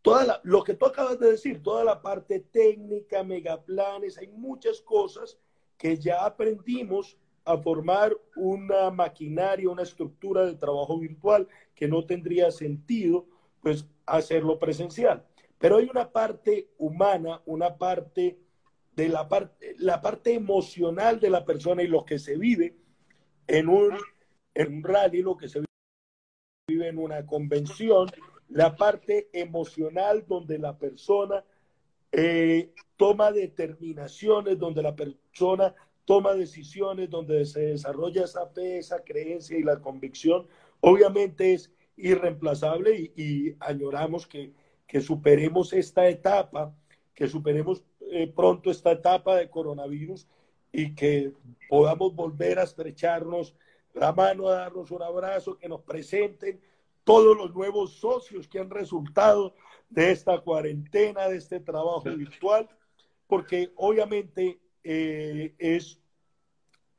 toda 0.00 0.40
lo 0.44 0.62
que 0.64 0.74
tú 0.74 0.86
acabas 0.86 1.18
de 1.18 1.32
decir, 1.32 1.62
toda 1.62 1.84
la 1.84 2.00
parte 2.00 2.40
técnica, 2.40 3.22
megaplanes, 3.22 4.18
hay 4.18 4.28
muchas 4.28 4.80
cosas 4.80 5.38
que 5.76 5.96
ya 5.96 6.24
aprendimos 6.24 7.18
a 7.44 7.58
formar 7.58 8.16
una 8.36 8.90
maquinaria, 8.90 9.68
una 9.68 9.82
estructura 9.82 10.46
de 10.46 10.54
trabajo 10.54 10.98
virtual 10.98 11.48
que 11.74 11.88
no 11.88 12.06
tendría 12.06 12.50
sentido 12.52 13.26
pues 13.60 13.84
hacerlo 14.06 14.58
presencial. 14.58 15.24
Pero 15.58 15.76
hay 15.76 15.88
una 15.88 16.10
parte 16.10 16.68
humana, 16.78 17.42
una 17.46 17.76
parte 17.76 18.38
de 18.94 19.08
la 19.08 19.28
parte, 19.28 19.74
la 19.78 20.00
parte 20.00 20.34
emocional 20.34 21.18
de 21.20 21.30
la 21.30 21.44
persona 21.44 21.82
y 21.82 21.88
lo 21.88 22.04
que 22.04 22.18
se 22.18 22.36
vive 22.36 22.76
en 23.46 23.68
un, 23.68 23.96
en 24.54 24.76
un 24.76 24.84
rally, 24.84 25.22
lo 25.22 25.36
que 25.36 25.48
se 25.48 25.62
vive 26.68 26.88
en 26.88 26.98
una 26.98 27.26
convención, 27.26 28.08
la 28.48 28.76
parte 28.76 29.28
emocional 29.32 30.24
donde 30.26 30.58
la 30.58 30.76
persona 30.76 31.44
eh, 32.12 32.72
toma 32.96 33.32
determinaciones, 33.32 34.58
donde 34.58 34.82
la 34.82 34.94
persona 34.94 35.74
toma 36.04 36.34
decisiones, 36.34 37.08
donde 37.08 37.46
se 37.46 37.60
desarrolla 37.60 38.24
esa 38.24 38.46
fe, 38.48 38.78
esa 38.78 39.02
creencia 39.02 39.58
y 39.58 39.62
la 39.62 39.80
convicción, 39.80 40.46
obviamente 40.80 41.54
es 41.54 41.72
irreemplazable 41.96 43.12
y, 43.16 43.56
añoramos 43.60 44.26
que, 44.26 44.52
que, 44.86 45.00
superemos 45.00 45.72
esta 45.72 46.08
etapa, 46.08 46.74
que 47.14 47.28
superemos 47.28 47.84
eh, 48.12 48.26
pronto 48.26 48.70
esta 48.70 48.92
etapa 48.92 49.36
de 49.36 49.48
coronavirus 49.48 50.28
y 50.70 50.94
que 50.94 51.32
podamos 51.68 52.14
volver 52.14 52.58
a 52.58 52.64
estrecharnos 52.64 53.54
la 53.94 54.12
mano, 54.12 54.48
a 54.48 54.56
darnos 54.56 54.90
un 54.90 55.02
abrazo, 55.02 55.56
que 55.56 55.68
nos 55.68 55.80
presenten 55.80 56.60
todos 57.04 57.34
los 57.36 57.54
nuevos 57.54 57.94
socios 57.94 58.46
que 58.46 58.58
han 58.58 58.68
resultado 58.68 59.54
de 59.88 60.10
esta 60.10 60.38
cuarentena, 60.40 61.28
de 61.28 61.38
este 61.38 61.58
trabajo 61.58 62.02
virtual, 62.02 62.68
porque 63.26 63.72
obviamente 63.76 64.60
eh, 64.84 65.54
es, 65.58 65.98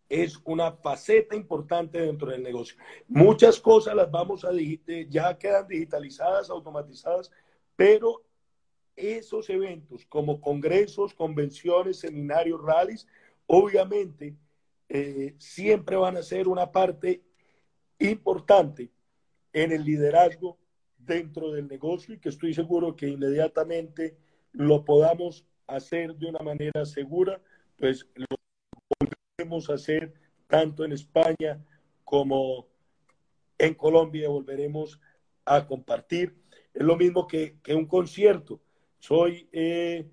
es 0.09 0.39
una 0.45 0.71
faceta 0.71 1.35
importante 1.35 2.01
dentro 2.01 2.31
del 2.31 2.41
negocio. 2.41 2.75
Muchas 3.07 3.59
cosas 3.59 3.95
las 3.95 4.09
vamos 4.09 4.43
a 4.45 4.49
ya 5.09 5.37
quedan 5.37 5.67
digitalizadas, 5.67 6.49
automatizadas, 6.49 7.31
pero 7.75 8.23
esos 8.95 9.49
eventos 9.49 10.05
como 10.05 10.39
congresos, 10.41 11.13
convenciones, 11.13 11.99
seminarios, 11.99 12.61
rallies, 12.61 13.07
obviamente 13.47 14.35
eh, 14.89 15.35
siempre 15.39 15.95
van 15.95 16.17
a 16.17 16.23
ser 16.23 16.47
una 16.47 16.71
parte 16.71 17.23
importante 17.99 18.91
en 19.51 19.71
el 19.71 19.83
liderazgo 19.83 20.57
dentro 20.97 21.51
del 21.51 21.67
negocio 21.67 22.13
y 22.13 22.19
que 22.19 22.29
estoy 22.29 22.53
seguro 22.53 22.95
que 22.95 23.07
inmediatamente 23.07 24.17
lo 24.51 24.85
podamos 24.85 25.45
hacer 25.67 26.15
de 26.15 26.27
una 26.27 26.39
manera 26.39 26.85
segura, 26.85 27.41
pues 27.77 28.07
lo 28.15 28.25
volveremos 28.99 29.69
a 29.69 29.73
hacer 29.73 30.13
tanto 30.47 30.83
en 30.85 30.91
España 30.91 31.63
como 32.03 32.67
en 33.57 33.73
Colombia, 33.73 34.29
volveremos 34.29 34.99
a 35.45 35.65
compartir. 35.65 36.35
Es 36.73 36.83
lo 36.83 36.95
mismo 36.95 37.27
que, 37.27 37.59
que 37.61 37.73
un 37.73 37.85
concierto. 37.85 38.61
Soy 39.03 39.49
eh, 39.51 40.09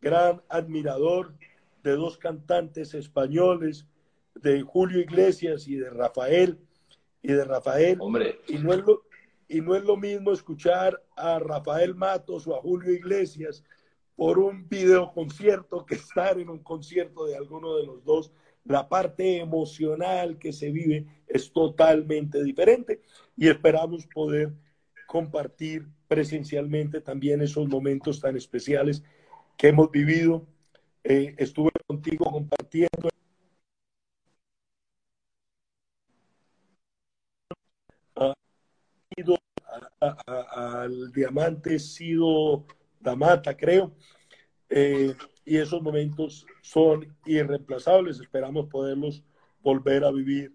gran 0.00 0.40
admirador 0.48 1.34
de 1.82 1.90
dos 1.90 2.16
cantantes 2.16 2.94
españoles, 2.94 3.86
de 4.34 4.62
Julio 4.62 4.98
Iglesias 4.98 5.68
y 5.68 5.74
de 5.76 5.90
Rafael 5.90 6.58
y 7.20 7.34
de 7.34 7.44
Rafael. 7.44 7.98
Hombre. 8.00 8.40
Y 8.48 8.56
no, 8.56 8.72
es 8.72 8.78
lo, 8.78 9.02
y 9.46 9.60
no 9.60 9.76
es 9.76 9.84
lo 9.84 9.98
mismo 9.98 10.32
escuchar 10.32 11.02
a 11.16 11.38
Rafael 11.38 11.94
Matos 11.94 12.46
o 12.46 12.56
a 12.56 12.62
Julio 12.62 12.94
Iglesias 12.94 13.62
por 14.16 14.38
un 14.38 14.66
video 14.70 15.12
concierto 15.12 15.84
que 15.84 15.96
estar 15.96 16.38
en 16.38 16.48
un 16.48 16.60
concierto 16.60 17.26
de 17.26 17.36
alguno 17.36 17.76
de 17.76 17.84
los 17.84 18.02
dos. 18.06 18.32
La 18.64 18.88
parte 18.88 19.36
emocional 19.36 20.38
que 20.38 20.54
se 20.54 20.70
vive 20.70 21.04
es 21.26 21.52
totalmente 21.52 22.42
diferente 22.42 23.02
y 23.36 23.48
esperamos 23.48 24.06
poder 24.06 24.54
compartir 25.10 25.88
presencialmente 26.06 27.00
también 27.00 27.42
esos 27.42 27.66
momentos 27.68 28.20
tan 28.20 28.36
especiales 28.36 29.02
que 29.56 29.66
hemos 29.66 29.90
vivido. 29.90 30.46
Eh, 31.02 31.34
estuve 31.36 31.72
contigo 31.84 32.30
compartiendo 32.30 33.08
al 39.98 41.10
diamante 41.10 41.80
Sido 41.80 42.66
Damata, 43.00 43.56
creo. 43.56 43.92
Eh, 44.68 45.12
y 45.44 45.56
esos 45.56 45.82
momentos 45.82 46.46
son 46.62 47.12
irreemplazables. 47.26 48.20
Esperamos 48.20 48.68
poderlos 48.68 49.24
volver 49.60 50.04
a 50.04 50.12
vivir, 50.12 50.54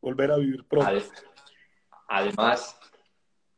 volver 0.00 0.30
a 0.30 0.36
vivir 0.36 0.64
pronto. 0.68 0.88
Además, 2.06 2.78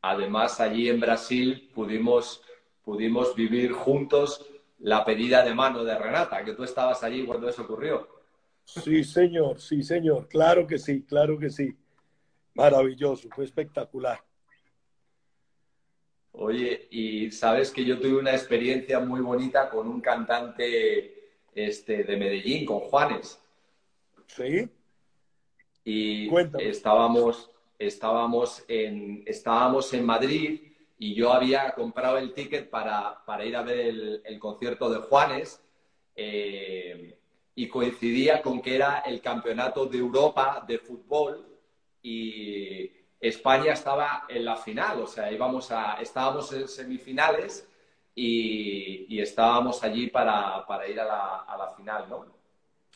además 0.01 0.59
allí 0.59 0.89
en 0.89 0.99
Brasil 0.99 1.69
pudimos, 1.73 2.41
pudimos 2.83 3.35
vivir 3.35 3.71
juntos 3.71 4.45
la 4.79 5.05
pedida 5.05 5.43
de 5.43 5.53
mano 5.53 5.83
de 5.83 5.97
Renata, 5.97 6.43
que 6.43 6.53
tú 6.53 6.63
estabas 6.63 7.03
allí 7.03 7.25
cuando 7.25 7.47
eso 7.47 7.61
ocurrió. 7.61 8.07
Sí, 8.65 9.03
señor, 9.03 9.59
sí, 9.59 9.83
señor. 9.83 10.27
Claro 10.27 10.65
que 10.65 10.79
sí, 10.79 11.03
claro 11.03 11.37
que 11.37 11.49
sí. 11.49 11.75
Maravilloso, 12.53 13.29
fue 13.33 13.45
espectacular. 13.45 14.19
Oye, 16.33 16.87
y 16.89 17.29
sabes 17.31 17.71
que 17.71 17.83
yo 17.83 17.99
tuve 17.99 18.17
una 18.17 18.31
experiencia 18.31 18.99
muy 18.99 19.21
bonita 19.21 19.69
con 19.69 19.87
un 19.87 20.01
cantante 20.01 21.33
este, 21.53 22.03
de 22.03 22.17
Medellín, 22.17 22.65
con 22.65 22.79
Juanes. 22.79 23.39
Sí. 24.27 24.69
Y 25.83 26.29
estábamos, 26.59 27.50
estábamos, 27.87 28.63
en, 28.67 29.23
estábamos 29.25 29.93
en 29.93 30.05
Madrid 30.05 30.61
y 30.97 31.15
yo 31.15 31.33
había 31.33 31.71
comprado 31.71 32.17
el 32.17 32.33
ticket 32.33 32.69
para, 32.69 33.23
ir 33.43 33.55
a 33.55 33.63
ver 33.63 34.21
el, 34.23 34.39
concierto 34.39 34.89
de 34.89 34.99
Juanes 34.99 35.61
eh, 36.15 37.17
y 37.55 37.67
coincidía 37.67 38.41
con 38.41 38.61
que 38.61 38.75
era 38.75 38.99
el 38.99 39.21
campeonato 39.21 39.85
de 39.85 39.97
Europa 39.97 40.63
de 40.67 40.77
fútbol 40.77 41.47
y 42.01 42.91
España 43.19 43.73
estaba 43.73 44.25
en 44.27 44.45
la 44.45 44.55
final, 44.55 45.01
o 45.01 45.07
sea, 45.07 45.31
íbamos 45.31 45.71
a, 45.71 46.01
estábamos 46.01 46.51
en 46.53 46.67
semifinales 46.67 47.67
y, 48.15 49.19
estábamos 49.19 49.83
allí 49.83 50.07
para, 50.07 50.65
ir 50.87 50.99
a 50.99 51.05
la, 51.05 51.73
final, 51.77 52.09
¿no? 52.09 52.25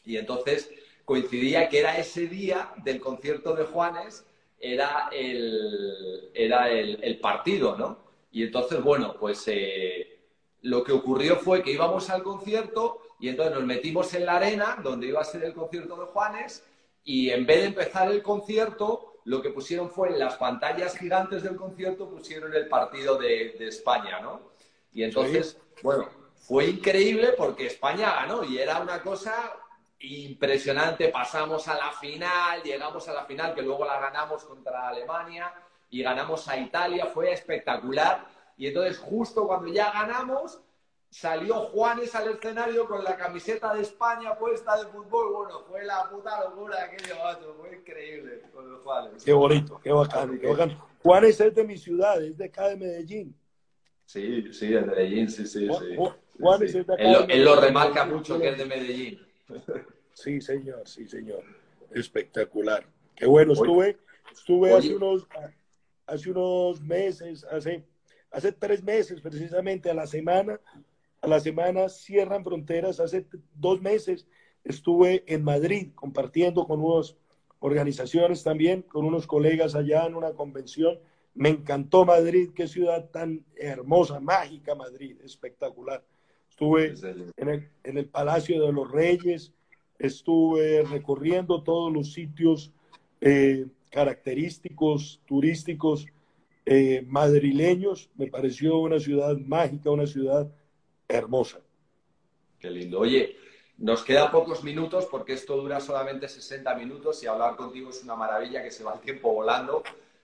Y 0.03 0.17
entonces 0.17 0.71
coincidía 1.05 1.69
que 1.69 1.79
era 1.79 1.97
ese 1.97 2.27
día 2.27 2.71
del 2.83 2.99
concierto 2.99 3.55
de 3.55 3.65
Juanes, 3.65 4.25
era 4.73 5.09
el, 5.11 6.31
era 6.33 6.69
el, 6.69 7.19
partido, 7.19 7.75
¿no? 7.77 7.99
Y 8.31 8.43
entonces, 8.43 8.81
bueno, 8.81 9.15
pues 9.19 9.43
eh, 9.47 10.19
lo 10.61 10.83
que 10.83 10.91
ocurrió 10.91 11.37
fue 11.37 11.61
que 11.61 11.71
íbamos 11.71 12.09
al 12.09 12.23
concierto 12.23 13.01
y 13.19 13.29
entonces 13.29 13.55
nos 13.55 13.63
metimos 13.63 14.13
en 14.13 14.25
la 14.25 14.37
arena 14.37 14.79
donde 14.83 15.07
iba 15.07 15.21
a 15.21 15.25
ser 15.25 15.43
el 15.43 15.53
concierto 15.53 15.95
de 15.97 16.05
Juanes 16.07 16.65
y 17.03 17.29
en 17.29 17.45
vez 17.45 17.61
de 17.61 17.67
empezar 17.67 18.11
el 18.11 18.23
concierto, 18.23 19.13
lo 19.25 19.41
que 19.41 19.51
pusieron 19.51 19.91
fue 19.91 20.09
en 20.09 20.19
las 20.19 20.35
pantallas 20.35 20.97
gigantes 20.97 21.43
del 21.43 21.55
concierto, 21.55 22.09
pusieron 22.09 22.53
el 22.53 22.67
partido 22.67 23.17
de, 23.17 23.55
España, 23.67 24.19
¿no? 24.21 24.41
Y 24.91 25.03
entonces, 25.03 25.57
bueno, 25.83 26.09
fue 26.35 26.65
increíble 26.65 27.33
porque 27.37 27.67
España 27.67 28.13
ganó 28.15 28.43
y 28.43 28.57
era 28.57 28.79
una 28.79 29.01
cosa 29.01 29.33
impresionante. 30.05 31.09
Pasamos 31.09 31.67
a 31.67 31.75
la 31.75 31.91
final, 31.91 32.61
llegamos 32.63 33.07
a 33.07 33.13
la 33.13 33.25
final, 33.25 33.53
que 33.53 33.61
luego 33.61 33.85
la 33.85 33.99
ganamos 33.99 34.43
contra 34.43 34.87
Alemania 34.87 35.53
y 35.89 36.03
ganamos 36.03 36.47
a 36.47 36.57
Italia, 36.57 37.05
fue 37.07 37.31
espectacular. 37.31 38.25
Y 38.57 38.67
entonces, 38.67 38.97
justo 38.97 39.47
cuando 39.47 39.71
ya 39.71 39.91
ganamos, 39.91 40.61
salió 41.09 41.55
Juanes 41.55 42.13
al 42.15 42.29
escenario 42.29 42.87
con 42.87 43.03
la 43.03 43.15
camiseta 43.15 43.73
de 43.73 43.81
España 43.81 44.37
puesta 44.37 44.77
de 44.77 44.85
fútbol. 44.87 45.33
Bueno, 45.33 45.63
fue 45.67 45.83
la 45.83 46.09
puta 46.09 46.43
locura 46.43 46.83
aquello, 46.83 47.15
macho. 47.23 47.55
Fue 47.59 47.77
increíble 47.77 48.41
con 48.53 48.71
los 48.71 48.81
Juanes. 48.83 49.23
Qué 49.23 49.33
bonito, 49.33 49.79
qué 49.81 49.91
bacán, 49.91 50.39
qué. 50.39 50.77
Juanes 51.01 51.39
es 51.39 51.55
de 51.55 51.63
mi 51.63 51.77
ciudad, 51.77 52.21
es 52.23 52.37
de 52.37 52.45
acá 52.45 52.67
de 52.69 52.77
Medellín. 52.77 53.35
Sí, 54.05 54.51
sí, 54.53 54.67
de 54.67 54.81
Medellín, 54.81 55.29
sí, 55.29 55.45
sí, 55.45 55.67
sí. 55.67 55.97
Juanes 56.39 56.75
es 56.75 56.87
de 56.87 56.93
acá. 56.93 57.03
Él, 57.03 57.13
lo, 57.13 57.19
él 57.27 57.45
lo 57.45 57.55
remarca 57.61 58.05
mucho 58.05 58.39
que 58.39 58.49
es 58.49 58.57
de 58.57 58.65
Medellín. 58.65 59.25
Sí, 60.15 60.39
señor, 60.39 60.87
sí, 60.87 61.07
señor. 61.07 61.43
Espectacular. 61.91 62.87
Qué 63.15 63.25
bueno, 63.25 63.51
estuve, 63.51 63.97
estuve 64.31 64.73
hace 64.73 64.95
unos, 64.95 65.27
hace 66.07 66.31
unos 66.31 66.81
meses, 66.81 67.43
hace, 67.51 67.83
hace 68.31 68.51
tres 68.53 68.81
meses 68.81 69.19
precisamente 69.19 69.89
a 69.89 69.93
la 69.93 70.07
semana, 70.07 70.59
a 71.21 71.27
la 71.27 71.39
semana 71.41 71.89
cierran 71.89 72.45
fronteras. 72.45 73.01
Hace 73.01 73.27
dos 73.55 73.81
meses 73.81 74.25
estuve 74.63 75.25
en 75.27 75.43
Madrid 75.43 75.89
compartiendo 75.93 76.65
con 76.65 76.81
unas 76.81 77.17
organizaciones 77.59 78.41
también, 78.41 78.83
con 78.83 79.05
unos 79.05 79.27
colegas 79.27 79.75
allá 79.75 80.05
en 80.05 80.15
una 80.15 80.31
convención 80.31 80.97
Me 81.33 81.49
encantó 81.49 82.05
Madrid, 82.05 82.51
qué 82.55 82.67
ciudad 82.67 83.09
tan 83.09 83.43
hermosa, 83.57 84.21
mágica 84.21 84.75
Madrid, 84.75 85.17
espectacular. 85.25 86.05
Estuve 86.49 86.93
en 87.35 87.49
el, 87.49 87.69
en 87.83 87.97
el 87.97 88.05
Palacio 88.05 88.65
de 88.65 88.71
los 88.71 88.89
Reyes, 88.89 89.51
estuve 89.99 90.83
recorriendo 90.83 91.63
todos 91.63 91.91
los 91.91 92.13
sitios 92.13 92.71
eh, 93.21 93.67
característicos, 93.89 95.21
turísticos 95.25 96.07
eh, 96.65 97.03
madrileños. 97.07 98.09
Me 98.15 98.27
pareció 98.27 98.77
una 98.77 98.99
ciudad 98.99 99.37
mágica, 99.37 99.89
una 99.91 100.07
ciudad 100.07 100.51
hermosa. 101.07 101.59
Qué 102.59 102.69
lindo. 102.69 102.99
Oye, 102.99 103.35
nos 103.77 104.03
quedan 104.03 104.31
pocos 104.31 104.63
minutos 104.63 105.05
porque 105.05 105.33
esto 105.33 105.57
dura 105.57 105.79
solamente 105.79 106.27
60 106.27 106.75
minutos 106.75 107.21
y 107.23 107.27
hablar 107.27 107.55
contigo 107.55 107.89
es 107.89 108.03
una 108.03 108.15
maravilla 108.15 108.63
que 108.63 108.71
se 108.71 108.83
va 108.83 108.93
el 108.93 109.01
tiempo 109.01 109.33
volando, 109.33 109.83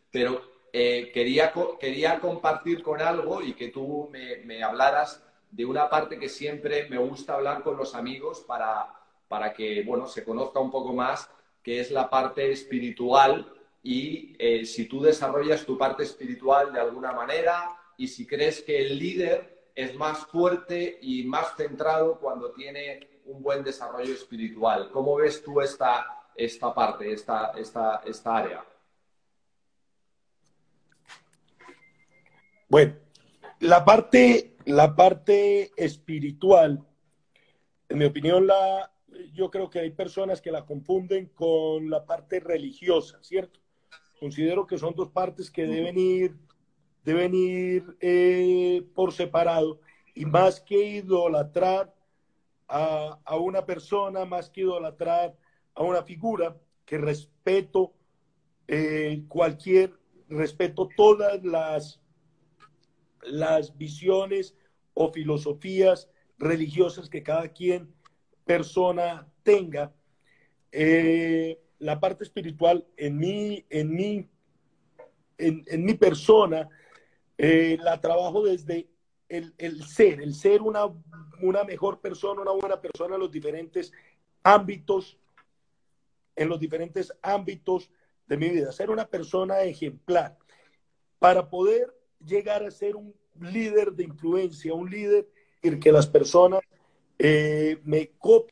pero 0.09 0.41
eh, 0.73 1.11
quería, 1.13 1.53
quería 1.79 2.19
compartir 2.19 2.81
con 2.81 3.01
algo 3.01 3.41
y 3.41 3.53
que 3.53 3.67
tú 3.67 4.09
me, 4.11 4.37
me, 4.37 4.63
hablaras 4.63 5.23
de 5.51 5.65
una 5.65 5.89
parte 5.89 6.17
que 6.17 6.29
siempre 6.29 6.87
me 6.89 6.97
gusta 6.97 7.33
hablar 7.33 7.61
con 7.61 7.75
los 7.75 7.93
amigos 7.93 8.39
para, 8.47 9.00
para 9.31 9.53
que 9.53 9.81
bueno, 9.83 10.07
se 10.07 10.25
conozca 10.25 10.59
un 10.59 10.69
poco 10.69 10.91
más, 10.91 11.29
que 11.63 11.79
es 11.79 11.89
la 11.89 12.09
parte 12.09 12.51
espiritual 12.51 13.49
y 13.81 14.35
eh, 14.37 14.65
si 14.65 14.87
tú 14.89 15.01
desarrollas 15.01 15.65
tu 15.65 15.77
parte 15.77 16.03
espiritual 16.03 16.73
de 16.73 16.81
alguna 16.81 17.13
manera 17.13 17.77
y 17.95 18.09
si 18.09 18.27
crees 18.27 18.61
que 18.61 18.81
el 18.81 18.99
líder 18.99 19.69
es 19.73 19.95
más 19.95 20.25
fuerte 20.25 20.99
y 21.01 21.23
más 21.23 21.55
centrado 21.55 22.19
cuando 22.19 22.51
tiene 22.51 23.21
un 23.23 23.41
buen 23.41 23.63
desarrollo 23.63 24.13
espiritual. 24.13 24.91
¿Cómo 24.91 25.15
ves 25.15 25.41
tú 25.41 25.61
esta, 25.61 26.25
esta 26.35 26.73
parte, 26.73 27.13
esta, 27.13 27.53
esta, 27.55 28.01
esta 28.05 28.35
área? 28.35 28.65
Bueno, 32.67 32.95
la 33.61 33.85
parte, 33.85 34.57
la 34.65 34.93
parte 34.93 35.71
espiritual, 35.77 36.85
en 37.87 37.97
mi 37.97 38.03
opinión, 38.03 38.45
la, 38.45 38.91
yo 39.33 39.49
creo 39.49 39.69
que 39.69 39.79
hay 39.79 39.91
personas 39.91 40.41
que 40.41 40.51
la 40.51 40.65
confunden 40.65 41.27
con 41.27 41.89
la 41.89 42.05
parte 42.05 42.39
religiosa, 42.39 43.19
¿cierto? 43.21 43.59
Considero 44.19 44.67
que 44.67 44.77
son 44.77 44.93
dos 44.95 45.09
partes 45.09 45.49
que 45.49 45.65
deben 45.65 45.97
ir, 45.97 46.35
deben 47.03 47.33
ir 47.33 47.97
eh, 47.99 48.85
por 48.93 49.13
separado 49.13 49.79
y 50.13 50.25
más 50.25 50.61
que 50.61 50.77
idolatrar 50.77 51.93
a, 52.67 53.37
una 53.37 53.65
persona, 53.65 54.25
más 54.25 54.49
que 54.49 54.61
idolatrar 54.61 55.35
a 55.73 55.83
una 55.83 56.03
figura, 56.03 56.57
que 56.85 56.97
respeto 56.97 57.93
eh, 58.67 59.23
cualquier, 59.27 59.93
respeto 60.29 60.87
todas 60.95 61.43
las, 61.43 61.99
las 63.23 63.77
visiones 63.77 64.55
o 64.93 65.11
filosofías 65.11 66.09
religiosas 66.37 67.09
que 67.09 67.23
cada 67.23 67.49
quien 67.49 67.93
persona 68.45 69.27
tenga, 69.43 69.93
eh, 70.71 71.59
la 71.79 71.99
parte 71.99 72.23
espiritual 72.23 72.85
en 72.97 73.17
mí, 73.17 73.65
en 73.69 73.93
mí, 73.93 74.29
en, 75.37 75.85
mi 75.85 75.95
persona, 75.95 76.69
eh, 77.37 77.77
la 77.81 77.99
trabajo 77.99 78.43
desde 78.43 78.87
el, 79.27 79.53
el, 79.57 79.83
ser, 79.85 80.21
el 80.21 80.35
ser 80.35 80.61
una, 80.61 80.85
una 81.41 81.63
mejor 81.63 81.99
persona, 81.99 82.41
una 82.41 82.51
buena 82.51 82.79
persona 82.79 83.15
en 83.15 83.21
los 83.21 83.31
diferentes 83.31 83.91
ámbitos, 84.43 85.17
en 86.35 86.49
los 86.49 86.59
diferentes 86.59 87.11
ámbitos 87.21 87.89
de 88.27 88.37
mi 88.37 88.49
vida, 88.49 88.71
ser 88.71 88.89
una 88.89 89.07
persona 89.07 89.61
ejemplar. 89.61 90.37
Para 91.17 91.49
poder 91.49 91.93
llegar 92.23 92.63
a 92.63 92.71
ser 92.71 92.95
un 92.95 93.13
líder 93.39 93.93
de 93.93 94.03
influencia, 94.03 94.73
un 94.73 94.89
líder 94.89 95.27
en 95.61 95.79
que 95.79 95.91
las 95.91 96.07
personas 96.07 96.61
eh, 97.23 97.79
me 97.83 98.13
copien 98.17 98.51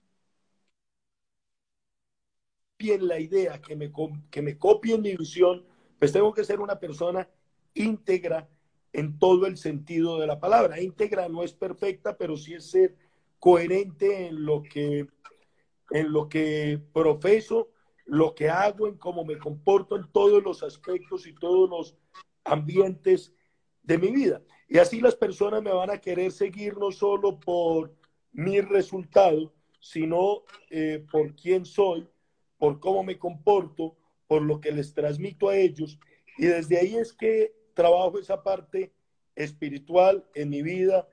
la 3.00 3.20
idea, 3.20 3.60
que 3.60 3.76
me, 3.76 3.92
que 4.30 4.44
me 4.44 4.60
copien 4.60 5.02
mi 5.02 5.16
visión, 5.16 5.66
pues 5.98 6.12
tengo 6.12 6.32
que 6.32 6.44
ser 6.44 6.60
una 6.60 6.80
persona 6.80 7.28
íntegra 7.74 8.48
en 8.94 9.18
todo 9.18 9.48
el 9.48 9.58
sentido 9.58 10.20
de 10.20 10.28
la 10.28 10.40
palabra. 10.40 10.80
Íntegra 10.80 11.28
no 11.30 11.44
es 11.44 11.52
perfecta, 11.52 12.16
pero 12.16 12.38
sí 12.38 12.54
es 12.54 12.70
ser 12.70 12.96
coherente 13.40 14.28
en 14.28 14.46
lo 14.46 14.62
que, 14.62 15.08
en 15.90 16.14
lo 16.14 16.30
que 16.30 16.80
profeso, 16.94 17.72
lo 18.06 18.36
que 18.36 18.52
hago, 18.52 18.88
en 18.88 18.98
cómo 18.98 19.26
me 19.26 19.40
comporto 19.40 19.96
en 19.96 20.12
todos 20.12 20.44
los 20.44 20.62
aspectos 20.62 21.26
y 21.26 21.34
todos 21.34 21.68
los 21.68 21.98
ambientes 22.44 23.34
de 23.82 23.98
mi 23.98 24.12
vida. 24.12 24.44
Y 24.68 24.78
así 24.78 25.02
las 25.02 25.16
personas 25.16 25.64
me 25.64 25.74
van 25.74 25.90
a 25.90 25.98
querer 25.98 26.32
seguir 26.32 26.78
no 26.78 26.92
solo 26.92 27.40
por 27.40 27.99
mi 28.32 28.62
resultado, 28.62 29.54
sino 29.80 30.44
eh, 30.70 31.06
por 31.12 31.36
quién 31.36 31.66
soy, 31.66 32.08
por 32.58 32.80
cómo 32.80 33.04
me 33.04 33.18
comporto, 33.18 33.96
por 34.28 34.42
lo 34.42 34.60
que 34.60 34.72
les 34.72 34.94
transmito 34.94 35.50
a 35.50 35.58
ellos. 35.58 36.00
Y 36.38 36.46
desde 36.46 36.78
ahí 36.78 36.96
es 36.96 37.14
que 37.14 37.54
trabajo 37.74 38.20
esa 38.20 38.44
parte 38.44 38.92
espiritual 39.36 40.26
en 40.36 40.50
mi 40.50 40.62
vida 40.62 41.08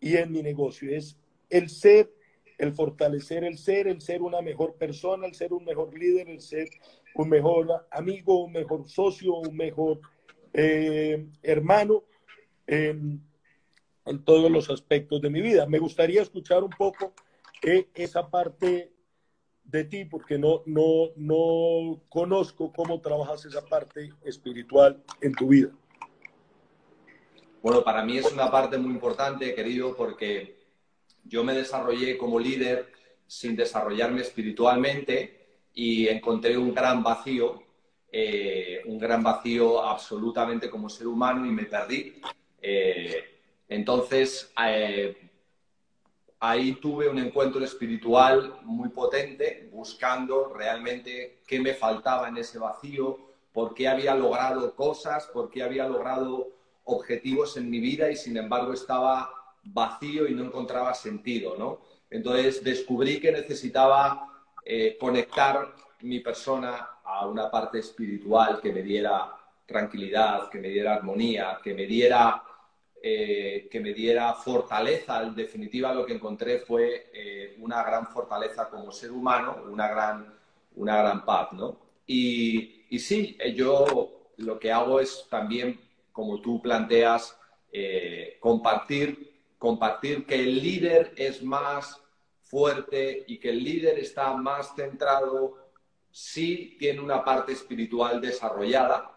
y 0.00 0.16
en 0.16 0.32
mi 0.32 0.42
negocio. 0.42 0.94
Es 0.94 1.18
el 1.50 1.68
ser, 1.68 2.12
el 2.58 2.72
fortalecer 2.72 3.44
el 3.44 3.58
ser, 3.58 3.86
el 3.86 4.00
ser 4.00 4.22
una 4.22 4.40
mejor 4.40 4.76
persona, 4.76 5.26
el 5.26 5.34
ser 5.34 5.52
un 5.52 5.64
mejor 5.64 5.96
líder, 5.96 6.28
el 6.28 6.40
ser 6.40 6.68
un 7.14 7.28
mejor 7.28 7.86
amigo, 7.90 8.44
un 8.44 8.52
mejor 8.52 8.88
socio, 8.88 9.34
un 9.34 9.56
mejor 9.56 10.00
eh, 10.52 11.26
hermano 11.42 12.04
en 14.06 14.24
todos 14.24 14.50
los 14.50 14.70
aspectos 14.70 15.20
de 15.20 15.30
mi 15.30 15.40
vida. 15.40 15.66
Me 15.66 15.78
gustaría 15.78 16.22
escuchar 16.22 16.62
un 16.64 16.70
poco 16.70 17.12
eh, 17.62 17.88
esa 17.94 18.28
parte 18.30 18.92
de 19.64 19.84
ti, 19.84 20.04
porque 20.04 20.38
no, 20.38 20.62
no, 20.66 21.10
no 21.16 22.02
conozco 22.08 22.72
cómo 22.72 23.00
trabajas 23.00 23.44
esa 23.44 23.64
parte 23.64 24.12
espiritual 24.24 25.02
en 25.20 25.32
tu 25.32 25.48
vida. 25.48 25.70
Bueno, 27.60 27.82
para 27.82 28.04
mí 28.04 28.16
es 28.16 28.32
una 28.32 28.48
parte 28.48 28.78
muy 28.78 28.92
importante, 28.92 29.54
querido, 29.54 29.96
porque 29.96 30.56
yo 31.24 31.42
me 31.42 31.52
desarrollé 31.52 32.16
como 32.16 32.38
líder 32.38 32.92
sin 33.26 33.56
desarrollarme 33.56 34.20
espiritualmente 34.20 35.64
y 35.74 36.06
encontré 36.06 36.56
un 36.56 36.72
gran 36.72 37.02
vacío, 37.02 37.60
eh, 38.12 38.82
un 38.86 38.98
gran 38.98 39.22
vacío 39.24 39.82
absolutamente 39.82 40.70
como 40.70 40.88
ser 40.88 41.08
humano 41.08 41.44
y 41.44 41.50
me 41.50 41.64
perdí. 41.64 42.20
Eh, 42.62 43.35
entonces, 43.68 44.52
eh, 44.64 45.16
ahí 46.40 46.72
tuve 46.74 47.08
un 47.08 47.18
encuentro 47.18 47.64
espiritual 47.64 48.60
muy 48.62 48.90
potente, 48.90 49.68
buscando 49.72 50.52
realmente 50.54 51.40
qué 51.46 51.60
me 51.60 51.74
faltaba 51.74 52.28
en 52.28 52.36
ese 52.36 52.58
vacío, 52.58 53.18
por 53.52 53.74
qué 53.74 53.88
había 53.88 54.14
logrado 54.14 54.74
cosas, 54.74 55.26
por 55.32 55.50
qué 55.50 55.62
había 55.62 55.88
logrado 55.88 56.48
objetivos 56.84 57.56
en 57.56 57.68
mi 57.70 57.80
vida 57.80 58.10
y 58.10 58.16
sin 58.16 58.36
embargo 58.36 58.72
estaba 58.72 59.30
vacío 59.64 60.28
y 60.28 60.34
no 60.34 60.44
encontraba 60.44 60.94
sentido, 60.94 61.56
¿no? 61.58 61.80
Entonces 62.10 62.62
descubrí 62.62 63.18
que 63.18 63.32
necesitaba 63.32 64.44
eh, 64.64 64.96
conectar 65.00 65.74
mi 66.02 66.20
persona 66.20 66.90
a 67.02 67.26
una 67.26 67.50
parte 67.50 67.78
espiritual 67.78 68.60
que 68.60 68.72
me 68.72 68.82
diera 68.82 69.34
tranquilidad, 69.64 70.48
que 70.48 70.58
me 70.58 70.68
diera 70.68 70.94
armonía, 70.94 71.58
que 71.62 71.74
me 71.74 71.86
diera 71.86 72.42
eh, 73.02 73.68
que 73.70 73.80
me 73.80 73.92
diera 73.92 74.34
fortaleza. 74.34 75.22
En 75.22 75.34
definitiva, 75.34 75.94
lo 75.94 76.04
que 76.04 76.14
encontré 76.14 76.60
fue 76.60 77.10
eh, 77.12 77.56
una 77.60 77.82
gran 77.82 78.08
fortaleza 78.08 78.68
como 78.68 78.90
ser 78.90 79.12
humano, 79.12 79.64
una 79.70 79.88
gran, 79.88 80.34
una 80.74 80.96
gran 80.98 81.24
paz, 81.24 81.52
¿no? 81.52 81.78
Y, 82.06 82.86
y 82.90 82.98
sí, 82.98 83.36
eh, 83.38 83.54
yo 83.54 84.30
lo 84.38 84.58
que 84.58 84.72
hago 84.72 85.00
es 85.00 85.26
también, 85.30 85.80
como 86.12 86.40
tú 86.40 86.60
planteas, 86.60 87.38
compartir, 88.40 89.34
compartir 89.58 90.24
que 90.24 90.36
el 90.36 90.62
líder 90.62 91.12
es 91.16 91.42
más 91.42 92.00
fuerte 92.40 93.24
y 93.26 93.38
que 93.38 93.50
el 93.50 93.62
líder 93.62 93.98
está 93.98 94.32
más 94.32 94.74
centrado 94.74 95.58
si 96.10 96.76
tiene 96.78 97.00
una 97.00 97.22
parte 97.22 97.52
espiritual 97.52 98.20
desarrollada 98.22 99.14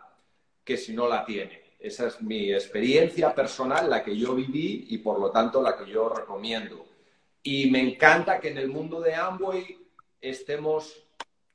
que 0.66 0.76
si 0.76 0.94
no 0.94 1.08
la 1.08 1.24
tiene. 1.24 1.59
Esa 1.80 2.08
es 2.08 2.22
mi 2.22 2.52
experiencia 2.52 3.34
personal, 3.34 3.90
la 3.90 4.04
que 4.04 4.16
yo 4.16 4.36
viví 4.36 4.88
y 4.90 4.98
por 4.98 5.18
lo 5.18 5.32
tanto 5.32 5.62
la 5.62 5.78
que 5.78 5.90
yo 5.90 6.10
recomiendo. 6.10 6.86
Y 7.42 7.72
me 7.72 7.80
encanta 7.80 8.40
que 8.40 8.50
en 8.50 8.58
el 8.58 8.68
mundo 8.68 9.00
de 9.00 9.16
Amway 9.16 9.80
estemos 10.20 11.02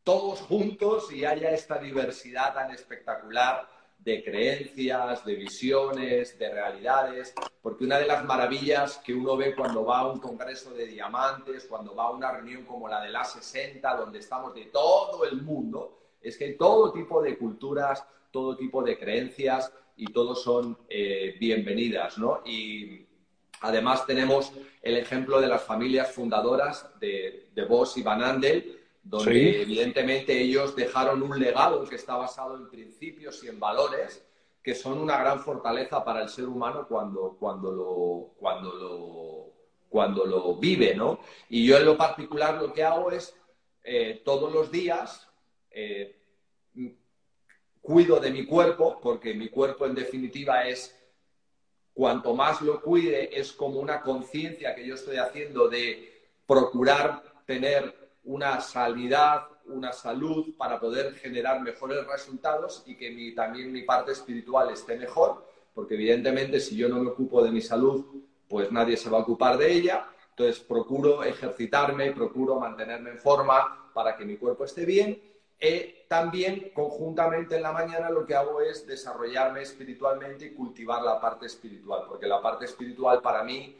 todos 0.02 0.40
juntos 0.40 1.12
y 1.12 1.26
haya 1.26 1.50
esta 1.50 1.78
diversidad 1.78 2.54
tan 2.54 2.70
espectacular 2.70 3.68
de 3.98 4.24
creencias, 4.24 5.24
de 5.24 5.34
visiones, 5.34 6.38
de 6.38 6.50
realidades, 6.50 7.34
porque 7.62 7.84
una 7.84 7.98
de 7.98 8.06
las 8.06 8.24
maravillas 8.24 8.98
que 8.98 9.14
uno 9.14 9.36
ve 9.36 9.54
cuando 9.54 9.84
va 9.84 10.00
a 10.00 10.12
un 10.12 10.20
congreso 10.20 10.72
de 10.72 10.86
diamantes, 10.86 11.66
cuando 11.66 11.94
va 11.94 12.04
a 12.04 12.10
una 12.10 12.32
reunión 12.32 12.64
como 12.64 12.88
la 12.88 13.00
de 13.02 13.10
la 13.10 13.24
60, 13.24 13.96
donde 13.96 14.18
estamos 14.18 14.54
de 14.54 14.66
todo 14.66 15.24
el 15.24 15.42
mundo, 15.42 15.98
es 16.20 16.36
que 16.36 16.52
todo 16.52 16.92
tipo 16.92 17.22
de 17.22 17.36
culturas, 17.38 18.06
todo 18.30 18.56
tipo 18.56 18.82
de 18.82 18.98
creencias 18.98 19.72
y 19.96 20.06
todos 20.06 20.42
son 20.42 20.78
eh, 20.88 21.36
bienvenidas, 21.38 22.18
¿no? 22.18 22.42
Y 22.44 23.06
además 23.60 24.06
tenemos 24.06 24.52
el 24.82 24.96
ejemplo 24.96 25.40
de 25.40 25.48
las 25.48 25.62
familias 25.62 26.12
fundadoras 26.12 26.90
de, 27.00 27.48
de 27.54 27.64
Bosch 27.64 27.96
y 27.96 28.02
Van 28.02 28.22
Andel, 28.22 28.80
donde 29.02 29.62
evidentemente 29.62 30.40
ellos 30.40 30.74
dejaron 30.74 31.22
un 31.22 31.38
legado 31.38 31.84
que 31.84 31.96
está 31.96 32.16
basado 32.16 32.56
en 32.56 32.70
principios 32.70 33.42
y 33.44 33.48
en 33.48 33.60
valores 33.60 34.24
que 34.64 34.74
son 34.74 34.98
una 34.98 35.18
gran 35.18 35.40
fortaleza 35.40 36.02
para 36.02 36.22
el 36.22 36.30
ser 36.30 36.46
humano 36.46 36.86
cuando, 36.88 37.36
cuando, 37.38 37.70
lo, 37.70 38.34
cuando, 38.38 38.72
lo, 38.72 39.52
cuando 39.90 40.24
lo 40.24 40.56
vive, 40.56 40.94
¿no? 40.94 41.20
Y 41.50 41.66
yo 41.66 41.76
en 41.76 41.84
lo 41.84 41.98
particular 41.98 42.54
lo 42.54 42.72
que 42.72 42.82
hago 42.82 43.10
es 43.10 43.36
eh, 43.84 44.22
todos 44.24 44.50
los 44.50 44.70
días 44.72 45.28
eh, 45.70 46.16
cuido 47.84 48.18
de 48.18 48.30
mi 48.30 48.46
cuerpo, 48.46 48.98
porque 48.98 49.34
mi 49.34 49.50
cuerpo 49.50 49.84
en 49.84 49.94
definitiva 49.94 50.66
es, 50.66 50.96
cuanto 51.92 52.34
más 52.34 52.62
lo 52.62 52.80
cuide, 52.80 53.38
es 53.38 53.52
como 53.52 53.78
una 53.78 54.00
conciencia 54.00 54.74
que 54.74 54.86
yo 54.86 54.94
estoy 54.94 55.18
haciendo 55.18 55.68
de 55.68 56.30
procurar 56.46 57.22
tener 57.44 57.94
una 58.24 58.58
sanidad, 58.62 59.42
una 59.66 59.92
salud 59.92 60.56
para 60.56 60.80
poder 60.80 61.14
generar 61.16 61.60
mejores 61.60 62.06
resultados 62.06 62.82
y 62.86 62.96
que 62.96 63.32
también 63.36 63.70
mi 63.70 63.82
parte 63.82 64.12
espiritual 64.12 64.70
esté 64.70 64.96
mejor, 64.96 65.46
porque 65.74 65.94
evidentemente 65.94 66.60
si 66.60 66.76
yo 66.76 66.88
no 66.88 67.00
me 67.00 67.10
ocupo 67.10 67.44
de 67.44 67.50
mi 67.50 67.60
salud, 67.60 68.02
pues 68.48 68.72
nadie 68.72 68.96
se 68.96 69.10
va 69.10 69.18
a 69.18 69.22
ocupar 69.22 69.58
de 69.58 69.70
ella. 69.70 70.08
Entonces 70.30 70.58
procuro 70.60 71.22
ejercitarme, 71.22 72.12
procuro 72.12 72.58
mantenerme 72.58 73.10
en 73.10 73.18
forma 73.18 73.90
para 73.92 74.16
que 74.16 74.24
mi 74.24 74.38
cuerpo 74.38 74.64
esté 74.64 74.86
bien. 74.86 75.33
Y 75.64 76.06
también 76.08 76.72
conjuntamente 76.74 77.56
en 77.56 77.62
la 77.62 77.72
mañana 77.72 78.10
lo 78.10 78.26
que 78.26 78.34
hago 78.34 78.60
es 78.60 78.86
desarrollarme 78.86 79.62
espiritualmente 79.62 80.46
y 80.46 80.54
cultivar 80.54 81.02
la 81.02 81.20
parte 81.20 81.46
espiritual, 81.46 82.04
porque 82.08 82.26
la 82.26 82.42
parte 82.42 82.66
espiritual 82.66 83.20
para 83.22 83.42
mí 83.42 83.76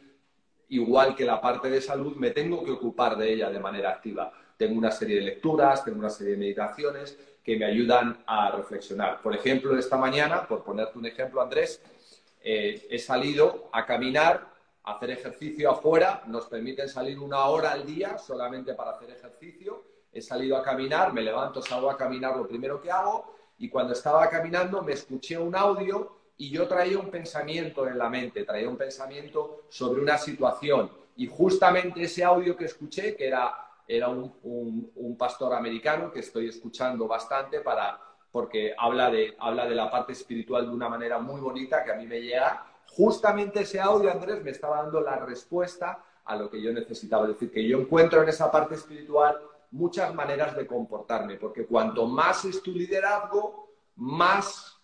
igual 0.69 1.15
que 1.15 1.25
la 1.25 1.41
parte 1.41 1.69
de 1.69 1.81
salud, 1.81 2.15
me 2.15 2.31
tengo 2.31 2.63
que 2.63 2.71
ocupar 2.71 3.17
de 3.17 3.33
ella 3.33 3.49
de 3.49 3.59
manera 3.59 3.91
activa. 3.91 4.31
Tengo 4.57 4.77
una 4.77 4.91
serie 4.91 5.17
de 5.17 5.21
lecturas, 5.21 5.83
tengo 5.83 5.99
una 5.99 6.09
serie 6.09 6.33
de 6.33 6.39
meditaciones 6.39 7.17
que 7.43 7.57
me 7.57 7.65
ayudan 7.65 8.23
a 8.25 8.51
reflexionar. 8.51 9.21
Por 9.21 9.35
ejemplo, 9.35 9.77
esta 9.77 9.97
mañana, 9.97 10.47
por 10.47 10.63
ponerte 10.63 10.97
un 10.97 11.05
ejemplo, 11.05 11.41
Andrés, 11.41 11.81
eh, 12.41 12.87
he 12.89 12.99
salido 12.99 13.69
a 13.71 13.85
caminar, 13.85 14.47
a 14.83 14.93
hacer 14.93 15.11
ejercicio 15.11 15.69
afuera. 15.69 16.23
Nos 16.27 16.45
permiten 16.45 16.89
salir 16.89 17.19
una 17.19 17.45
hora 17.45 17.71
al 17.71 17.85
día 17.85 18.17
solamente 18.17 18.73
para 18.73 18.91
hacer 18.91 19.11
ejercicio. 19.11 19.83
He 20.15 20.21
salido 20.21 20.55
a 20.55 20.63
caminar, 20.63 21.11
me 21.11 21.21
levanto, 21.21 21.61
salgo 21.61 21.91
a 21.91 21.97
caminar, 21.97 22.37
lo 22.37 22.47
primero 22.47 22.79
que 22.79 22.89
hago. 22.89 23.35
Y 23.57 23.67
cuando 23.67 23.91
estaba 23.91 24.29
caminando 24.29 24.81
me 24.81 24.93
escuché 24.93 25.37
un 25.37 25.53
audio 25.53 26.09
y 26.37 26.49
yo 26.49 26.69
traía 26.69 26.97
un 26.97 27.11
pensamiento 27.11 27.85
en 27.85 27.97
la 27.97 28.09
mente, 28.09 28.45
traía 28.45 28.69
un 28.69 28.77
pensamiento 28.77 29.65
sobre 29.67 30.01
una 30.01 30.17
situación. 30.17 30.89
Y 31.17 31.27
justamente 31.27 32.03
ese 32.03 32.23
audio 32.23 32.55
que 32.55 32.63
escuché, 32.63 33.17
que 33.17 33.27
era, 33.27 33.53
era 33.85 34.07
un, 34.07 35.15
pastor 35.19 35.53
americano 35.53 36.13
que 36.13 36.21
estoy 36.21 36.47
escuchando 36.47 37.09
bastante 37.09 37.59
para, 37.59 37.99
porque 38.31 38.73
habla 38.77 39.11
de, 39.11 39.35
habla 39.37 39.67
de 39.67 39.75
la 39.75 39.91
parte 39.91 40.13
espiritual 40.13 40.65
de 40.65 40.73
una 40.73 40.87
manera 40.87 41.19
muy 41.19 41.41
bonita 41.41 41.83
que 41.83 41.91
a 41.91 41.95
mí 41.95 42.07
me 42.07 42.21
llega, 42.21 42.65
justamente 42.87 43.61
ese 43.61 43.81
audio, 43.81 44.09
Andrés, 44.09 44.41
me 44.41 44.51
estaba 44.51 44.81
dando 44.83 45.01
la 45.01 45.17
respuesta 45.17 46.01
a 46.23 46.35
lo 46.37 46.49
que 46.49 46.61
yo 46.61 46.71
necesitaba. 46.71 47.25
Es 47.25 47.33
decir, 47.33 47.51
que 47.51 47.67
yo 47.67 47.79
encuentro 47.79 48.23
en 48.23 48.29
esa 48.29 48.49
parte 48.49 48.75
espiritual 48.75 49.37
muchas 49.75 50.13
maneras 50.15 50.55
de 50.55 50.65
comportarme, 50.65 51.35
porque 51.35 51.65
cuanto 51.65 52.07
más 52.07 52.45
es 52.45 52.63
tu 52.63 52.71
liderazgo, 52.71 53.69
más 53.97 54.79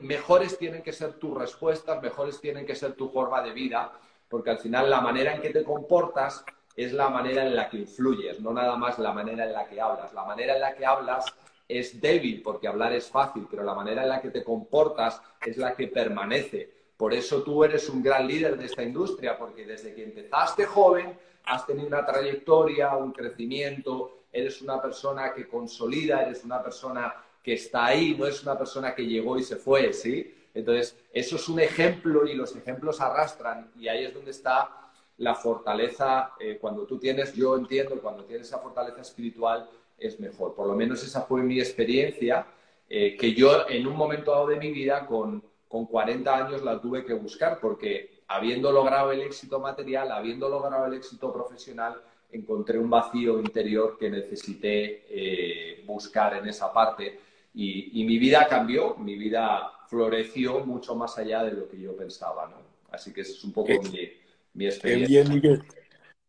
mejores 0.00 0.58
tienen 0.58 0.82
que 0.82 0.92
ser 0.92 1.14
tus 1.14 1.36
respuestas, 1.36 2.02
mejores 2.02 2.38
tienen 2.38 2.66
que 2.66 2.74
ser 2.74 2.92
tu 2.92 3.08
forma 3.08 3.40
de 3.40 3.52
vida, 3.52 3.92
porque 4.28 4.50
al 4.50 4.58
final 4.58 4.90
la 4.90 5.00
manera 5.00 5.34
en 5.34 5.40
que 5.40 5.50
te 5.50 5.64
comportas 5.64 6.44
es 6.76 6.92
la 6.92 7.08
manera 7.08 7.46
en 7.46 7.56
la 7.56 7.70
que 7.70 7.78
influyes, 7.78 8.40
no 8.40 8.52
nada 8.52 8.76
más 8.76 8.98
la 8.98 9.12
manera 9.12 9.46
en 9.46 9.52
la 9.52 9.66
que 9.66 9.80
hablas. 9.80 10.12
La 10.12 10.24
manera 10.24 10.54
en 10.54 10.60
la 10.60 10.74
que 10.74 10.84
hablas 10.84 11.24
es 11.66 11.98
débil 12.00 12.42
porque 12.42 12.68
hablar 12.68 12.92
es 12.92 13.08
fácil, 13.08 13.46
pero 13.50 13.62
la 13.62 13.74
manera 13.74 14.02
en 14.02 14.10
la 14.10 14.20
que 14.20 14.30
te 14.30 14.44
comportas 14.44 15.22
es 15.46 15.56
la 15.56 15.74
que 15.74 15.88
permanece. 15.88 16.70
Por 16.96 17.14
eso 17.14 17.42
tú 17.42 17.64
eres 17.64 17.88
un 17.88 18.02
gran 18.02 18.26
líder 18.26 18.58
de 18.58 18.66
esta 18.66 18.82
industria, 18.82 19.38
porque 19.38 19.64
desde 19.64 19.94
que 19.94 20.04
empezaste 20.04 20.66
joven 20.66 21.16
has 21.44 21.66
tenido 21.66 21.88
una 21.88 22.04
trayectoria, 22.04 22.96
un 22.96 23.12
crecimiento, 23.12 24.24
eres 24.32 24.62
una 24.62 24.80
persona 24.80 25.32
que 25.32 25.46
consolida, 25.46 26.22
eres 26.22 26.44
una 26.44 26.62
persona 26.62 27.14
que 27.42 27.54
está 27.54 27.86
ahí, 27.86 28.16
no 28.18 28.26
es 28.26 28.42
una 28.42 28.56
persona 28.56 28.94
que 28.94 29.06
llegó 29.06 29.38
y 29.38 29.42
se 29.42 29.56
fue, 29.56 29.92
¿sí? 29.92 30.34
Entonces, 30.54 30.96
eso 31.12 31.36
es 31.36 31.48
un 31.48 31.60
ejemplo 31.60 32.26
y 32.26 32.34
los 32.34 32.54
ejemplos 32.56 33.00
arrastran 33.00 33.70
y 33.76 33.88
ahí 33.88 34.04
es 34.04 34.14
donde 34.14 34.30
está 34.30 34.84
la 35.18 35.34
fortaleza, 35.34 36.32
eh, 36.40 36.58
cuando 36.60 36.84
tú 36.86 36.98
tienes, 36.98 37.34
yo 37.34 37.56
entiendo, 37.56 38.00
cuando 38.00 38.24
tienes 38.24 38.48
esa 38.48 38.58
fortaleza 38.58 39.00
espiritual 39.00 39.68
es 39.98 40.18
mejor. 40.18 40.54
Por 40.54 40.66
lo 40.66 40.74
menos 40.74 41.04
esa 41.04 41.22
fue 41.22 41.42
mi 41.42 41.60
experiencia, 41.60 42.46
eh, 42.88 43.16
que 43.16 43.32
yo 43.32 43.68
en 43.68 43.86
un 43.86 43.96
momento 43.96 44.32
dado 44.32 44.48
de 44.48 44.56
mi 44.56 44.72
vida, 44.72 45.06
con, 45.06 45.42
con 45.68 45.86
40 45.86 46.34
años, 46.34 46.62
la 46.62 46.80
tuve 46.80 47.04
que 47.04 47.14
buscar, 47.14 47.60
porque 47.60 48.13
habiendo 48.28 48.72
logrado 48.72 49.12
el 49.12 49.20
éxito 49.20 49.60
material, 49.60 50.10
habiendo 50.12 50.48
logrado 50.48 50.86
el 50.86 50.94
éxito 50.94 51.32
profesional, 51.32 52.00
encontré 52.30 52.78
un 52.78 52.90
vacío 52.90 53.38
interior 53.38 53.96
que 53.98 54.10
necesité 54.10 55.04
eh, 55.08 55.84
buscar 55.86 56.36
en 56.36 56.48
esa 56.48 56.72
parte 56.72 57.20
y, 57.54 58.04
mi 58.04 58.18
vida 58.18 58.48
cambió, 58.48 58.96
mi 58.96 59.16
vida 59.16 59.70
floreció 59.88 60.64
mucho 60.66 60.96
más 60.96 61.16
allá 61.18 61.44
de 61.44 61.52
lo 61.52 61.68
que 61.68 61.80
yo 61.80 61.96
pensaba, 61.96 62.48
¿no? 62.48 62.56
Así 62.90 63.12
que 63.12 63.20
es 63.20 63.44
un 63.44 63.52
poco 63.52 63.70
mi, 63.92 64.10
mi, 64.54 64.66
experiencia. 64.66 65.22
Bien, 65.22 65.32
Miguel. 65.32 65.62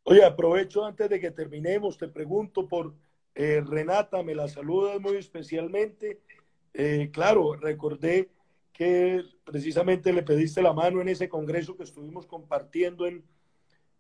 Oye, 0.03 0.23
aprovecho 0.23 0.85
antes 0.85 1.09
de 1.09 1.19
que 1.19 1.31
terminemos, 1.31 1.97
te 1.97 2.07
pregunto 2.07 2.67
por 2.67 2.93
eh, 3.33 3.63
Renata, 3.65 4.21
me 4.21 4.35
la 4.35 4.47
saludas 4.47 5.01
muy 5.01 5.17
especialmente. 5.17 6.21
Eh, 6.73 7.09
claro, 7.11 7.55
recordé 7.55 8.29
que 8.77 9.23
precisamente 9.43 10.11
le 10.11 10.21
pediste 10.21 10.61
la 10.61 10.73
mano 10.73 11.01
en 11.01 11.09
ese 11.09 11.29
congreso 11.29 11.75
que 11.75 11.83
estuvimos 11.83 12.25
compartiendo 12.25 13.07
en, 13.07 13.23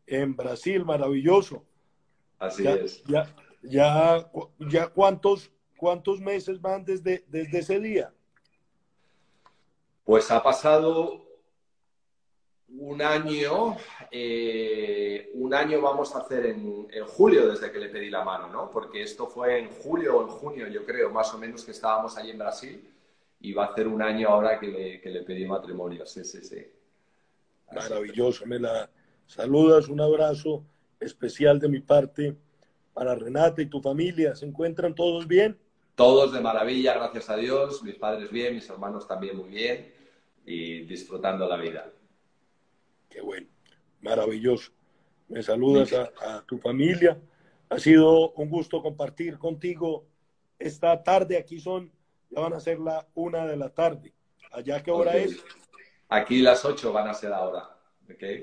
en 0.05 0.35
Brasil, 0.35 0.83
maravilloso. 0.83 1.63
Así 2.37 2.67
es. 2.67 3.03
Ya, 3.05 3.33
ya, 3.63 4.29
ya 4.59 4.87
cuántos 4.87 5.51
¿Cuántos 5.77 6.19
meses 6.19 6.61
van 6.61 6.85
desde, 6.85 7.23
desde 7.27 7.59
ese 7.59 7.79
día? 7.79 8.13
Pues 10.03 10.31
ha 10.31 10.41
pasado 10.41 11.25
un 12.69 13.01
año, 13.01 13.77
eh, 14.11 15.31
un 15.33 15.53
año 15.53 15.81
vamos 15.81 16.15
a 16.15 16.19
hacer 16.19 16.45
en, 16.45 16.87
julio 17.07 17.47
desde 17.47 17.71
que 17.71 17.79
le 17.79 17.89
pedí 17.89 18.09
la 18.09 18.23
mano, 18.23 18.47
¿no? 18.47 18.69
Porque 18.69 19.03
esto 19.03 19.27
fue 19.27 19.59
en 19.59 19.69
julio 19.69 20.17
o 20.17 20.21
en 20.23 20.29
junio, 20.29 20.67
yo 20.67 20.85
creo, 20.85 21.09
más 21.09 21.33
o 21.33 21.37
menos 21.37 21.63
que 21.63 21.71
estábamos 21.71 22.17
allí 22.17 22.31
en 22.31 22.37
Brasil 22.37 22.94
y 23.45 23.53
va 23.53 23.65
a 23.65 23.67
hacer 23.67 23.87
un 23.87 24.01
año 24.01 24.29
ahora 24.29 24.59
que 24.59 24.67
le, 24.67 25.01
que 25.01 25.09
le 25.11 25.21
pedí 25.21 25.45
matrimonio, 25.45 26.03
sí, 26.05 26.23
sí, 26.23 26.41
sí. 26.41 26.65
Maravilloso, 27.71 28.45
me 28.47 28.59
la 28.59 28.89
saludas, 29.27 29.87
un 29.87 30.01
abrazo 30.01 30.63
especial 30.99 31.59
de 31.59 31.69
mi 31.69 31.79
parte 31.79 32.35
para 32.93 33.13
Renata 33.13 33.61
y 33.61 33.67
tu 33.67 33.79
familia. 33.81 34.35
¿Se 34.35 34.45
encuentran 34.45 34.95
todos 34.95 35.27
bien? 35.27 35.57
Todos 35.93 36.33
de 36.33 36.41
maravilla, 36.41 36.95
gracias 36.95 37.29
a 37.29 37.37
Dios, 37.37 37.83
mis 37.83 37.95
padres 37.95 38.31
bien, 38.31 38.55
mis 38.55 38.67
hermanos 38.67 39.07
también 39.07 39.37
muy 39.37 39.49
bien 39.49 39.93
y 40.43 40.81
disfrutando 40.81 41.47
la 41.47 41.57
vida. 41.57 41.91
Qué 43.09 43.21
bueno, 43.21 43.47
maravilloso. 44.01 44.71
Me 45.27 45.43
saludas 45.43 45.93
a, 45.93 46.43
tu 46.47 46.57
familia. 46.57 47.19
Ha 47.69 47.77
sido 47.77 48.31
un 48.31 48.49
gusto 48.49 48.81
compartir 48.81 49.37
contigo 49.37 50.05
esta 50.57 51.03
tarde. 51.03 51.37
Aquí 51.37 51.59
son, 51.59 51.91
ya 52.35 52.41
van 52.41 52.53
a 52.53 52.59
ser 52.59 52.79
la 52.79 53.07
una 53.15 53.45
de 53.45 53.55
la 53.55 53.69
tarde. 53.69 54.13
¿Allá 54.51 54.83
qué 54.83 54.91
hora 54.91 55.15
es? 55.15 55.41
Aquí 56.09 56.41
las 56.41 56.65
ocho 56.65 56.91
van 56.91 57.07
a 57.07 57.13
ser 57.13 57.31
ahora. 57.33 57.77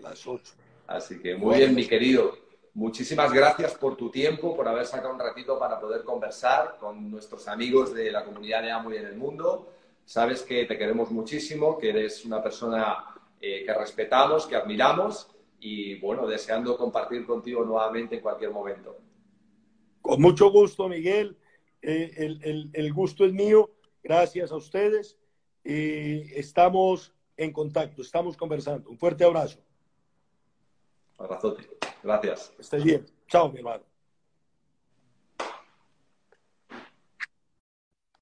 Las 0.03 0.27
ocho. 0.27 0.55
Así 0.87 1.21
que 1.21 1.37
muy 1.37 1.59
bien, 1.59 1.75
mi 1.75 1.87
querido. 1.87 2.37
Muchísimas 2.75 3.33
gracias 3.33 3.75
por 3.75 3.97
tu 3.97 4.11
tiempo, 4.11 4.57
por 4.57 4.67
haber 4.67 4.87
sacado 4.87 5.13
un 5.13 5.21
ratito 5.21 5.59
para 5.59 5.79
poder 5.79 6.05
conversar 6.05 6.79
con 6.81 7.11
nuestros 7.11 7.47
amigos 7.49 7.93
de 7.93 8.11
la 8.11 8.25
comunidad 8.25 8.63
de 8.63 8.71
Amway 8.71 8.99
en 8.99 9.07
el 9.07 9.17
mundo. 9.17 9.71
Sabes 10.07 10.43
que 10.43 10.65
te 10.65 10.79
queremos 10.79 11.11
muchísimo, 11.11 11.77
que 11.77 11.91
eres 11.91 12.25
una 12.25 12.43
persona 12.43 13.05
eh, 13.41 13.63
que 13.65 13.75
respetamos, 13.75 14.47
que 14.47 14.57
admiramos 14.57 15.29
y 15.61 15.97
bueno, 16.01 16.27
deseando 16.27 16.77
compartir 16.79 17.27
contigo 17.27 17.63
nuevamente 17.63 18.17
en 18.17 18.23
cualquier 18.23 18.51
momento. 18.51 18.97
Con 20.01 20.21
mucho 20.21 20.51
gusto, 20.51 20.89
Miguel. 20.89 21.37
Eh, 21.83 22.13
el, 22.17 22.71
el, 22.73 22.93
gusto 22.93 23.25
es 23.25 23.33
mío. 23.33 23.71
Gracias 24.03 24.53
a 24.53 24.57
ustedes. 24.57 25.19
y 25.65 26.35
estamos 26.35 27.15
en 27.37 27.53
contacto, 27.53 28.03
estamos 28.03 28.37
conversando. 28.37 28.91
Un 28.91 28.99
fuerte 28.99 29.25
abrazo. 29.25 29.61
Abrazote. 31.19 31.69
Gracias. 32.03 32.53
Estés 32.59 32.85
bien. 32.85 33.07
Chao, 33.29 33.51
mi 33.51 33.59
hermano. 33.59 33.92